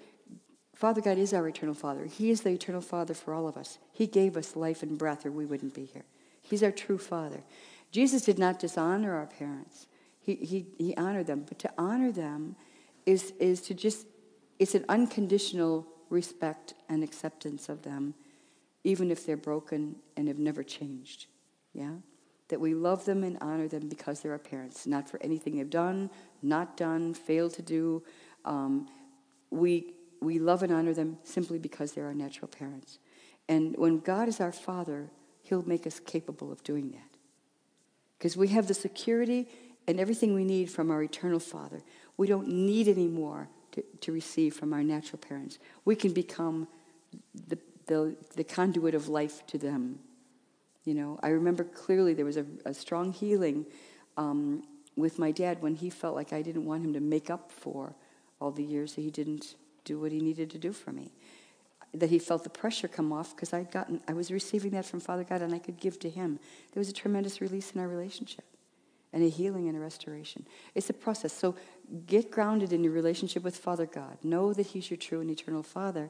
Father 0.76 1.02
God 1.02 1.18
is 1.18 1.34
our 1.34 1.48
eternal 1.48 1.76
Father. 1.76 2.06
He 2.06 2.30
is 2.30 2.42
the 2.42 2.50
eternal 2.50 2.82
Father 2.82 3.14
for 3.14 3.34
all 3.34 3.48
of 3.48 3.56
us. 3.56 3.78
He 3.94 4.08
gave 4.08 4.36
us 4.36 4.56
life 4.56 4.84
and 4.84 4.98
breath, 4.98 5.26
or 5.26 5.32
we 5.32 5.46
wouldn't 5.46 5.74
be 5.74 5.86
here. 5.86 6.04
He's 6.42 6.64
our 6.64 6.72
true 6.72 6.98
Father. 6.98 7.44
Jesus 7.92 8.24
did 8.24 8.40
not 8.40 8.60
dishonor 8.60 9.16
our 9.16 9.28
parents, 9.28 9.88
he, 10.20 10.36
he, 10.36 10.66
he 10.78 10.96
honored 10.98 11.28
them. 11.28 11.46
But 11.48 11.60
to 11.60 11.72
honor 11.78 12.12
them 12.12 12.56
is, 13.06 13.34
is 13.40 13.62
to 13.62 13.74
just, 13.74 14.08
it's 14.58 14.74
an 14.74 14.86
unconditional 14.90 15.86
respect 16.14 16.76
and 16.88 17.04
acceptance 17.04 17.68
of 17.68 17.82
them, 17.82 18.14
even 18.84 19.12
if 19.12 19.26
they're 19.26 19.36
broken 19.36 19.96
and 20.16 20.28
have 20.28 20.40
never 20.40 20.64
changed. 20.64 21.26
Yeah? 21.74 21.96
That 22.50 22.62
we 22.62 22.74
love 22.74 23.06
them 23.06 23.24
and 23.24 23.38
honor 23.42 23.68
them 23.68 23.90
because 23.90 24.22
they're 24.22 24.32
our 24.32 24.40
parents, 24.40 24.86
not 24.88 25.10
for 25.10 25.22
anything 25.22 25.58
they've 25.58 25.70
done, 25.70 26.10
not 26.42 26.78
done, 26.78 27.14
failed 27.14 27.54
to 27.56 27.62
do. 27.62 28.04
Um, 28.46 28.88
we, 29.50 29.94
we 30.22 30.40
love 30.40 30.64
and 30.64 30.72
honor 30.72 30.94
them 30.94 31.18
simply 31.24 31.60
because 31.60 31.94
they're 31.94 32.06
our 32.06 32.14
natural 32.14 32.48
parents. 32.48 33.00
And 33.50 33.76
when 33.78 34.00
God 34.00 34.28
is 34.30 34.40
our 34.40 34.52
Father, 34.52 35.10
He'll 35.42 35.64
make 35.64 35.86
us 35.86 36.00
capable 36.00 36.52
of 36.52 36.64
doing 36.64 36.92
that. 36.92 37.18
Because 38.18 38.38
we 38.38 38.48
have 38.50 38.68
the 38.68 38.74
security 38.74 39.50
and 39.88 40.00
everything 40.00 40.34
we 40.34 40.46
need 40.46 40.72
from 40.72 40.90
our 40.90 41.04
eternal 41.04 41.40
Father. 41.40 41.82
We 42.16 42.28
don't 42.28 42.48
need 42.48 42.88
any 42.88 43.08
more 43.08 43.50
to, 43.74 43.84
to 44.02 44.12
receive 44.12 44.56
from 44.56 44.74
our 44.74 44.84
natural 44.84 45.20
parents. 45.20 45.60
We 45.86 45.96
can 45.96 46.14
become 46.14 46.68
the, 47.48 47.58
the, 47.88 48.16
the 48.36 48.44
conduit 48.44 48.96
of 48.96 49.10
life 49.10 49.46
to 49.48 49.58
them. 49.58 50.00
You 50.86 50.94
know, 50.94 51.20
I 51.22 51.30
remember 51.30 51.64
clearly 51.64 52.14
there 52.14 52.26
was 52.26 52.38
a, 52.38 52.46
a 52.66 52.74
strong 52.74 53.14
healing 53.14 53.66
um, 54.18 54.64
with 54.96 55.20
my 55.20 55.32
dad 55.32 55.62
when 55.62 55.76
he 55.76 55.90
felt 55.90 56.16
like 56.16 56.34
I 56.34 56.42
didn't 56.42 56.66
want 56.66 56.84
him 56.84 56.94
to 56.94 57.00
make 57.00 57.30
up 57.30 57.52
for 57.52 57.96
all 58.40 58.52
the 58.52 58.64
years 58.64 58.96
that 58.96 59.02
he 59.02 59.10
didn't 59.10 59.56
do 59.86 60.00
what 60.00 60.12
he 60.12 60.20
needed 60.20 60.50
to 60.52 60.58
do 60.58 60.72
for 60.72 60.92
me. 60.92 61.12
That 61.94 62.10
he 62.10 62.20
felt 62.20 62.44
the 62.44 62.50
pressure 62.50 62.88
come 62.88 63.14
off 63.14 63.36
because 63.36 63.54
I'd 63.54 63.72
gotten, 63.72 64.02
I 64.08 64.14
was 64.14 64.32
receiving 64.32 64.72
that 64.72 64.86
from 64.86 65.00
Father 65.00 65.24
God 65.24 65.42
and 65.42 65.54
I 65.54 65.60
could 65.60 65.80
give 65.80 66.00
to 66.00 66.10
him. 66.10 66.40
There 66.74 66.82
was 66.82 66.90
a 66.90 66.94
tremendous 66.94 67.40
release 67.40 67.72
in 67.72 67.82
our 67.82 67.88
relationship 67.88 68.46
and 69.14 69.24
a 69.24 69.30
healing 69.30 69.68
and 69.68 69.78
a 69.78 69.80
restoration. 69.80 70.46
It's 70.76 70.90
a 70.90 70.94
process. 70.94 71.32
So 71.32 71.56
get 72.08 72.32
grounded 72.32 72.74
in 72.74 72.84
your 72.84 72.94
relationship 72.94 73.44
with 73.44 73.56
Father 73.56 73.86
God. 73.86 74.18
Know 74.24 74.54
that 74.54 74.68
He's 74.68 74.90
your 74.90 74.98
true 74.98 75.22
and 75.22 75.30
eternal 75.30 75.64
Father. 75.64 76.10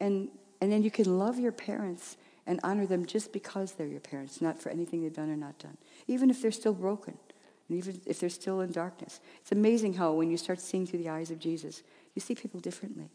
And, 0.00 0.28
and 0.60 0.72
then 0.72 0.82
you 0.82 0.90
can 0.90 1.18
love 1.18 1.38
your 1.38 1.52
parents 1.52 2.16
and 2.46 2.60
honor 2.62 2.86
them 2.86 3.06
just 3.06 3.32
because 3.32 3.72
they're 3.72 3.86
your 3.86 4.00
parents, 4.00 4.40
not 4.40 4.58
for 4.58 4.70
anything 4.70 5.02
they've 5.02 5.12
done 5.12 5.30
or 5.30 5.36
not 5.36 5.58
done, 5.58 5.76
even 6.06 6.30
if 6.30 6.40
they're 6.40 6.50
still 6.50 6.74
broken. 6.74 7.18
And 7.68 7.78
even 7.78 8.00
if 8.04 8.20
they're 8.20 8.28
still 8.28 8.60
in 8.60 8.72
darkness. 8.72 9.20
It's 9.40 9.52
amazing 9.52 9.94
how 9.94 10.12
when 10.12 10.30
you 10.30 10.36
start 10.36 10.60
seeing 10.60 10.86
through 10.86 10.98
the 10.98 11.08
eyes 11.08 11.30
of 11.30 11.38
Jesus, 11.38 11.82
you 12.14 12.20
see 12.20 12.34
people 12.34 12.60
differently. 12.60 13.08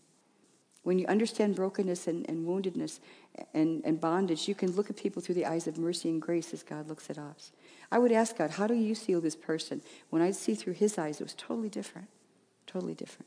When 0.83 0.97
you 0.97 1.05
understand 1.07 1.55
brokenness 1.55 2.07
and, 2.07 2.27
and 2.29 2.47
woundedness 2.47 2.99
and, 3.53 3.83
and 3.85 4.01
bondage, 4.01 4.47
you 4.47 4.55
can 4.55 4.71
look 4.71 4.89
at 4.89 4.97
people 4.97 5.21
through 5.21 5.35
the 5.35 5.45
eyes 5.45 5.67
of 5.67 5.77
mercy 5.77 6.09
and 6.09 6.21
grace 6.21 6.53
as 6.53 6.63
God 6.63 6.87
looks 6.87 7.09
at 7.09 7.17
us. 7.17 7.51
I 7.91 7.97
would 7.97 8.11
ask 8.11 8.37
God, 8.37 8.51
how 8.51 8.67
do 8.67 8.75
you 8.75 8.93
see 8.93 9.15
this 9.15 9.35
person? 9.35 9.81
When 10.09 10.21
I 10.21 10.31
see 10.31 10.53
through 10.53 10.73
his 10.73 10.97
eyes, 10.97 11.19
it 11.19 11.23
was 11.23 11.33
totally 11.33 11.69
different. 11.69 12.07
Totally 12.67 12.93
different. 12.93 13.25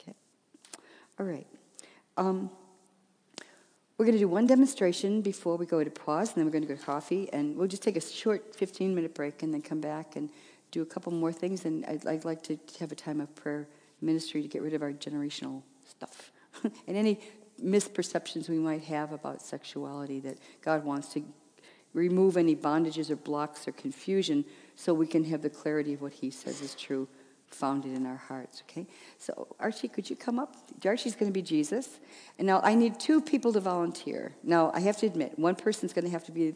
Okay. 0.00 0.14
All 1.18 1.26
right. 1.26 1.46
Um, 2.16 2.50
we're 3.96 4.04
going 4.04 4.16
to 4.16 4.22
do 4.22 4.28
one 4.28 4.46
demonstration 4.46 5.22
before 5.22 5.56
we 5.56 5.66
go 5.66 5.82
to 5.82 5.90
pause, 5.90 6.28
and 6.28 6.36
then 6.36 6.44
we're 6.44 6.52
going 6.52 6.62
to 6.62 6.68
go 6.68 6.76
to 6.76 6.84
coffee, 6.84 7.28
and 7.32 7.56
we'll 7.56 7.68
just 7.68 7.82
take 7.82 7.96
a 7.96 8.00
short 8.00 8.54
15 8.54 8.94
minute 8.94 9.14
break 9.14 9.42
and 9.42 9.52
then 9.54 9.62
come 9.62 9.80
back 9.80 10.16
and 10.16 10.30
do 10.70 10.82
a 10.82 10.86
couple 10.86 11.12
more 11.12 11.32
things. 11.32 11.64
And 11.64 11.84
I'd, 11.86 12.06
I'd 12.06 12.24
like 12.24 12.42
to 12.44 12.58
have 12.80 12.92
a 12.92 12.96
time 12.96 13.20
of 13.20 13.34
prayer 13.34 13.68
ministry 14.00 14.42
to 14.42 14.48
get 14.48 14.62
rid 14.62 14.74
of 14.74 14.82
our 14.82 14.92
generational 14.92 15.62
stuff 15.84 16.30
and 16.62 16.96
any 16.96 17.20
misperceptions 17.62 18.48
we 18.48 18.58
might 18.58 18.84
have 18.84 19.12
about 19.12 19.42
sexuality 19.42 20.20
that 20.20 20.38
God 20.62 20.84
wants 20.84 21.12
to 21.14 21.24
remove 21.98 22.36
any 22.36 22.56
bondages 22.56 23.10
or 23.10 23.16
blocks 23.16 23.66
or 23.66 23.72
confusion 23.72 24.44
so 24.76 24.94
we 24.94 25.06
can 25.06 25.24
have 25.24 25.42
the 25.42 25.50
clarity 25.50 25.94
of 25.94 26.00
what 26.00 26.12
he 26.12 26.30
says 26.30 26.60
is 26.62 26.74
true 26.74 27.08
founded 27.48 27.96
in 27.96 28.06
our 28.06 28.16
hearts 28.16 28.62
okay? 28.68 28.86
So 29.18 29.48
archie 29.58 29.88
could 29.88 30.08
you 30.08 30.16
come 30.16 30.38
up? 30.38 30.54
Archie's 30.84 31.14
going 31.14 31.30
to 31.30 31.32
be 31.32 31.42
jesus. 31.42 31.98
And 32.38 32.46
now 32.46 32.60
i 32.62 32.74
need 32.74 33.00
two 33.00 33.20
people 33.20 33.52
to 33.52 33.60
volunteer. 33.60 34.32
Now 34.42 34.70
i 34.74 34.80
have 34.80 34.96
to 34.98 35.06
admit 35.06 35.38
one 35.38 35.56
person's 35.56 35.92
going 35.92 36.04
to 36.04 36.10
have 36.10 36.24
to 36.24 36.32
be 36.32 36.54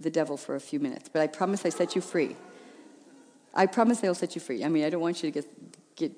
the 0.00 0.10
devil 0.10 0.36
for 0.36 0.56
a 0.56 0.60
few 0.60 0.80
minutes 0.80 1.08
but 1.08 1.22
i 1.22 1.26
promise 1.26 1.64
i 1.64 1.68
set 1.68 1.94
you 1.94 2.00
free. 2.00 2.36
I 3.54 3.66
promise 3.66 4.02
i'll 4.02 4.14
set 4.14 4.34
you 4.34 4.40
free. 4.40 4.64
I 4.64 4.68
mean 4.68 4.84
i 4.84 4.90
don't 4.90 5.02
want 5.02 5.22
you 5.22 5.30
to 5.30 5.34
get 5.40 5.46
get 5.96 6.12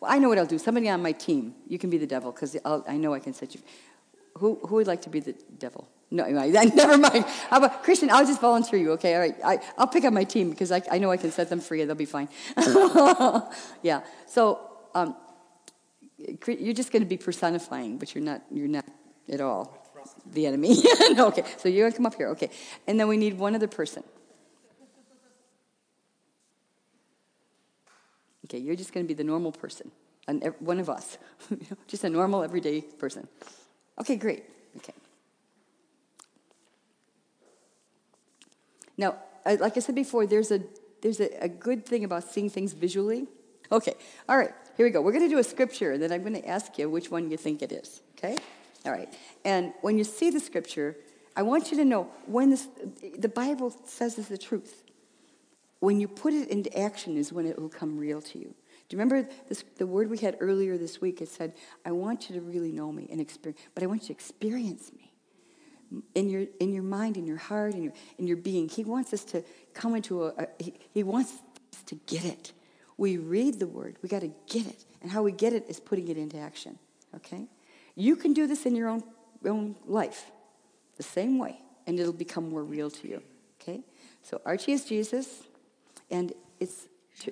well 0.00 0.10
i 0.10 0.18
know 0.18 0.28
what 0.28 0.38
i'll 0.38 0.46
do. 0.46 0.58
Somebody 0.58 0.88
on 0.88 1.02
my 1.02 1.12
team 1.12 1.54
you 1.68 1.78
can 1.78 1.90
be 1.90 1.98
the 1.98 2.06
devil 2.06 2.32
because 2.32 2.56
i 2.64 2.96
know 2.96 3.14
i 3.14 3.20
can 3.20 3.34
set 3.34 3.54
you 3.54 3.60
who, 4.38 4.58
who 4.66 4.76
would 4.76 4.86
like 4.86 5.02
to 5.02 5.10
be 5.10 5.20
the 5.20 5.34
devil 5.58 5.88
no, 6.10 6.24
never 6.74 6.98
mind. 6.98 7.24
How 7.50 7.58
about 7.58 7.82
Christian? 7.82 8.10
I'll 8.10 8.26
just 8.26 8.40
volunteer 8.40 8.78
you. 8.78 8.92
Okay, 8.92 9.14
all 9.14 9.20
right. 9.20 9.36
I, 9.44 9.58
I'll 9.76 9.86
pick 9.86 10.04
up 10.04 10.12
my 10.12 10.24
team 10.24 10.50
because 10.50 10.70
I, 10.70 10.82
I 10.90 10.98
know 10.98 11.10
I 11.10 11.16
can 11.16 11.32
set 11.32 11.48
them 11.48 11.60
free 11.60 11.80
and 11.80 11.90
they'll 11.90 11.96
be 11.96 12.04
fine. 12.04 12.28
yeah. 13.82 14.02
So 14.26 14.60
um, 14.94 15.16
you're 16.46 16.74
just 16.74 16.92
going 16.92 17.02
to 17.02 17.08
be 17.08 17.16
personifying, 17.16 17.98
but 17.98 18.14
you're 18.14 18.24
not. 18.24 18.42
You're 18.50 18.68
not 18.68 18.84
at 19.28 19.40
all 19.40 19.80
the 20.32 20.46
enemy. 20.46 20.76
no, 21.12 21.28
okay. 21.28 21.44
So 21.58 21.68
you're 21.68 21.82
going 21.82 21.92
to 21.92 21.96
come 21.96 22.06
up 22.06 22.14
here. 22.14 22.28
Okay, 22.30 22.50
and 22.86 22.98
then 22.98 23.08
we 23.08 23.16
need 23.16 23.38
one 23.38 23.54
other 23.54 23.68
person. 23.68 24.04
Okay, 28.46 28.58
you're 28.58 28.76
just 28.76 28.92
going 28.92 29.04
to 29.04 29.08
be 29.08 29.14
the 29.14 29.24
normal 29.24 29.52
person, 29.52 29.90
one 30.58 30.78
of 30.78 30.90
us, 30.90 31.16
just 31.88 32.04
a 32.04 32.10
normal 32.10 32.42
everyday 32.42 32.82
person. 32.82 33.26
Okay, 33.98 34.16
great. 34.16 34.44
Okay. 34.76 34.92
Now, 38.96 39.16
like 39.44 39.76
I 39.76 39.80
said 39.80 39.94
before, 39.94 40.26
there's 40.26 40.50
a 40.50 40.60
there's 41.02 41.20
a, 41.20 41.44
a 41.44 41.48
good 41.48 41.84
thing 41.84 42.04
about 42.04 42.24
seeing 42.24 42.48
things 42.48 42.72
visually. 42.72 43.26
Okay, 43.70 43.94
all 44.28 44.38
right, 44.38 44.52
here 44.76 44.86
we 44.86 44.90
go. 44.90 45.02
We're 45.02 45.12
going 45.12 45.28
to 45.28 45.34
do 45.34 45.38
a 45.38 45.44
scripture, 45.44 45.92
and 45.92 46.02
then 46.02 46.12
I'm 46.12 46.22
going 46.22 46.34
to 46.34 46.48
ask 46.48 46.78
you 46.78 46.88
which 46.88 47.10
one 47.10 47.30
you 47.30 47.36
think 47.36 47.62
it 47.62 47.72
is. 47.72 48.00
Okay, 48.16 48.36
all 48.86 48.92
right. 48.92 49.12
And 49.44 49.72
when 49.82 49.98
you 49.98 50.04
see 50.04 50.30
the 50.30 50.40
scripture, 50.40 50.96
I 51.36 51.42
want 51.42 51.70
you 51.70 51.76
to 51.78 51.84
know 51.84 52.08
when 52.26 52.50
this, 52.50 52.68
the 53.18 53.28
Bible 53.28 53.74
says 53.84 54.18
is 54.18 54.28
the 54.28 54.38
truth. 54.38 54.82
When 55.80 56.00
you 56.00 56.08
put 56.08 56.32
it 56.32 56.48
into 56.48 56.76
action 56.78 57.16
is 57.16 57.32
when 57.32 57.46
it 57.46 57.58
will 57.58 57.68
come 57.68 57.98
real 57.98 58.22
to 58.22 58.38
you. 58.38 58.54
Do 58.88 58.96
you 58.96 58.98
remember 58.98 59.28
this, 59.48 59.64
the 59.76 59.86
word 59.86 60.10
we 60.10 60.18
had 60.18 60.36
earlier 60.40 60.78
this 60.78 61.00
week? 61.00 61.20
It 61.20 61.28
said, 61.28 61.54
I 61.84 61.92
want 61.92 62.28
you 62.28 62.36
to 62.36 62.40
really 62.40 62.70
know 62.70 62.92
me 62.92 63.08
and 63.10 63.20
experience, 63.20 63.60
but 63.74 63.82
I 63.82 63.86
want 63.86 64.02
you 64.02 64.08
to 64.08 64.12
experience 64.12 64.92
me. 64.96 65.13
In 66.14 66.28
your, 66.28 66.46
in 66.60 66.72
your 66.72 66.82
mind, 66.82 67.16
in 67.16 67.26
your 67.26 67.36
heart, 67.36 67.74
in 67.74 67.82
your, 67.82 67.92
in 68.18 68.26
your 68.26 68.36
being. 68.36 68.68
He 68.68 68.84
wants 68.84 69.12
us 69.12 69.24
to 69.26 69.44
come 69.72 69.94
into 69.94 70.24
a, 70.24 70.28
a 70.38 70.46
he, 70.58 70.74
he 70.92 71.02
wants 71.02 71.32
us 71.32 71.82
to 71.86 71.94
get 72.06 72.24
it. 72.24 72.52
We 72.96 73.16
read 73.16 73.58
the 73.58 73.66
word, 73.66 73.96
we 74.02 74.08
got 74.08 74.20
to 74.20 74.32
get 74.48 74.66
it. 74.66 74.84
And 75.02 75.10
how 75.10 75.22
we 75.22 75.32
get 75.32 75.52
it 75.52 75.66
is 75.68 75.80
putting 75.80 76.08
it 76.08 76.16
into 76.16 76.38
action. 76.38 76.78
Okay? 77.16 77.46
You 77.94 78.16
can 78.16 78.32
do 78.32 78.46
this 78.46 78.66
in 78.66 78.74
your 78.74 78.88
own, 78.88 79.02
own 79.44 79.76
life 79.86 80.30
the 80.96 81.02
same 81.02 81.38
way, 81.38 81.58
and 81.86 81.98
it'll 81.98 82.12
become 82.12 82.48
more 82.48 82.64
real 82.64 82.90
to 82.90 83.08
you. 83.08 83.22
Okay? 83.60 83.82
So 84.22 84.40
Archie 84.44 84.72
is 84.72 84.84
Jesus, 84.84 85.42
and 86.10 86.32
it's 86.60 86.86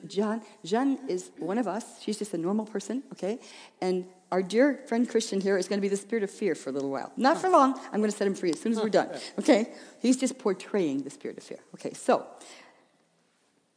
John. 0.06 0.42
John 0.64 0.98
is 1.08 1.30
one 1.38 1.58
of 1.58 1.66
us. 1.66 2.02
She's 2.02 2.18
just 2.18 2.34
a 2.34 2.38
normal 2.38 2.66
person, 2.66 3.02
okay? 3.12 3.40
And 3.80 4.06
our 4.32 4.42
dear 4.42 4.80
friend 4.86 5.08
Christian 5.08 5.42
here 5.42 5.58
is 5.58 5.68
going 5.68 5.76
to 5.76 5.82
be 5.82 5.88
the 5.88 5.96
spirit 5.96 6.24
of 6.24 6.30
fear 6.30 6.54
for 6.54 6.70
a 6.70 6.72
little 6.72 6.90
while. 6.90 7.12
Not 7.18 7.38
for 7.38 7.50
long. 7.50 7.78
I'm 7.92 8.00
going 8.00 8.10
to 8.10 8.16
set 8.16 8.26
him 8.26 8.34
free 8.34 8.50
as 8.50 8.60
soon 8.60 8.72
as 8.72 8.80
we're 8.80 8.88
done, 8.88 9.10
okay? 9.38 9.74
He's 10.00 10.16
just 10.16 10.38
portraying 10.38 11.02
the 11.02 11.10
spirit 11.10 11.36
of 11.36 11.44
fear. 11.44 11.58
Okay, 11.74 11.92
so 11.92 12.26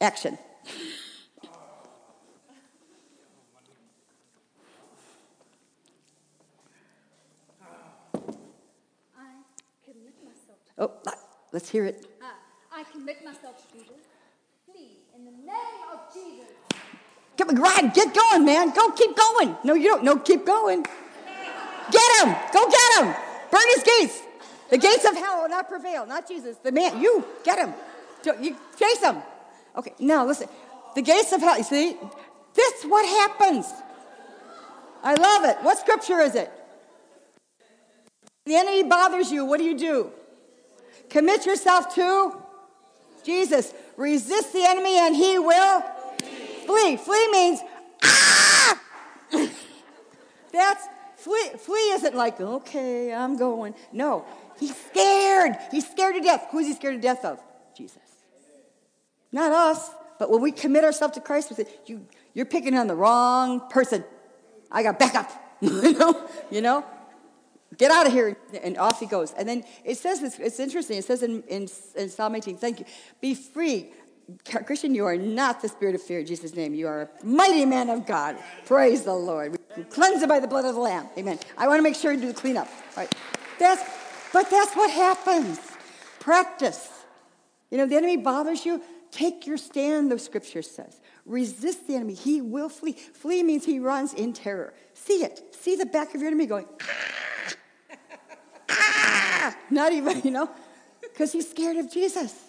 action. 0.00 0.38
Oh, 10.78 10.92
let's 11.52 11.68
hear 11.68 11.84
it. 11.84 12.06
Uh, 12.22 12.26
I 12.72 12.84
commit 12.84 13.24
myself 13.24 13.56
to 13.66 13.78
Jesus. 13.78 13.96
Please, 14.70 14.98
in 15.14 15.24
the 15.24 15.30
name 15.30 15.82
of 15.92 16.12
Jesus. 16.12 16.45
Come 17.36 17.50
on, 17.50 17.56
Rod, 17.56 17.94
get 17.94 18.14
going, 18.14 18.44
man. 18.44 18.70
Go, 18.70 18.90
keep 18.92 19.16
going. 19.16 19.56
No, 19.62 19.74
you 19.74 19.90
don't. 19.90 20.04
No, 20.04 20.16
keep 20.16 20.46
going. 20.46 20.82
Get 21.90 22.22
him. 22.22 22.34
Go 22.52 22.68
get 22.70 23.04
him. 23.04 23.14
Burn 23.50 23.62
his 23.74 23.82
gates. 23.84 24.22
The 24.70 24.78
gates 24.78 25.04
of 25.04 25.14
hell 25.14 25.42
will 25.42 25.48
not 25.48 25.68
prevail. 25.68 26.06
Not 26.06 26.26
Jesus. 26.26 26.56
The 26.56 26.72
man. 26.72 27.00
You 27.00 27.24
get 27.44 27.58
him. 27.58 27.74
You 28.40 28.56
chase 28.78 29.00
him. 29.02 29.16
Okay. 29.76 29.92
Now 29.98 30.26
listen. 30.26 30.48
The 30.94 31.02
gates 31.02 31.32
of 31.32 31.40
hell. 31.40 31.58
You 31.58 31.64
see, 31.64 31.96
this 32.54 32.84
what 32.84 33.06
happens. 33.06 33.66
I 35.02 35.14
love 35.14 35.44
it. 35.44 35.62
What 35.62 35.78
scripture 35.78 36.20
is 36.20 36.34
it? 36.34 36.50
The 38.46 38.56
enemy 38.56 38.84
bothers 38.84 39.30
you. 39.30 39.44
What 39.44 39.58
do 39.58 39.64
you 39.64 39.78
do? 39.78 40.10
Commit 41.10 41.46
yourself 41.46 41.94
to 41.94 42.34
Jesus. 43.24 43.72
Resist 43.96 44.52
the 44.52 44.64
enemy 44.64 44.98
and 44.98 45.14
he 45.14 45.38
will 45.38 45.84
flee. 46.66 46.96
Flee 46.96 47.28
means, 47.32 47.60
ah! 48.02 48.80
That's, 50.52 50.86
flee, 51.16 51.50
flee 51.58 51.90
isn't 51.92 52.14
like, 52.14 52.40
okay, 52.40 53.12
I'm 53.12 53.36
going. 53.36 53.74
No, 53.92 54.24
he's 54.58 54.76
scared. 54.76 55.56
He's 55.70 55.88
scared 55.88 56.14
to 56.14 56.20
death. 56.20 56.48
Who's 56.50 56.66
he 56.66 56.74
scared 56.74 56.94
to 56.94 57.00
death 57.00 57.24
of? 57.24 57.40
Jesus. 57.76 57.98
Not 59.32 59.52
us. 59.52 59.90
But 60.18 60.30
when 60.30 60.40
we 60.40 60.52
commit 60.52 60.84
ourselves 60.84 61.14
to 61.14 61.20
Christ, 61.20 61.50
we 61.50 61.56
say, 61.56 61.66
you, 61.84 62.06
you're 62.32 62.46
picking 62.46 62.76
on 62.76 62.86
the 62.86 62.94
wrong 62.94 63.68
person. 63.68 64.04
I 64.70 64.82
got 64.82 64.98
backup. 64.98 65.30
you 65.60 65.92
know? 65.92 66.28
You 66.50 66.62
know? 66.62 66.84
Get 67.76 67.90
out 67.90 68.06
of 68.06 68.12
here. 68.12 68.36
And 68.62 68.78
off 68.78 69.00
he 69.00 69.06
goes. 69.06 69.32
And 69.32 69.48
then 69.48 69.64
it 69.84 69.98
says, 69.98 70.22
it's, 70.22 70.38
it's 70.38 70.60
interesting. 70.60 70.98
It 70.98 71.04
says 71.04 71.22
in, 71.22 71.42
in, 71.42 71.68
in 71.96 72.08
Psalm 72.08 72.34
18, 72.34 72.56
thank 72.56 72.80
you. 72.80 72.86
Be 73.20 73.34
free. 73.34 73.90
Christian, 74.66 74.94
you 74.94 75.06
are 75.06 75.16
not 75.16 75.62
the 75.62 75.68
spirit 75.68 75.94
of 75.94 76.02
fear 76.02 76.20
in 76.20 76.26
Jesus' 76.26 76.54
name. 76.54 76.74
You 76.74 76.88
are 76.88 77.02
a 77.02 77.24
mighty 77.24 77.64
man 77.64 77.90
of 77.90 78.06
God. 78.06 78.36
Praise 78.64 79.02
the 79.02 79.14
Lord. 79.14 79.58
Cleansed 79.90 80.26
by 80.28 80.40
the 80.40 80.48
blood 80.48 80.64
of 80.64 80.74
the 80.74 80.80
Lamb. 80.80 81.06
Amen. 81.16 81.38
I 81.56 81.68
want 81.68 81.78
to 81.78 81.82
make 81.82 81.94
sure 81.94 82.12
you 82.12 82.20
do 82.20 82.28
the 82.28 82.34
cleanup. 82.34 82.66
All 82.66 83.02
right. 83.04 83.14
That's, 83.58 83.82
but 84.32 84.50
that's 84.50 84.74
what 84.74 84.90
happens. 84.90 85.60
Practice. 86.18 86.88
You 87.70 87.78
know, 87.78 87.86
the 87.86 87.96
enemy 87.96 88.16
bothers 88.16 88.66
you. 88.66 88.82
Take 89.12 89.46
your 89.46 89.56
stand, 89.56 90.10
the 90.10 90.18
scripture 90.18 90.62
says. 90.62 91.00
Resist 91.24 91.86
the 91.86 91.94
enemy. 91.94 92.14
He 92.14 92.40
will 92.40 92.68
flee. 92.68 92.92
Flee 92.92 93.42
means 93.42 93.64
he 93.64 93.78
runs 93.78 94.12
in 94.12 94.32
terror. 94.32 94.74
See 94.94 95.24
it. 95.24 95.54
See 95.54 95.76
the 95.76 95.86
back 95.86 96.14
of 96.14 96.20
your 96.20 96.28
enemy 96.28 96.46
going, 96.46 96.66
ah! 98.70 99.56
Not 99.70 99.92
even, 99.92 100.20
you 100.22 100.32
know, 100.32 100.50
because 101.00 101.32
he's 101.32 101.48
scared 101.48 101.76
of 101.76 101.90
Jesus. 101.90 102.45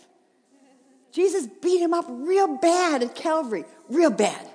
Jesus 1.11 1.47
beat 1.61 1.79
him 1.79 1.93
up 1.93 2.05
real 2.09 2.57
bad 2.57 3.03
at 3.03 3.15
Calvary, 3.15 3.65
real 3.89 4.11
bad. 4.11 4.49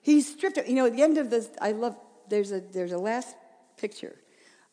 He 0.00 0.20
stripped 0.20 0.56
him. 0.56 0.64
You 0.66 0.74
know, 0.74 0.86
at 0.86 0.96
the 0.96 1.02
end 1.02 1.18
of 1.18 1.30
this, 1.30 1.48
I 1.60 1.72
love, 1.72 1.96
there's 2.28 2.52
a, 2.52 2.60
there's 2.60 2.92
a 2.92 2.98
last 2.98 3.36
picture 3.76 4.16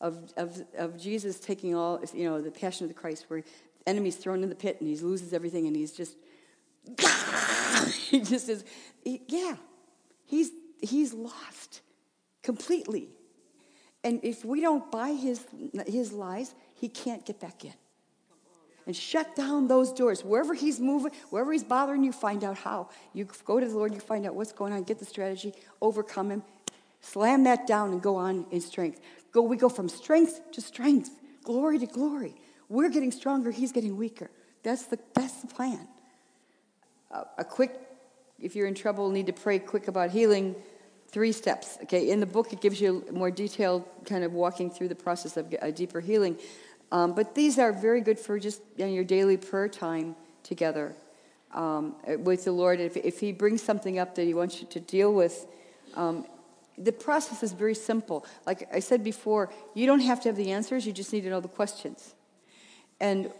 of, 0.00 0.32
of, 0.36 0.62
of 0.76 0.98
Jesus 0.98 1.38
taking 1.38 1.74
all, 1.74 2.00
you 2.14 2.24
know, 2.24 2.40
the 2.40 2.50
passion 2.50 2.84
of 2.84 2.88
the 2.88 2.94
Christ 2.94 3.26
where 3.28 3.42
the 3.42 3.88
enemy's 3.88 4.16
thrown 4.16 4.42
in 4.42 4.48
the 4.48 4.54
pit 4.54 4.78
and 4.80 4.88
he 4.88 4.96
loses 4.96 5.32
everything 5.32 5.66
and 5.66 5.76
he's 5.76 5.92
just, 5.92 6.16
he 8.08 8.20
just 8.20 8.48
is, 8.48 8.64
he, 9.02 9.22
yeah, 9.28 9.56
he's, 10.24 10.50
he's 10.80 11.12
lost 11.12 11.82
completely. 12.42 13.10
And 14.04 14.20
if 14.22 14.44
we 14.44 14.60
don't 14.60 14.90
buy 14.90 15.10
his, 15.10 15.44
his 15.86 16.12
lies, 16.12 16.54
he 16.74 16.88
can't 16.88 17.24
get 17.24 17.40
back 17.40 17.64
in. 17.64 17.74
And 18.86 18.94
shut 18.94 19.34
down 19.34 19.66
those 19.66 19.92
doors. 19.92 20.24
Wherever 20.24 20.54
he's 20.54 20.78
moving, 20.78 21.10
wherever 21.30 21.52
he's 21.52 21.64
bothering 21.64 22.04
you, 22.04 22.12
find 22.12 22.44
out 22.44 22.56
how. 22.56 22.88
You 23.12 23.26
go 23.44 23.58
to 23.58 23.66
the 23.66 23.76
Lord, 23.76 23.92
you 23.92 24.00
find 24.00 24.24
out 24.24 24.34
what's 24.34 24.52
going 24.52 24.72
on, 24.72 24.84
get 24.84 25.00
the 25.00 25.04
strategy, 25.04 25.54
overcome 25.82 26.30
him, 26.30 26.42
slam 27.00 27.44
that 27.44 27.66
down, 27.66 27.90
and 27.90 28.00
go 28.00 28.14
on 28.14 28.46
in 28.52 28.60
strength. 28.60 29.00
Go, 29.32 29.42
we 29.42 29.56
go 29.56 29.68
from 29.68 29.88
strength 29.88 30.40
to 30.52 30.60
strength, 30.60 31.10
glory 31.42 31.78
to 31.80 31.86
glory. 31.86 32.34
We're 32.68 32.88
getting 32.88 33.10
stronger, 33.10 33.50
he's 33.50 33.72
getting 33.72 33.96
weaker. 33.96 34.30
That's 34.62 34.86
the, 34.86 34.98
that's 35.14 35.40
the 35.40 35.48
plan. 35.48 35.86
Uh, 37.10 37.24
a 37.38 37.44
quick, 37.44 37.78
if 38.40 38.54
you're 38.54 38.66
in 38.66 38.74
trouble, 38.74 39.10
need 39.10 39.26
to 39.26 39.32
pray 39.32 39.58
quick 39.58 39.88
about 39.88 40.10
healing 40.10 40.54
three 41.08 41.32
steps. 41.32 41.78
Okay, 41.84 42.10
in 42.10 42.20
the 42.20 42.26
book 42.26 42.52
it 42.52 42.60
gives 42.60 42.80
you 42.80 43.04
more 43.12 43.30
detailed 43.30 43.84
kind 44.04 44.24
of 44.24 44.32
walking 44.32 44.70
through 44.70 44.88
the 44.88 44.94
process 44.94 45.36
of 45.36 45.54
a 45.62 45.72
deeper 45.72 46.00
healing. 46.00 46.36
Um, 46.92 47.14
but 47.14 47.34
these 47.34 47.58
are 47.58 47.72
very 47.72 48.00
good 48.00 48.18
for 48.18 48.38
just 48.38 48.60
you 48.76 48.86
know, 48.86 48.92
your 48.92 49.04
daily 49.04 49.36
prayer 49.36 49.68
time 49.68 50.14
together 50.42 50.94
um, 51.52 51.96
with 52.18 52.44
the 52.44 52.52
Lord. 52.52 52.80
If, 52.80 52.96
if 52.96 53.20
He 53.20 53.32
brings 53.32 53.62
something 53.62 53.98
up 53.98 54.14
that 54.14 54.24
He 54.24 54.34
wants 54.34 54.60
you 54.60 54.66
to 54.68 54.80
deal 54.80 55.12
with, 55.12 55.46
um, 55.94 56.26
the 56.78 56.92
process 56.92 57.42
is 57.42 57.52
very 57.52 57.74
simple. 57.74 58.24
Like 58.46 58.68
I 58.72 58.80
said 58.80 59.02
before, 59.02 59.50
you 59.74 59.86
don't 59.86 60.00
have 60.00 60.20
to 60.22 60.28
have 60.28 60.36
the 60.36 60.52
answers, 60.52 60.86
you 60.86 60.92
just 60.92 61.12
need 61.12 61.22
to 61.22 61.30
know 61.30 61.40
the 61.40 61.48
questions. 61.48 62.14
And 63.00 63.32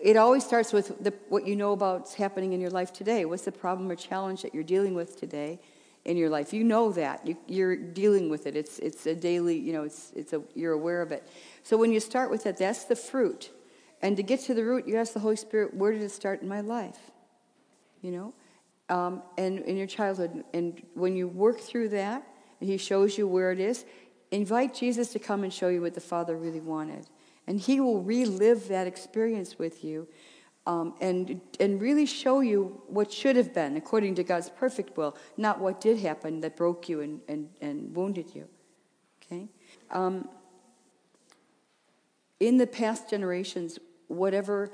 it 0.00 0.16
always 0.16 0.44
starts 0.44 0.72
with 0.72 1.02
the, 1.02 1.12
what 1.28 1.46
you 1.46 1.56
know 1.56 1.72
about 1.72 2.00
what's 2.00 2.14
happening 2.14 2.52
in 2.52 2.60
your 2.60 2.70
life 2.70 2.92
today. 2.92 3.24
What's 3.24 3.44
the 3.44 3.52
problem 3.52 3.90
or 3.90 3.96
challenge 3.96 4.42
that 4.42 4.54
you're 4.54 4.62
dealing 4.62 4.94
with 4.94 5.18
today? 5.18 5.58
In 6.04 6.16
your 6.16 6.30
life. 6.30 6.52
You 6.52 6.64
know 6.64 6.92
that. 6.92 7.26
You, 7.46 7.66
are 7.66 7.76
dealing 7.76 8.30
with 8.30 8.46
it. 8.46 8.56
It's, 8.56 8.78
it's 8.78 9.06
a 9.06 9.14
daily, 9.14 9.58
you 9.58 9.72
know, 9.72 9.82
it's, 9.82 10.12
it's 10.16 10.32
a, 10.32 10.42
you're 10.54 10.72
aware 10.72 11.02
of 11.02 11.12
it. 11.12 11.28
So 11.62 11.76
when 11.76 11.92
you 11.92 12.00
start 12.00 12.30
with 12.30 12.44
that, 12.44 12.56
that's 12.56 12.84
the 12.84 12.96
fruit. 12.96 13.50
And 14.00 14.16
to 14.16 14.22
get 14.22 14.40
to 14.40 14.54
the 14.54 14.64
root, 14.64 14.86
you 14.86 14.96
ask 14.96 15.12
the 15.12 15.20
Holy 15.20 15.36
Spirit, 15.36 15.74
where 15.74 15.92
did 15.92 16.02
it 16.02 16.10
start 16.10 16.42
in 16.42 16.48
my 16.48 16.60
life? 16.60 16.98
You 18.00 18.12
know? 18.12 18.34
Um, 18.88 19.22
and 19.36 19.58
in 19.60 19.76
your 19.76 19.86
childhood. 19.86 20.44
And 20.54 20.80
when 20.94 21.14
you 21.14 21.28
work 21.28 21.60
through 21.60 21.90
that, 21.90 22.26
and 22.60 22.68
He 22.68 22.78
shows 22.78 23.18
you 23.18 23.28
where 23.28 23.52
it 23.52 23.60
is, 23.60 23.84
invite 24.30 24.74
Jesus 24.74 25.12
to 25.12 25.18
come 25.18 25.44
and 25.44 25.52
show 25.52 25.68
you 25.68 25.82
what 25.82 25.94
the 25.94 26.00
Father 26.00 26.36
really 26.36 26.60
wanted. 26.60 27.06
And 27.46 27.60
He 27.60 27.80
will 27.80 28.02
relive 28.02 28.68
that 28.68 28.86
experience 28.86 29.58
with 29.58 29.84
you 29.84 30.08
um, 30.68 30.92
and, 31.00 31.40
and 31.58 31.80
really 31.80 32.04
show 32.04 32.40
you 32.40 32.82
what 32.88 33.10
should 33.10 33.36
have 33.36 33.54
been 33.54 33.78
according 33.78 34.14
to 34.16 34.22
God's 34.22 34.50
perfect 34.50 34.98
will, 34.98 35.16
not 35.38 35.60
what 35.60 35.80
did 35.80 35.98
happen 35.98 36.42
that 36.42 36.56
broke 36.56 36.90
you 36.90 37.00
and, 37.00 37.20
and, 37.26 37.48
and 37.62 37.96
wounded 37.96 38.34
you. 38.34 38.46
Okay? 39.24 39.48
Um, 39.90 40.28
in 42.38 42.58
the 42.58 42.66
past 42.66 43.08
generations, 43.08 43.78
whatever 44.08 44.70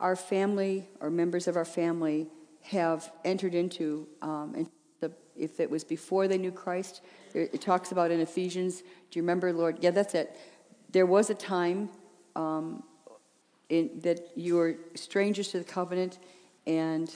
our 0.00 0.16
family 0.16 0.88
or 0.98 1.10
members 1.10 1.46
of 1.46 1.56
our 1.56 1.66
family 1.66 2.28
have 2.62 3.12
entered 3.22 3.54
into, 3.54 4.08
um, 4.22 4.66
the, 5.00 5.12
if 5.36 5.60
it 5.60 5.70
was 5.70 5.84
before 5.84 6.26
they 6.26 6.38
knew 6.38 6.50
Christ, 6.50 7.02
it 7.34 7.60
talks 7.60 7.92
about 7.92 8.10
in 8.10 8.20
Ephesians, 8.20 8.80
do 8.80 9.18
you 9.18 9.22
remember, 9.22 9.52
Lord? 9.52 9.76
Yeah, 9.82 9.90
that's 9.90 10.14
it. 10.14 10.40
There 10.90 11.06
was 11.06 11.28
a 11.28 11.34
time 11.34 11.90
um, 12.34 12.82
in, 13.72 14.00
that 14.00 14.28
you 14.36 14.58
are 14.60 14.76
strangers 14.94 15.48
to 15.48 15.58
the 15.58 15.64
covenant 15.64 16.18
and 16.66 17.10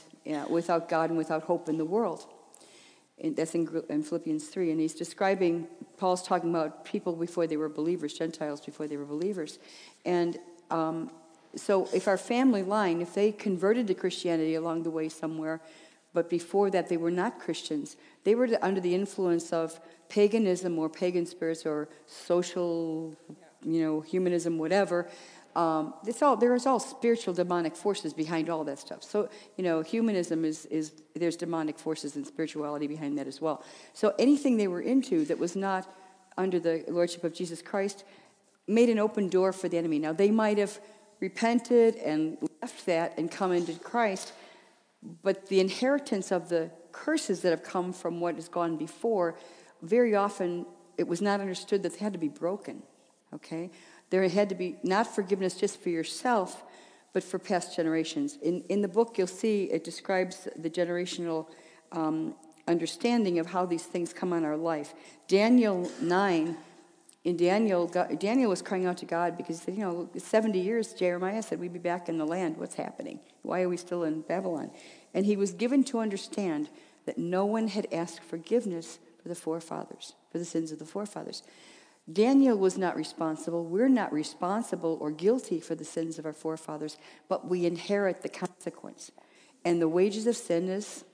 without 0.49 0.89
God 0.89 1.11
and 1.11 1.19
without 1.19 1.43
hope 1.43 1.69
in 1.69 1.77
the 1.77 1.85
world. 1.85 2.27
And 3.23 3.37
that's 3.37 3.55
in, 3.55 3.69
in, 3.89 4.03
Philippians 4.03 4.47
3. 4.47 4.73
And 4.73 4.81
he's 4.81 4.95
describing, 4.95 5.69
Paul's 5.99 6.23
talking 6.23 6.51
about 6.51 6.85
people 6.85 7.15
before 7.15 7.47
they 7.47 7.57
were 7.57 7.69
believers, 7.69 8.15
Gentiles 8.15 8.61
before 8.61 8.87
they 8.87 8.97
were 8.97 9.05
believers. 9.05 9.59
And 10.05 10.39
um, 10.71 11.11
so 11.55 11.89
if 11.95 12.09
our 12.09 12.19
family 12.19 12.63
line, 12.63 13.01
if 13.01 13.15
they 13.15 13.33
converted 13.33 13.87
to 13.89 13.95
Christianity 13.95 14.55
along 14.55 14.83
the 14.83 14.91
way 14.91 15.09
somewhere, 15.09 15.61
but 16.13 16.29
before 16.31 16.71
that 16.71 16.89
they 16.89 16.97
were 16.97 17.11
not 17.11 17.39
Christians, 17.39 17.97
they 18.25 18.35
were 18.35 18.49
under 18.63 18.81
the 18.81 18.95
influence 18.95 19.53
of 19.53 19.79
paganism 20.09 20.79
or 20.79 20.89
pagan 20.89 21.27
spirits 21.27 21.67
or 21.67 21.89
social, 22.07 23.15
you 23.63 23.83
know, 23.83 24.01
humanism, 24.01 24.59
whatever, 24.59 25.09
Um, 25.57 25.95
it's 26.07 26.21
all 26.21 26.37
there's 26.37 26.67
all 26.67 26.79
spiritual 26.79 27.33
demonic 27.33 27.75
forces 27.75 28.13
behind 28.13 28.51
all 28.51 28.63
that 28.65 28.79
stuff. 28.79 29.03
So 29.03 29.31
you 29.57 29.65
know, 29.65 29.81
humanism 29.81 30.45
is 30.45 30.67
is 30.67 30.93
there's 31.15 31.37
demonic 31.37 31.79
forces 31.79 32.15
and 32.15 32.27
spirituality 32.27 32.87
behind 32.87 33.17
that 33.19 33.27
as 33.27 33.41
well. 33.41 33.65
So 33.95 34.15
anything 34.19 34.59
they 34.59 34.69
were 34.69 34.83
into 34.83 35.25
that 35.25 35.39
was 35.39 35.57
not 35.57 35.91
under 36.37 36.61
the 36.61 36.85
lordship 36.89 37.25
of 37.25 37.33
Jesus 37.33 37.63
Christ 37.63 38.05
made 38.69 38.91
an 38.91 38.99
open 38.99 39.31
door 39.31 39.51
for 39.55 39.69
the 39.71 39.79
enemy. 39.79 39.99
Now 39.99 40.13
they 40.13 40.31
might 40.31 40.59
have 40.59 40.79
repented 41.21 41.97
and 41.97 42.37
left 42.61 42.85
that 42.85 43.17
and 43.17 43.31
come 43.31 43.53
into 43.53 43.73
Christ, 43.79 44.35
but 45.23 45.49
the 45.49 45.61
inheritance 45.61 46.31
of 46.31 46.51
the 46.51 46.71
curses 46.93 47.41
that 47.41 47.51
have 47.51 47.63
come 47.63 47.95
from 47.95 48.21
what 48.21 48.35
has 48.35 48.49
gone 48.49 48.77
before, 48.77 49.37
very 49.81 50.15
often 50.15 50.67
it 50.99 51.09
was 51.09 51.23
not 51.23 51.41
understood 51.41 51.83
that 51.83 51.93
they 51.95 51.99
had 51.99 52.13
to 52.13 52.19
be 52.19 52.29
broken. 52.29 52.83
Okay? 53.33 53.71
There 54.11 54.27
had 54.29 54.49
to 54.51 54.55
be 54.55 54.77
not 54.83 55.07
forgiveness 55.07 55.55
just 55.55 55.81
for 55.81 55.91
yourself, 55.91 56.63
but 57.13 57.25
for 57.25 57.39
past 57.39 57.75
generations. 57.75 58.39
In, 58.43 58.63
in 58.69 58.83
the 58.83 58.89
book, 58.89 59.19
you'll 59.19 59.27
see 59.27 59.65
it 59.65 59.85
describes 59.85 60.49
the 60.57 60.71
generational 60.71 61.47
um, 61.93 62.35
understanding 62.69 63.39
of 63.39 63.47
how 63.47 63.67
these 63.67 63.85
things 63.85 64.13
come 64.13 64.33
on 64.33 64.45
our 64.45 64.57
life. 64.57 64.95
Daniel 65.29 65.91
9, 66.01 66.57
in 67.25 67.37
Daniel, 67.37 67.87
God, 67.87 68.19
Daniel 68.21 68.51
was 68.51 68.63
crying 68.63 68.87
out 68.87 68.99
to 68.99 69.07
God 69.07 69.37
because, 69.37 69.67
you 69.67 69.79
know, 69.79 70.09
70 70.17 70.61
years, 70.61 70.93
Jeremiah 70.93 71.43
said, 71.43 71.59
we'd 71.59 71.73
be 71.73 71.79
back 71.79 72.09
in 72.09 72.19
the 72.19 72.27
land. 72.27 72.57
What's 72.57 72.77
happening? 72.77 73.19
Why 73.43 73.63
are 73.63 73.69
we 73.69 73.77
still 73.77 74.05
in 74.05 74.21
Babylon? 74.21 74.71
And 75.13 75.27
he 75.27 75.37
was 75.37 75.53
given 75.53 75.83
to 75.85 75.99
understand 75.99 76.69
that 77.05 77.19
no 77.19 77.45
one 77.45 77.69
had 77.69 77.89
asked 77.93 78.23
forgiveness 78.23 78.99
for 79.21 79.29
the 79.29 79.35
forefathers, 79.35 80.15
for 80.31 80.39
the 80.39 80.45
sins 80.45 80.71
of 80.71 80.79
the 80.79 80.85
forefathers. 80.85 81.43
Daniel 82.13 82.57
was 82.57 82.79
not 82.79 82.97
responsible. 82.97 83.65
We're 83.65 83.89
not 83.89 84.13
responsible 84.13 84.97
or 85.01 85.11
guilty 85.11 85.59
for 85.61 85.75
the 85.75 85.85
sins 85.85 86.19
of 86.19 86.27
our 86.27 86.33
forefathers, 86.33 86.99
but 87.29 87.49
we 87.49 87.67
inherit 87.67 88.23
the 88.23 88.29
consequence. 88.29 89.11
And 89.65 89.83
the 89.83 89.89
wages 89.89 90.27
of 90.27 90.37
sin 90.37 90.69
is 90.69 91.05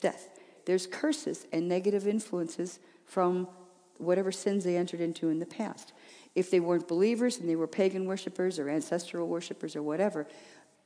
death. 0.00 0.30
There's 0.64 0.86
curses 0.86 1.46
and 1.52 1.68
negative 1.68 2.06
influences 2.06 2.78
from 3.04 3.48
whatever 3.98 4.32
sins 4.32 4.64
they 4.64 4.76
entered 4.76 5.00
into 5.00 5.28
in 5.28 5.38
the 5.38 5.46
past. 5.46 5.92
If 6.34 6.50
they 6.50 6.60
weren't 6.60 6.88
believers 6.88 7.38
and 7.38 7.48
they 7.48 7.56
were 7.56 7.66
pagan 7.66 8.06
worshippers 8.06 8.58
or 8.58 8.70
ancestral 8.70 9.28
worshippers 9.28 9.76
or 9.76 9.82
whatever, 9.82 10.26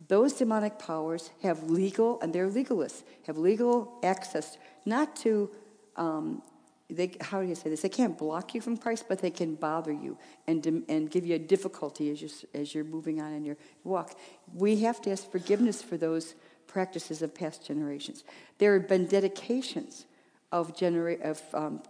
those 0.09 0.35
demonic 0.35 0.79
powers 0.79 1.31
have 1.43 1.71
legal, 1.71 2.21
and 2.21 2.33
they're 2.33 2.51
legalists, 2.51 3.05
have 3.27 3.39
legal 3.39 3.99
access 4.03 4.59
not 4.85 5.17
to 5.17 5.51
um, 5.97 6.43
they, 6.89 7.17
how 7.21 7.43
do 7.43 7.49
you 7.49 7.55
say 7.55 7.69
this? 7.69 7.83
They 7.83 7.89
can't 7.89 8.17
block 8.17 8.55
you 8.55 8.61
from 8.61 8.77
Christ, 8.77 9.07
but 9.09 9.19
they 9.21 9.31
can 9.31 9.57
bother 9.57 9.93
you 9.93 10.17
and, 10.47 10.85
and 10.89 11.11
give 11.11 11.27
you 11.27 11.35
a 11.35 11.39
difficulty 11.39 12.11
as, 12.11 12.23
you, 12.23 12.31
as 12.55 12.75
you're 12.75 12.85
moving 12.85 13.21
on 13.21 13.33
in 13.33 13.45
your 13.45 13.57
walk. 13.83 14.17
We 14.55 14.77
have 14.81 15.01
to 15.03 15.11
ask 15.11 15.31
forgiveness 15.31 15.83
for 15.83 15.97
those 15.97 16.35
practices 16.67 17.23
of 17.23 17.35
past 17.35 17.67
generations. 17.67 18.23
There 18.59 18.79
have 18.79 18.89
been 18.89 19.07
dedications 19.07 20.07
of, 20.53 20.77
genera- 20.77 21.21
of 21.23 21.43
um, 21.55 21.83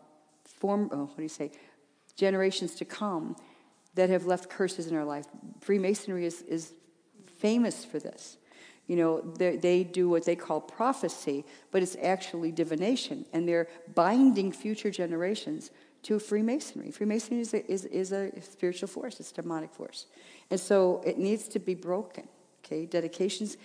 form, 0.45 0.89
oh, 0.93 1.05
what 1.05 1.17
do 1.17 1.23
you 1.23 1.29
say, 1.29 1.53
generations 2.17 2.75
to 2.77 2.85
come 2.85 3.37
that 3.97 4.09
have 4.09 4.25
left 4.25 4.49
curses 4.49 4.87
in 4.87 4.97
our 4.97 5.05
life. 5.05 5.27
Freemasonry 5.61 6.25
is, 6.25 6.43
is 6.43 6.73
famous 7.39 7.85
for 7.85 7.99
this. 7.99 8.39
You 8.87 8.97
know, 8.97 9.21
they 9.21 9.83
do 9.83 10.09
what 10.09 10.25
they 10.25 10.37
call 10.37 10.61
prophecy, 10.61 11.45
but 11.73 11.83
it's 11.83 11.97
actually 12.01 12.53
divination, 12.53 13.25
and 13.33 13.49
they're 13.49 13.69
binding 13.95 14.53
future 14.53 14.91
generations 14.91 15.71
to 16.05 16.21
Freemasonry. 16.21 16.93
Freemasonry 16.93 17.41
is 17.41 17.53
a, 17.53 17.69
is, 17.71 17.85
is 17.87 18.13
a 18.13 18.31
spiritual 18.41 18.87
force, 18.87 19.19
it's 19.19 19.33
a 19.33 19.35
demonic 19.35 19.73
force. 19.73 20.07
And 20.51 20.61
so 20.61 21.03
it 21.05 21.19
needs 21.19 21.49
to 21.49 21.59
be 21.59 21.75
broken, 21.75 22.29
okay? 22.65 22.87
Dedications 22.87 23.57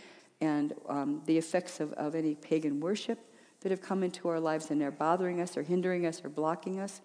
and 0.42 0.74
um, 0.90 1.22
the 1.28 1.38
effects 1.38 1.80
of, 1.80 1.94
of 1.94 2.16
any 2.16 2.34
pagan 2.34 2.80
worship 2.80 3.20
that 3.62 3.70
have 3.70 3.82
come 3.82 4.04
into 4.04 4.28
our 4.28 4.40
lives 4.40 4.72
and 4.72 4.82
they're 4.82 4.90
bothering 4.90 5.40
us 5.40 5.56
or 5.56 5.62
hindering 5.62 6.08
us 6.08 6.26
or 6.26 6.30
blocking 6.30 6.80
us. 6.80 7.02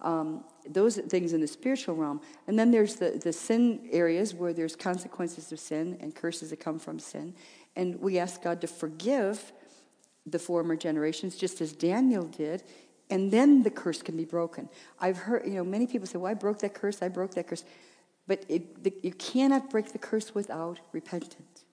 Um, 0.00 0.44
those 0.66 0.96
things 0.96 1.32
in 1.32 1.40
the 1.40 1.48
spiritual 1.48 1.96
realm. 1.96 2.20
And 2.46 2.58
then 2.58 2.70
there's 2.70 2.96
the, 2.96 3.20
the 3.22 3.32
sin 3.32 3.88
areas 3.90 4.32
where 4.32 4.52
there's 4.52 4.76
consequences 4.76 5.50
of 5.50 5.58
sin 5.58 5.98
and 6.00 6.14
curses 6.14 6.50
that 6.50 6.60
come 6.60 6.78
from 6.78 6.98
sin. 6.98 7.34
And 7.78 8.00
we 8.02 8.18
ask 8.18 8.42
God 8.42 8.60
to 8.60 8.66
forgive 8.66 9.52
the 10.26 10.38
former 10.38 10.76
generations, 10.76 11.36
just 11.36 11.60
as 11.60 11.72
Daniel 11.72 12.24
did, 12.24 12.64
and 13.08 13.30
then 13.30 13.62
the 13.62 13.70
curse 13.70 14.02
can 14.02 14.16
be 14.16 14.24
broken. 14.24 14.68
I've 14.98 15.16
heard, 15.16 15.46
you 15.46 15.54
know, 15.54 15.64
many 15.64 15.86
people 15.86 16.06
say, 16.06 16.18
well, 16.18 16.30
I 16.30 16.34
broke 16.34 16.58
that 16.58 16.74
curse, 16.74 17.00
I 17.00 17.08
broke 17.08 17.34
that 17.36 17.46
curse. 17.46 17.64
But 18.26 18.44
it, 18.48 18.82
the, 18.82 18.92
you 19.02 19.12
cannot 19.12 19.70
break 19.70 19.92
the 19.92 19.98
curse 19.98 20.34
without 20.34 20.80
repentance. 20.92 21.64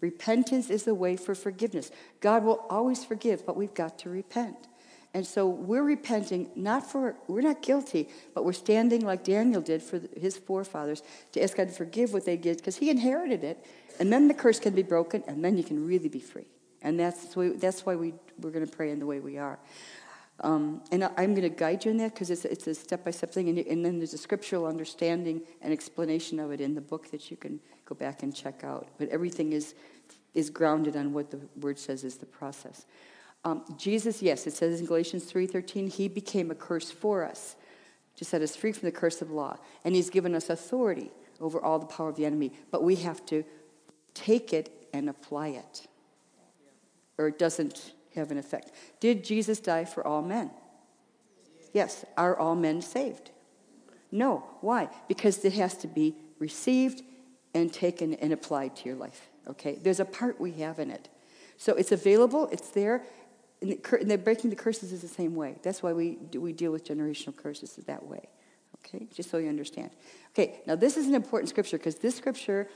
Repentance 0.00 0.68
is 0.68 0.82
the 0.82 0.94
way 0.94 1.16
for 1.16 1.34
forgiveness. 1.34 1.90
God 2.20 2.44
will 2.44 2.66
always 2.68 3.04
forgive, 3.04 3.46
but 3.46 3.56
we've 3.56 3.72
got 3.72 3.98
to 4.00 4.10
repent. 4.10 4.68
And 5.14 5.24
so 5.24 5.46
we're 5.46 5.84
repenting, 5.84 6.50
not 6.56 6.90
for, 6.90 7.14
we're 7.28 7.40
not 7.40 7.62
guilty, 7.62 8.08
but 8.34 8.44
we're 8.44 8.52
standing 8.52 9.06
like 9.06 9.22
Daniel 9.22 9.62
did 9.62 9.80
for 9.80 10.00
his 10.20 10.36
forefathers 10.36 11.04
to 11.32 11.42
ask 11.42 11.56
God 11.56 11.68
to 11.68 11.74
forgive 11.74 12.12
what 12.12 12.26
they 12.26 12.36
did 12.36 12.56
because 12.56 12.76
he 12.76 12.90
inherited 12.90 13.44
it. 13.44 13.64
And 14.00 14.12
then 14.12 14.26
the 14.26 14.34
curse 14.34 14.58
can 14.58 14.74
be 14.74 14.82
broken, 14.82 15.22
and 15.28 15.44
then 15.44 15.56
you 15.56 15.62
can 15.62 15.86
really 15.86 16.08
be 16.08 16.18
free. 16.18 16.46
And 16.82 16.98
that's, 16.98 17.36
that's 17.36 17.86
why 17.86 17.94
we, 17.94 18.12
we're 18.40 18.50
going 18.50 18.66
to 18.66 18.76
pray 18.76 18.90
in 18.90 18.98
the 18.98 19.06
way 19.06 19.20
we 19.20 19.38
are. 19.38 19.60
Um, 20.40 20.82
and 20.90 21.04
I'm 21.04 21.32
going 21.32 21.42
to 21.42 21.48
guide 21.48 21.84
you 21.84 21.92
in 21.92 21.96
that 21.98 22.12
because 22.12 22.28
it's, 22.28 22.44
it's 22.44 22.66
a 22.66 22.74
step 22.74 23.04
by 23.04 23.12
step 23.12 23.30
thing. 23.30 23.48
And, 23.48 23.58
and, 23.58 23.84
then 23.84 23.98
there's 23.98 24.14
a 24.14 24.18
scriptural 24.18 24.66
understanding 24.66 25.42
and 25.62 25.72
explanation 25.72 26.40
of 26.40 26.50
it 26.50 26.60
in 26.60 26.74
the 26.74 26.80
book 26.80 27.12
that 27.12 27.30
you 27.30 27.36
can 27.36 27.60
go 27.84 27.94
back 27.94 28.24
and 28.24 28.34
check 28.34 28.64
out. 28.64 28.88
But 28.98 29.10
everything 29.10 29.52
is, 29.52 29.76
is 30.34 30.50
grounded 30.50 30.96
on 30.96 31.12
what 31.12 31.30
the 31.30 31.38
word 31.60 31.78
says 31.78 32.02
is 32.02 32.16
the 32.16 32.26
process. 32.26 32.84
Um, 33.44 33.62
Jesus, 33.76 34.22
yes, 34.22 34.46
it 34.46 34.54
says 34.54 34.80
in 34.80 34.86
Galatians 34.86 35.24
3:13, 35.30 35.88
he 35.88 36.08
became 36.08 36.50
a 36.50 36.54
curse 36.54 36.90
for 36.90 37.24
us 37.24 37.56
to 38.16 38.24
set 38.24 38.42
us 38.42 38.56
free 38.56 38.72
from 38.72 38.86
the 38.86 38.92
curse 38.92 39.20
of 39.20 39.30
law. 39.30 39.58
And 39.84 39.94
he's 39.94 40.10
given 40.10 40.34
us 40.34 40.48
authority 40.48 41.10
over 41.40 41.60
all 41.60 41.78
the 41.78 41.86
power 41.86 42.08
of 42.08 42.16
the 42.16 42.24
enemy. 42.24 42.52
But 42.70 42.82
we 42.82 42.96
have 42.96 43.24
to 43.26 43.44
take 44.14 44.52
it 44.52 44.88
and 44.92 45.08
apply 45.08 45.48
it, 45.48 45.86
or 47.18 47.28
it 47.28 47.38
doesn't 47.38 47.92
have 48.14 48.30
an 48.30 48.38
effect. 48.38 48.70
Did 49.00 49.24
Jesus 49.24 49.60
die 49.60 49.84
for 49.84 50.06
all 50.06 50.22
men? 50.22 50.50
Yes. 51.72 52.04
Are 52.16 52.38
all 52.38 52.54
men 52.54 52.80
saved? 52.80 53.30
No. 54.12 54.44
Why? 54.60 54.88
Because 55.08 55.44
it 55.44 55.54
has 55.54 55.76
to 55.78 55.88
be 55.88 56.14
received 56.38 57.02
and 57.52 57.72
taken 57.72 58.14
and 58.14 58.32
applied 58.32 58.76
to 58.76 58.88
your 58.88 58.96
life. 58.96 59.28
Okay? 59.48 59.78
There's 59.82 60.00
a 60.00 60.04
part 60.04 60.40
we 60.40 60.52
have 60.52 60.78
in 60.78 60.90
it. 60.90 61.08
So 61.56 61.74
it's 61.74 61.92
available, 61.92 62.48
it's 62.50 62.70
there, 62.70 63.04
and, 63.64 63.72
the, 63.72 64.12
and 64.12 64.24
breaking 64.24 64.50
the 64.50 64.56
curses 64.56 64.92
is 64.92 65.00
the 65.00 65.08
same 65.08 65.34
way. 65.34 65.56
That's 65.62 65.82
why 65.82 65.92
we, 65.94 66.18
we 66.34 66.52
deal 66.52 66.70
with 66.70 66.84
generational 66.84 67.34
curses 67.34 67.76
that 67.86 68.04
way. 68.04 68.28
Okay? 68.84 69.06
Just 69.14 69.30
so 69.30 69.38
you 69.38 69.48
understand. 69.48 69.90
Okay, 70.32 70.60
now 70.66 70.76
this 70.76 70.98
is 70.98 71.06
an 71.06 71.14
important 71.14 71.48
scripture 71.48 71.78
because 71.78 71.96
this 71.96 72.14
scripture 72.14 72.68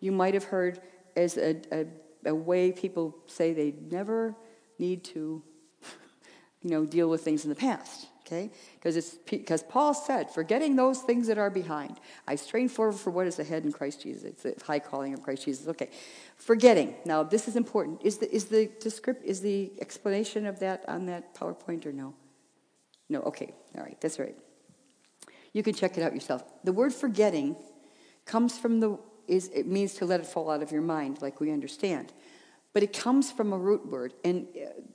you 0.00 0.12
might 0.12 0.34
have 0.34 0.44
heard 0.44 0.80
as 1.16 1.38
a, 1.38 1.56
a, 1.72 1.86
a 2.26 2.34
way 2.34 2.72
people 2.72 3.16
say 3.26 3.54
they 3.54 3.74
never 3.90 4.34
need 4.78 5.02
to, 5.04 5.42
you 6.62 6.70
know, 6.70 6.84
deal 6.84 7.08
with 7.08 7.22
things 7.22 7.44
in 7.44 7.48
the 7.48 7.56
past. 7.56 8.08
Okay, 8.26 8.50
because 8.76 8.96
it's 8.96 9.16
because 9.16 9.62
Paul 9.62 9.92
said, 9.92 10.30
"Forgetting 10.30 10.76
those 10.76 11.02
things 11.02 11.26
that 11.26 11.36
are 11.36 11.50
behind, 11.50 12.00
I 12.26 12.36
strain 12.36 12.68
forward 12.68 12.94
for 12.94 13.10
what 13.10 13.26
is 13.26 13.38
ahead 13.38 13.64
in 13.64 13.72
Christ 13.72 14.00
Jesus." 14.00 14.24
It's 14.24 14.42
the 14.44 14.54
high 14.64 14.78
calling 14.78 15.12
of 15.12 15.22
Christ 15.22 15.44
Jesus. 15.44 15.68
Okay, 15.68 15.90
forgetting. 16.36 16.94
Now, 17.04 17.22
this 17.22 17.48
is 17.48 17.54
important. 17.54 18.00
Is 18.02 18.16
the 18.18 18.34
is 18.34 18.46
the 18.46 18.70
descript 18.80 19.24
is 19.24 19.42
the 19.42 19.72
explanation 19.78 20.46
of 20.46 20.58
that 20.60 20.88
on 20.88 21.04
that 21.06 21.34
PowerPoint 21.34 21.84
or 21.84 21.92
no? 21.92 22.14
No. 23.10 23.20
Okay. 23.22 23.52
All 23.76 23.82
right. 23.82 24.00
That's 24.00 24.18
right. 24.18 24.36
You 25.52 25.62
can 25.62 25.74
check 25.74 25.98
it 25.98 26.02
out 26.02 26.14
yourself. 26.14 26.44
The 26.64 26.72
word 26.72 26.94
forgetting 26.94 27.56
comes 28.24 28.58
from 28.58 28.80
the 28.80 28.98
is 29.28 29.48
it 29.48 29.66
means 29.66 29.94
to 29.94 30.06
let 30.06 30.20
it 30.20 30.26
fall 30.26 30.50
out 30.50 30.62
of 30.62 30.72
your 30.72 30.82
mind, 30.82 31.20
like 31.22 31.40
we 31.40 31.50
understand. 31.50 32.12
But 32.72 32.82
it 32.82 32.92
comes 32.92 33.30
from 33.30 33.52
a 33.52 33.58
root 33.58 33.86
word. 33.86 34.14
And 34.24 34.48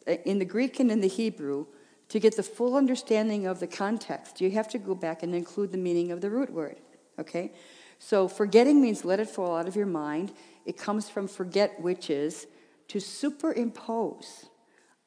uh, 0.08 0.14
in 0.26 0.40
the 0.40 0.46
Greek 0.46 0.80
and 0.80 0.92
in 0.92 1.00
the 1.02 1.08
Hebrew, 1.08 1.66
to 2.10 2.20
get 2.20 2.36
the 2.36 2.44
full 2.44 2.76
understanding 2.76 3.46
of 3.46 3.60
the 3.60 3.68
context, 3.68 4.42
you 4.42 4.52
have 4.52 4.68
to 4.70 4.78
go 4.78 4.96
back 4.96 5.24
and 5.24 5.34
include 5.34 5.72
the 5.72 5.78
meaning 5.78 6.12
of 6.12 6.22
the 6.22 6.30
root 6.30 6.52
word. 6.52 6.78
Okay? 7.20 7.52
So 8.00 8.28
forgetting 8.28 8.82
means 8.82 9.06
let 9.06 9.20
it 9.20 9.30
fall 9.30 9.56
out 9.56 9.68
of 9.68 9.76
your 9.76 9.86
mind. 9.86 10.32
It 10.66 10.78
comes 10.78 11.10
from 11.10 11.28
forget, 11.28 11.80
which 11.82 12.10
is 12.10 12.48
to 12.88 13.00
superimpose 13.00 14.48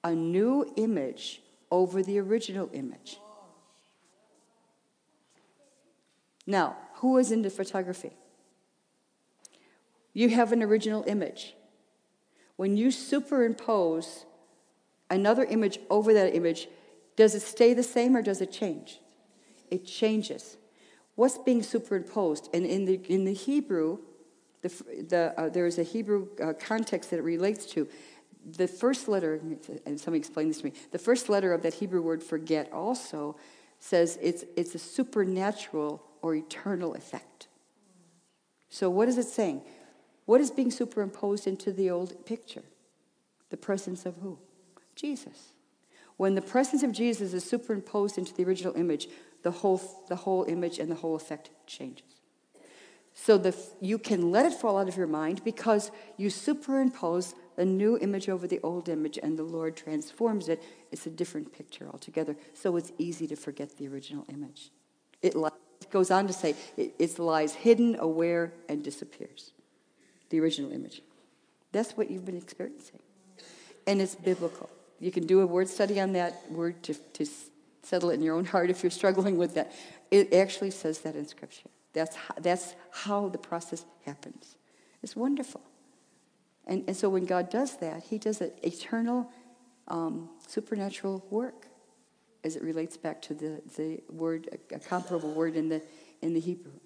a 0.05 0.15
new 0.15 0.73
image 0.77 1.43
over 1.71 2.03
the 2.03 2.19
original 2.19 2.71
image. 2.73 3.19
Now, 6.47 6.77
who 6.97 7.19
is 7.19 7.33
into 7.33 7.51
photography? 7.51 8.13
You 10.13 10.29
have 10.31 10.53
an 10.53 10.63
original 10.63 11.05
image. 11.07 11.55
When 12.57 12.77
you 12.77 12.91
superimpose 12.91 14.27
another 15.11 15.45
image 15.45 15.79
over 15.89 16.13
that 16.13 16.35
image, 16.35 16.69
does 17.17 17.35
it 17.35 17.43
stay 17.43 17.75
the 17.75 17.83
same 17.83 18.17
or 18.17 18.23
does 18.23 18.41
it 18.41 18.53
change? 18.53 19.01
It 19.71 19.85
changes. 19.87 20.57
What's 21.15 21.39
being 21.39 21.63
superimposed? 21.63 22.49
And 22.55 22.65
in 22.65 22.85
the, 22.85 23.01
in 23.09 23.25
the 23.25 23.35
Hebrew, 23.35 23.99
The, 24.63 24.69
the, 25.09 25.35
uh, 25.37 25.49
there 25.51 25.67
is 25.67 25.79
a 25.79 25.83
Hebrew 25.83 26.29
uh, 26.39 26.53
context 26.55 27.11
that 27.11 27.19
it 27.19 27.25
relates 27.25 27.67
to. 27.75 27.89
The 28.57 28.69
first 28.69 29.09
letter, 29.09 29.41
and 29.85 29.99
somebody 29.99 30.19
explained 30.19 30.51
this 30.51 30.61
to 30.61 30.67
me, 30.67 30.73
the 30.93 30.99
first 30.99 31.29
letter 31.29 31.53
of 31.53 31.63
that 31.63 31.75
Hebrew 31.75 32.01
word 32.01 32.23
forget 32.23 32.73
also 32.73 33.37
says 33.79 34.19
it's, 34.23 34.45
it's 34.57 34.75
a 34.75 34.79
supernatural 34.79 36.01
or 36.23 36.37
eternal 36.37 36.95
effect. 36.95 37.49
So, 38.71 38.89
what 38.89 39.09
is 39.09 39.19
it 39.19 39.27
saying? 39.27 39.63
What 40.27 40.41
is 40.41 40.53
being 40.53 40.71
superimposed 40.71 41.47
into 41.47 41.73
the 41.73 41.91
old 41.91 42.25
picture? 42.25 42.65
The 43.51 43.57
presence 43.57 44.07
of 44.07 44.15
who? 44.23 44.39
Jesus. 44.95 45.52
When 46.17 46.35
the 46.35 46.43
presence 46.43 46.83
of 46.83 46.93
Jesus 46.93 47.33
is 47.33 47.45
superimposed 47.45 48.19
into 48.19 48.35
the 48.35 48.45
original 48.45 48.75
image, 48.77 49.09
the 49.43 49.51
whole, 49.51 49.81
the 50.09 50.17
whole 50.17 50.45
image 50.45 50.79
and 50.79 50.91
the 50.91 50.95
whole 50.97 51.17
effect 51.17 51.51
changes. 51.67 52.07
So 53.15 53.37
the, 53.37 53.55
you 53.81 53.99
can 53.99 54.31
let 54.31 54.47
it 54.47 54.55
fall 54.55 54.79
out 54.79 54.89
of 54.89 54.97
your 54.97 55.07
mind 55.07 55.45
because 55.45 55.91
you 56.17 56.31
superimpose 56.31 57.35
a 57.57 57.65
new 57.65 57.99
image 57.99 58.29
over 58.29 58.47
the 58.47 58.61
old 58.63 58.89
image 58.89 59.19
and 59.23 59.39
the 59.39 59.43
Lord 59.43 59.77
transforms 59.77 60.49
it. 60.49 60.63
It's 60.91 61.07
a 61.07 61.11
different 61.11 61.53
picture 61.53 61.87
altogether. 61.87 62.37
So 62.55 62.77
it's 62.77 62.93
easy 62.99 63.27
to 63.27 63.37
forget 63.37 63.77
the 63.77 63.89
original 63.89 64.25
image. 64.29 64.71
It, 65.21 65.35
it 65.37 65.91
goes 65.91 66.11
on 66.11 66.27
to 66.27 66.33
say 66.33 66.55
it, 66.77 66.95
it 66.99 67.19
lies 67.19 67.55
hidden, 67.55 67.97
aware, 67.99 68.53
and 68.69 68.83
disappears. 68.83 69.53
The 70.31 70.41
original 70.41 70.73
image. 70.73 71.03
That's 71.73 71.97
what 71.97 72.11
you've 72.11 72.25
been 72.25 72.37
experiencing. 72.37 73.01
And 73.87 74.01
it's 74.01 74.15
biblical. 74.15 74.71
You 75.03 75.11
can 75.11 75.27
do 75.27 75.41
a 75.41 75.47
word 75.47 75.69
study 75.69 76.01
on 76.01 76.13
that 76.13 76.49
word 76.49 76.81
to, 76.85 76.95
to 76.95 77.27
settle 77.83 78.11
it 78.11 78.15
in 78.15 78.23
your 78.23 78.37
own 78.37 78.45
heart 78.45 78.71
if 78.71 78.85
you're 78.85 78.91
struggling 78.91 79.37
with 79.37 79.55
that. 79.55 79.73
It 80.13 80.33
actually 80.33 80.71
says 80.71 81.01
that 81.01 81.17
in 81.17 81.27
Scripture. 81.27 81.69
That's 81.93 82.15
how, 82.15 82.35
that's 82.41 82.77
how 82.93 83.29
the 83.29 83.37
process 83.37 83.85
happens. 84.07 84.55
It's 85.03 85.17
wonderful. 85.17 85.61
And, 86.69 86.85
and 86.87 86.97
so 86.97 87.09
when 87.09 87.27
God 87.27 87.51
does 87.51 87.79
that, 87.79 88.05
He 88.05 88.19
does 88.19 88.41
an 88.41 88.53
eternal, 88.63 89.29
um, 89.89 90.29
supernatural 90.47 91.27
work 91.31 91.67
as 92.45 92.55
it 92.55 92.63
relates 92.63 92.97
back 92.97 93.21
to 93.23 93.35
the, 93.35 93.61
the 93.77 94.01
word, 94.09 94.57
a 94.71 94.79
comparable 94.79 95.33
word 95.33 95.57
in 95.57 95.69
the, 95.69 95.83
in 96.21 96.33
the 96.33 96.41
Hebrew. 96.41 96.79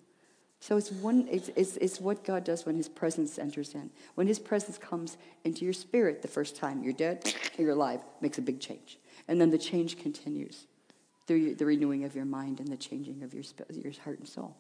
So 0.60 0.76
it's, 0.76 0.90
one, 0.90 1.28
it's, 1.30 1.50
it's, 1.54 1.76
it's 1.76 2.00
what 2.00 2.24
God 2.24 2.44
does 2.44 2.66
when 2.66 2.76
His 2.76 2.88
presence 2.88 3.38
enters 3.38 3.74
in. 3.74 3.90
When 4.14 4.26
His 4.26 4.38
presence 4.38 4.78
comes 4.78 5.16
into 5.44 5.64
your 5.64 5.74
spirit 5.74 6.22
the 6.22 6.28
first 6.28 6.56
time, 6.56 6.82
you're 6.82 6.92
dead, 6.92 7.34
you're 7.58 7.70
alive, 7.70 8.00
makes 8.20 8.38
a 8.38 8.42
big 8.42 8.60
change. 8.60 8.98
And 9.28 9.40
then 9.40 9.50
the 9.50 9.58
change 9.58 9.98
continues 9.98 10.66
through 11.26 11.56
the 11.56 11.66
renewing 11.66 12.04
of 12.04 12.14
your 12.14 12.24
mind 12.24 12.60
and 12.60 12.68
the 12.68 12.76
changing 12.76 13.22
of 13.22 13.34
your, 13.34 13.44
your 13.70 13.92
heart 14.04 14.18
and 14.18 14.28
soul. 14.28 14.56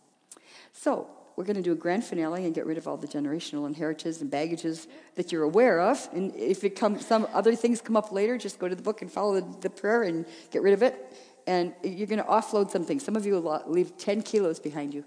So 0.72 1.08
we're 1.36 1.44
going 1.44 1.56
to 1.56 1.62
do 1.62 1.72
a 1.72 1.76
grand 1.76 2.04
finale 2.04 2.44
and 2.44 2.54
get 2.54 2.66
rid 2.66 2.78
of 2.78 2.88
all 2.88 2.96
the 2.96 3.06
generational 3.06 3.66
inheritances 3.66 4.22
and 4.22 4.30
baggages 4.30 4.88
that 5.14 5.30
you're 5.32 5.42
aware 5.42 5.80
of. 5.80 6.08
And 6.12 6.34
if 6.34 6.64
it 6.64 6.70
comes, 6.70 7.06
some 7.06 7.28
other 7.32 7.54
things 7.54 7.80
come 7.80 7.96
up 7.96 8.10
later, 8.10 8.38
just 8.38 8.58
go 8.58 8.68
to 8.68 8.74
the 8.74 8.82
book 8.82 9.02
and 9.02 9.12
follow 9.12 9.40
the, 9.40 9.58
the 9.60 9.70
prayer 9.70 10.02
and 10.02 10.24
get 10.50 10.62
rid 10.62 10.72
of 10.72 10.82
it. 10.82 11.14
And 11.46 11.74
you're 11.84 12.08
going 12.08 12.22
to 12.22 12.28
offload 12.28 12.70
something. 12.70 12.98
Some 12.98 13.16
of 13.16 13.24
you 13.24 13.34
will 13.34 13.62
leave 13.66 13.96
10 13.98 14.22
kilos 14.22 14.58
behind 14.58 14.94
you. 14.94 15.04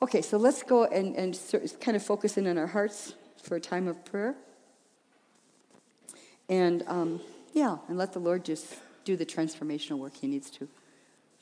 Okay, 0.00 0.22
so 0.22 0.36
let's 0.36 0.62
go 0.62 0.84
and, 0.84 1.16
and 1.16 1.38
kind 1.80 1.96
of 1.96 2.02
focus 2.02 2.36
in 2.36 2.46
on 2.46 2.56
our 2.56 2.68
hearts 2.68 3.14
for 3.42 3.56
a 3.56 3.60
time 3.60 3.88
of 3.88 4.04
prayer. 4.04 4.36
And 6.48 6.84
um, 6.86 7.20
yeah, 7.52 7.78
and 7.88 7.98
let 7.98 8.12
the 8.12 8.20
Lord 8.20 8.44
just 8.44 8.76
do 9.04 9.16
the 9.16 9.26
transformational 9.26 9.98
work 9.98 10.14
He 10.14 10.28
needs 10.28 10.50
to. 10.50 10.68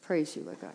Praise 0.00 0.36
you, 0.36 0.42
Lord 0.42 0.60
God. 0.60 0.74